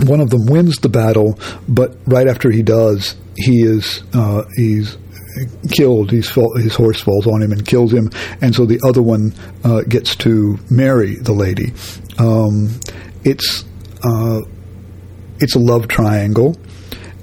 one 0.05 0.19
of 0.19 0.29
them 0.29 0.45
wins 0.45 0.77
the 0.77 0.89
battle, 0.89 1.37
but 1.67 1.95
right 2.05 2.27
after 2.27 2.49
he 2.49 2.63
does, 2.63 3.15
he 3.35 3.61
is 3.61 4.01
uh, 4.13 4.43
he's 4.55 4.97
killed. 5.71 6.11
He's 6.11 6.29
his 6.29 6.75
horse 6.75 7.01
falls 7.01 7.27
on 7.27 7.41
him 7.41 7.51
and 7.51 7.65
kills 7.65 7.93
him, 7.93 8.09
and 8.41 8.53
so 8.53 8.65
the 8.65 8.79
other 8.83 9.01
one 9.01 9.33
uh, 9.63 9.81
gets 9.81 10.15
to 10.17 10.57
marry 10.69 11.15
the 11.15 11.33
lady. 11.33 11.73
Um, 12.17 12.79
it's 13.23 13.65
uh, 14.03 14.41
it's 15.39 15.55
a 15.55 15.59
love 15.59 15.87
triangle. 15.87 16.55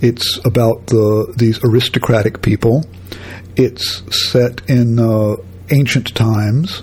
It's 0.01 0.39
about 0.45 0.87
the 0.89 1.33
these 1.37 1.61
aristocratic 1.65 2.43
people. 2.43 2.85
It's 3.57 4.03
set 4.31 4.69
in 4.69 4.99
uh, 4.99 5.37
ancient 5.71 6.15
times. 6.15 6.83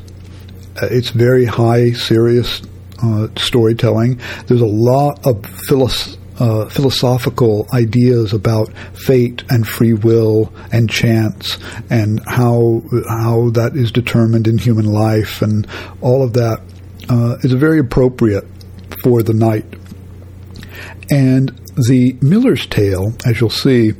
Uh, 0.82 0.88
it's 0.90 1.10
very 1.10 1.46
high, 1.46 1.92
serious 1.92 2.62
uh, 3.04 3.28
storytelling. 3.38 4.20
There's 4.48 4.62
a 4.62 4.66
lot 4.66 5.26
of 5.28 5.46
philosophy 5.68 6.23
uh, 6.40 6.68
philosophical 6.70 7.68
ideas 7.74 8.34
about 8.34 8.72
fate 8.94 9.44
and 9.50 9.68
free 9.68 9.94
will 9.94 10.54
and 10.72 10.90
chance 10.90 11.58
and 11.90 12.22
how 12.26 12.82
how 13.08 13.50
that 13.52 13.76
is 13.76 13.92
determined 13.92 14.48
in 14.48 14.58
human 14.58 14.86
life 14.86 15.42
and 15.42 15.68
all 16.02 16.24
of 16.24 16.34
that 16.34 16.62
uh, 17.10 17.38
is 17.42 17.52
very 17.54 17.80
appropriate 17.80 18.46
for 19.04 19.24
the 19.24 19.34
knight. 19.34 19.66
And 21.10 21.50
the 21.88 22.16
Miller's 22.22 22.66
Tale, 22.66 23.14
as 23.26 23.40
you'll 23.40 23.50
see, 23.50 23.94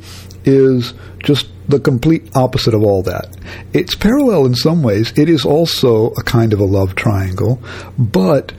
is 0.44 0.94
just 1.22 1.48
the 1.68 1.80
complete 1.80 2.28
opposite 2.34 2.74
of 2.74 2.82
all 2.82 3.02
that. 3.02 3.36
It's 3.72 3.94
parallel 3.94 4.46
in 4.46 4.54
some 4.54 4.82
ways. 4.82 5.12
It 5.18 5.28
is 5.28 5.44
also 5.44 6.10
a 6.10 6.22
kind 6.22 6.52
of 6.52 6.60
a 6.60 6.64
love 6.64 6.94
triangle, 6.94 7.62
but 7.98 8.52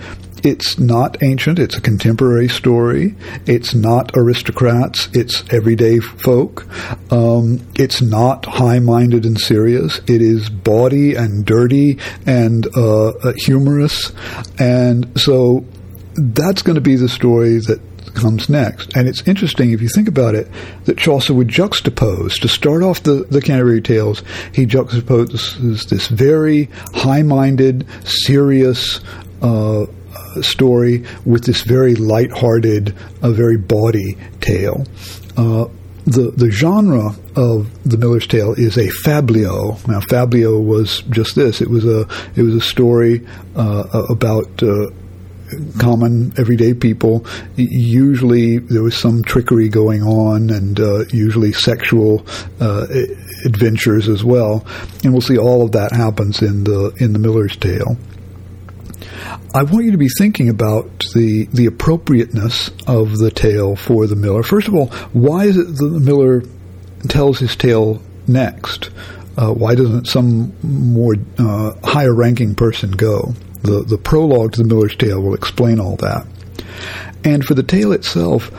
it's 0.45 0.77
not 0.77 1.21
ancient. 1.23 1.57
It's 1.57 1.75
a 1.75 1.81
contemporary 1.81 2.47
story. 2.47 3.15
It's 3.47 3.73
not 3.73 4.11
aristocrats. 4.15 5.09
It's 5.11 5.43
everyday 5.51 5.99
folk. 5.99 6.67
Um, 7.11 7.65
it's 7.75 8.01
not 8.01 8.45
high-minded 8.45 9.25
and 9.25 9.39
serious. 9.39 9.99
It 10.07 10.21
is 10.21 10.49
bawdy 10.49 11.15
and 11.15 11.45
dirty 11.45 11.97
and 12.27 12.67
uh, 12.77 13.07
uh, 13.07 13.33
humorous. 13.37 14.13
And 14.59 15.19
so 15.19 15.65
that's 16.13 16.61
going 16.61 16.75
to 16.75 16.81
be 16.81 16.95
the 16.95 17.09
story 17.09 17.57
that 17.67 17.81
comes 18.13 18.47
next. 18.47 18.95
And 18.95 19.07
it's 19.07 19.27
interesting, 19.27 19.71
if 19.71 19.81
you 19.81 19.89
think 19.89 20.07
about 20.07 20.35
it, 20.35 20.47
that 20.85 20.97
Chaucer 20.97 21.33
would 21.33 21.47
juxtapose, 21.47 22.39
to 22.41 22.47
start 22.47 22.83
off 22.83 23.01
the, 23.01 23.25
the 23.29 23.41
Canterbury 23.41 23.81
Tales, 23.81 24.23
he 24.53 24.65
juxtaposes 24.65 25.89
this 25.89 26.07
very 26.07 26.69
high 26.93 27.23
minded, 27.23 27.85
serious, 28.05 29.01
uh, 29.41 29.87
story 30.43 31.05
with 31.25 31.45
this 31.45 31.61
very 31.61 31.95
light-hearted, 31.95 32.95
a 33.21 33.31
very 33.31 33.57
bawdy 33.57 34.17
tale. 34.41 34.85
Uh, 35.37 35.67
the 36.05 36.31
the 36.37 36.51
genre 36.51 37.15
of 37.35 37.67
the 37.83 37.97
Miller's 37.97 38.27
Tale 38.27 38.53
is 38.53 38.77
a 38.77 38.87
fabliau. 39.03 39.85
Now, 39.87 39.99
fabliau 40.01 40.63
was 40.63 41.01
just 41.09 41.35
this. 41.35 41.61
It 41.61 41.69
was 41.69 41.83
a 41.85 42.07
it 42.35 42.43
was 42.43 42.55
a 42.55 42.61
story 42.61 43.25
uh, 43.55 44.05
about. 44.09 44.61
Uh, 44.61 44.91
common 45.77 46.33
everyday 46.39 46.73
people. 46.73 47.23
Usually 47.55 48.57
there 48.57 48.81
was 48.81 48.97
some 48.97 49.23
trickery 49.23 49.69
going 49.69 50.01
on, 50.01 50.49
and 50.49 50.79
uh, 50.79 51.05
usually 51.11 51.53
sexual 51.53 52.25
uh, 52.59 52.87
adventures 53.45 54.09
as 54.09 54.23
well. 54.23 54.65
And 55.03 55.13
we'll 55.13 55.21
see 55.21 55.37
all 55.37 55.63
of 55.63 55.71
that 55.73 55.91
happens 55.91 56.41
in 56.41 56.63
the 56.63 56.93
in 56.97 57.13
the 57.13 57.19
Miller's 57.19 57.55
Tale. 57.55 57.95
I 59.53 59.63
want 59.63 59.85
you 59.85 59.91
to 59.91 59.97
be 59.97 60.09
thinking 60.17 60.49
about 60.49 61.05
the 61.13 61.47
the 61.53 61.65
appropriateness 61.65 62.69
of 62.87 63.17
the 63.17 63.31
tale 63.31 63.75
for 63.75 64.07
the 64.07 64.15
miller. 64.15 64.43
First 64.43 64.67
of 64.67 64.75
all, 64.75 64.87
why 65.13 65.45
is 65.45 65.57
it 65.57 65.67
that 65.67 65.87
the 65.87 65.99
miller 65.99 66.43
tells 67.07 67.39
his 67.39 67.55
tale 67.55 68.01
next? 68.27 68.89
Uh, 69.37 69.51
why 69.51 69.75
doesn't 69.75 70.07
some 70.07 70.53
more 70.63 71.15
uh, 71.37 71.73
higher 71.83 72.13
ranking 72.13 72.55
person 72.55 72.91
go? 72.91 73.33
The 73.63 73.83
the 73.83 73.97
prologue 73.97 74.53
to 74.53 74.63
the 74.63 74.67
Miller's 74.67 74.95
Tale 74.95 75.21
will 75.21 75.33
explain 75.33 75.79
all 75.79 75.95
that. 75.97 76.25
And 77.23 77.43
for 77.43 77.53
the 77.53 77.63
tale 77.63 77.91
itself, 77.91 78.51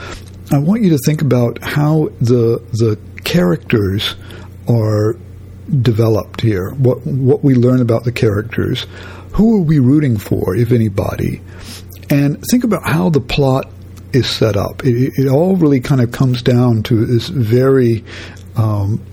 I 0.53 0.59
want 0.59 0.83
you 0.83 0.91
to 0.91 0.99
think 0.99 1.23
about 1.23 1.63
how 1.63 2.09
the 2.21 2.63
the 2.73 2.99
characters 3.25 4.17
are 4.69 5.17
developed 5.83 6.41
here. 6.41 6.71
What 6.73 7.07
what 7.07 7.43
we 7.43 7.55
learn 7.55 7.81
about 7.81 8.05
the 8.05 8.13
characters 8.13 8.87
who 9.37 9.59
are 9.59 9.63
we 9.63 9.79
rooting 9.79 10.17
for, 10.17 10.57
if 10.57 10.73
anybody? 10.73 11.43
And 12.09 12.43
think 12.51 12.65
about 12.65 12.85
how 12.85 13.11
the 13.11 13.21
plot 13.21 13.71
is 14.15 14.29
set 14.29 14.57
up. 14.57 14.83
It, 14.83 15.13
it 15.17 15.29
all 15.29 15.57
really 15.57 15.81
kind 15.81 16.01
of 16.01 16.11
comes 16.11 16.41
down 16.41 16.83
to 16.85 17.05
this 17.05 17.29
very 17.29 18.03
um, 18.57 19.05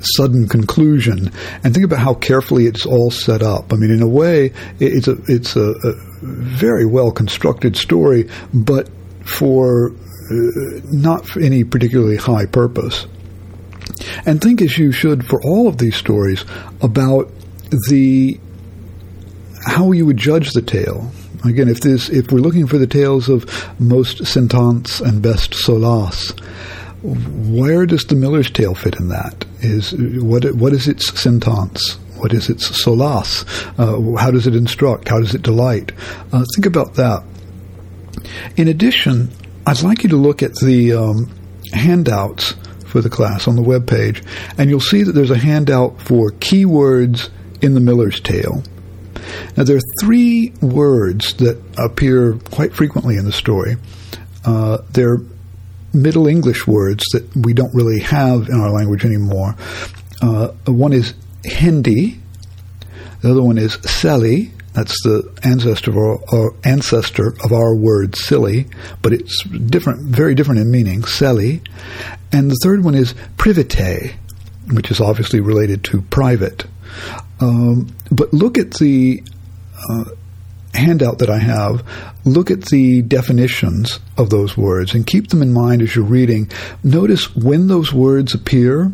sudden 0.00 0.46
conclusion, 0.46 1.32
and 1.64 1.72
think 1.72 1.84
about 1.84 2.00
how 2.00 2.14
carefully 2.14 2.66
it's 2.66 2.84
all 2.84 3.10
set 3.10 3.42
up. 3.42 3.72
I 3.72 3.76
mean, 3.76 3.90
in 3.90 4.02
a 4.02 4.08
way, 4.08 4.52
it's 4.78 5.08
a 5.08 5.16
it's 5.26 5.56
a, 5.56 5.70
a 5.70 5.94
very 6.22 6.84
well 6.84 7.10
constructed 7.10 7.76
story, 7.76 8.28
but 8.52 8.90
for 9.24 9.90
uh, 9.90 10.80
not 10.90 11.26
for 11.26 11.40
any 11.40 11.64
particularly 11.64 12.16
high 12.16 12.44
purpose. 12.44 13.06
And 14.26 14.40
think 14.40 14.60
as 14.60 14.76
you 14.76 14.92
should 14.92 15.26
for 15.26 15.40
all 15.42 15.66
of 15.66 15.78
these 15.78 15.96
stories 15.96 16.44
about 16.82 17.30
the 17.88 18.38
how 19.64 19.92
you 19.92 20.06
would 20.06 20.16
judge 20.16 20.52
the 20.52 20.62
tale. 20.62 21.10
Again, 21.44 21.68
if 21.68 21.80
this, 21.80 22.08
if 22.10 22.30
we're 22.30 22.40
looking 22.40 22.66
for 22.66 22.78
the 22.78 22.86
tales 22.86 23.28
of 23.28 23.46
most 23.80 24.26
sentence 24.26 25.00
and 25.00 25.22
best 25.22 25.54
solace, 25.54 26.32
where 27.02 27.86
does 27.86 28.04
the 28.04 28.14
Miller's 28.14 28.50
Tale 28.50 28.74
fit 28.74 28.96
in 28.96 29.08
that? 29.08 29.46
Is 29.60 29.94
what 29.94 30.44
what 30.54 30.74
is 30.74 30.86
its 30.86 31.18
sentence? 31.18 31.94
What 32.18 32.34
is 32.34 32.50
its 32.50 32.82
solace? 32.82 33.44
Uh, 33.78 34.16
how 34.16 34.30
does 34.30 34.46
it 34.46 34.54
instruct? 34.54 35.08
How 35.08 35.18
does 35.18 35.34
it 35.34 35.40
delight? 35.40 35.92
Uh, 36.30 36.44
think 36.54 36.66
about 36.66 36.94
that. 36.94 37.24
In 38.56 38.68
addition, 38.68 39.30
I'd 39.66 39.82
like 39.82 40.02
you 40.02 40.10
to 40.10 40.16
look 40.16 40.42
at 40.42 40.54
the 40.56 40.92
um, 40.92 41.30
handouts 41.72 42.54
for 42.86 43.00
the 43.00 43.08
class 43.08 43.48
on 43.48 43.56
the 43.56 43.62
web 43.62 43.86
page, 43.86 44.22
and 44.58 44.68
you'll 44.68 44.80
see 44.80 45.02
that 45.02 45.12
there's 45.12 45.30
a 45.30 45.38
handout 45.38 46.02
for 46.02 46.30
keywords 46.32 47.30
in 47.62 47.72
the 47.72 47.80
Miller's 47.80 48.20
Tale. 48.20 48.62
Now, 49.56 49.64
there 49.64 49.76
are 49.76 49.90
three 50.00 50.52
words 50.60 51.34
that 51.34 51.60
appear 51.78 52.34
quite 52.50 52.74
frequently 52.74 53.16
in 53.16 53.24
the 53.24 53.32
story. 53.32 53.76
Uh, 54.44 54.78
they're 54.90 55.18
Middle 55.92 56.26
English 56.28 56.66
words 56.66 57.04
that 57.12 57.34
we 57.36 57.52
don't 57.52 57.74
really 57.74 58.00
have 58.00 58.48
in 58.48 58.60
our 58.60 58.70
language 58.70 59.04
anymore. 59.04 59.56
Uh, 60.22 60.48
one 60.66 60.92
is 60.92 61.14
hende. 61.44 62.18
The 63.22 63.30
other 63.30 63.42
one 63.42 63.58
is 63.58 63.74
Sely. 63.84 64.52
That's 64.72 65.02
the 65.02 65.36
ancestor 65.42 65.90
of 65.90 65.96
our, 66.32 66.54
ancestor 66.62 67.34
of 67.42 67.52
our 67.52 67.74
word 67.74 68.14
silly, 68.14 68.68
but 69.02 69.12
it's 69.12 69.42
different, 69.42 70.06
very 70.14 70.36
different 70.36 70.60
in 70.60 70.70
meaning. 70.70 71.04
Sely, 71.04 71.60
and 72.30 72.50
the 72.50 72.58
third 72.62 72.84
one 72.84 72.94
is 72.94 73.14
privee, 73.36 74.14
which 74.72 74.92
is 74.92 75.00
obviously 75.00 75.40
related 75.40 75.82
to 75.84 76.02
private. 76.02 76.66
Um, 77.40 77.94
but 78.10 78.32
look 78.32 78.58
at 78.58 78.74
the 78.74 79.22
uh, 79.88 80.04
handout 80.74 81.18
that 81.18 81.30
I 81.30 81.38
have. 81.38 81.86
Look 82.24 82.50
at 82.50 82.66
the 82.66 83.02
definitions 83.02 83.98
of 84.16 84.30
those 84.30 84.56
words 84.56 84.94
and 84.94 85.06
keep 85.06 85.28
them 85.28 85.42
in 85.42 85.52
mind 85.52 85.82
as 85.82 85.94
you're 85.94 86.04
reading. 86.04 86.50
Notice 86.84 87.34
when 87.34 87.66
those 87.68 87.92
words 87.92 88.34
appear, 88.34 88.92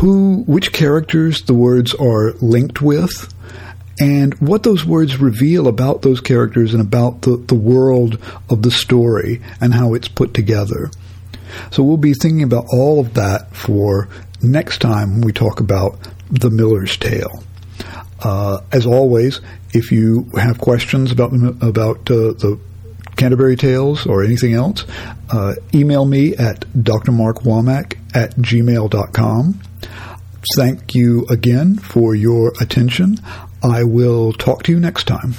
who, 0.00 0.44
which 0.46 0.72
characters 0.72 1.42
the 1.42 1.54
words 1.54 1.94
are 1.94 2.32
linked 2.34 2.80
with, 2.80 3.32
and 4.00 4.34
what 4.34 4.62
those 4.62 4.84
words 4.84 5.18
reveal 5.18 5.68
about 5.68 6.02
those 6.02 6.20
characters 6.20 6.72
and 6.72 6.80
about 6.80 7.22
the, 7.22 7.36
the 7.36 7.54
world 7.54 8.18
of 8.48 8.62
the 8.62 8.70
story 8.70 9.42
and 9.60 9.74
how 9.74 9.94
it's 9.94 10.08
put 10.08 10.34
together. 10.34 10.90
So 11.70 11.82
we'll 11.82 11.98
be 11.98 12.14
thinking 12.14 12.42
about 12.42 12.64
all 12.72 13.00
of 13.00 13.14
that 13.14 13.54
for 13.54 14.08
next 14.42 14.80
time 14.80 15.12
when 15.12 15.20
we 15.20 15.32
talk 15.32 15.60
about 15.60 15.98
the 16.32 16.50
Miller's 16.50 16.96
Tale. 16.96 17.44
Uh, 18.20 18.60
as 18.72 18.86
always, 18.86 19.40
if 19.72 19.92
you 19.92 20.30
have 20.38 20.58
questions 20.58 21.12
about 21.12 21.32
about 21.62 22.10
uh, 22.10 22.32
the 22.32 22.58
Canterbury 23.16 23.56
Tales 23.56 24.06
or 24.06 24.24
anything 24.24 24.54
else, 24.54 24.84
uh, 25.30 25.54
email 25.74 26.04
me 26.04 26.34
at 26.36 26.60
drmarkwomack 26.72 27.98
at 28.14 28.34
gmail.com. 28.36 29.60
Thank 30.56 30.94
you 30.94 31.26
again 31.26 31.76
for 31.76 32.14
your 32.14 32.52
attention. 32.60 33.18
I 33.62 33.84
will 33.84 34.32
talk 34.32 34.64
to 34.64 34.72
you 34.72 34.80
next 34.80 35.06
time. 35.06 35.34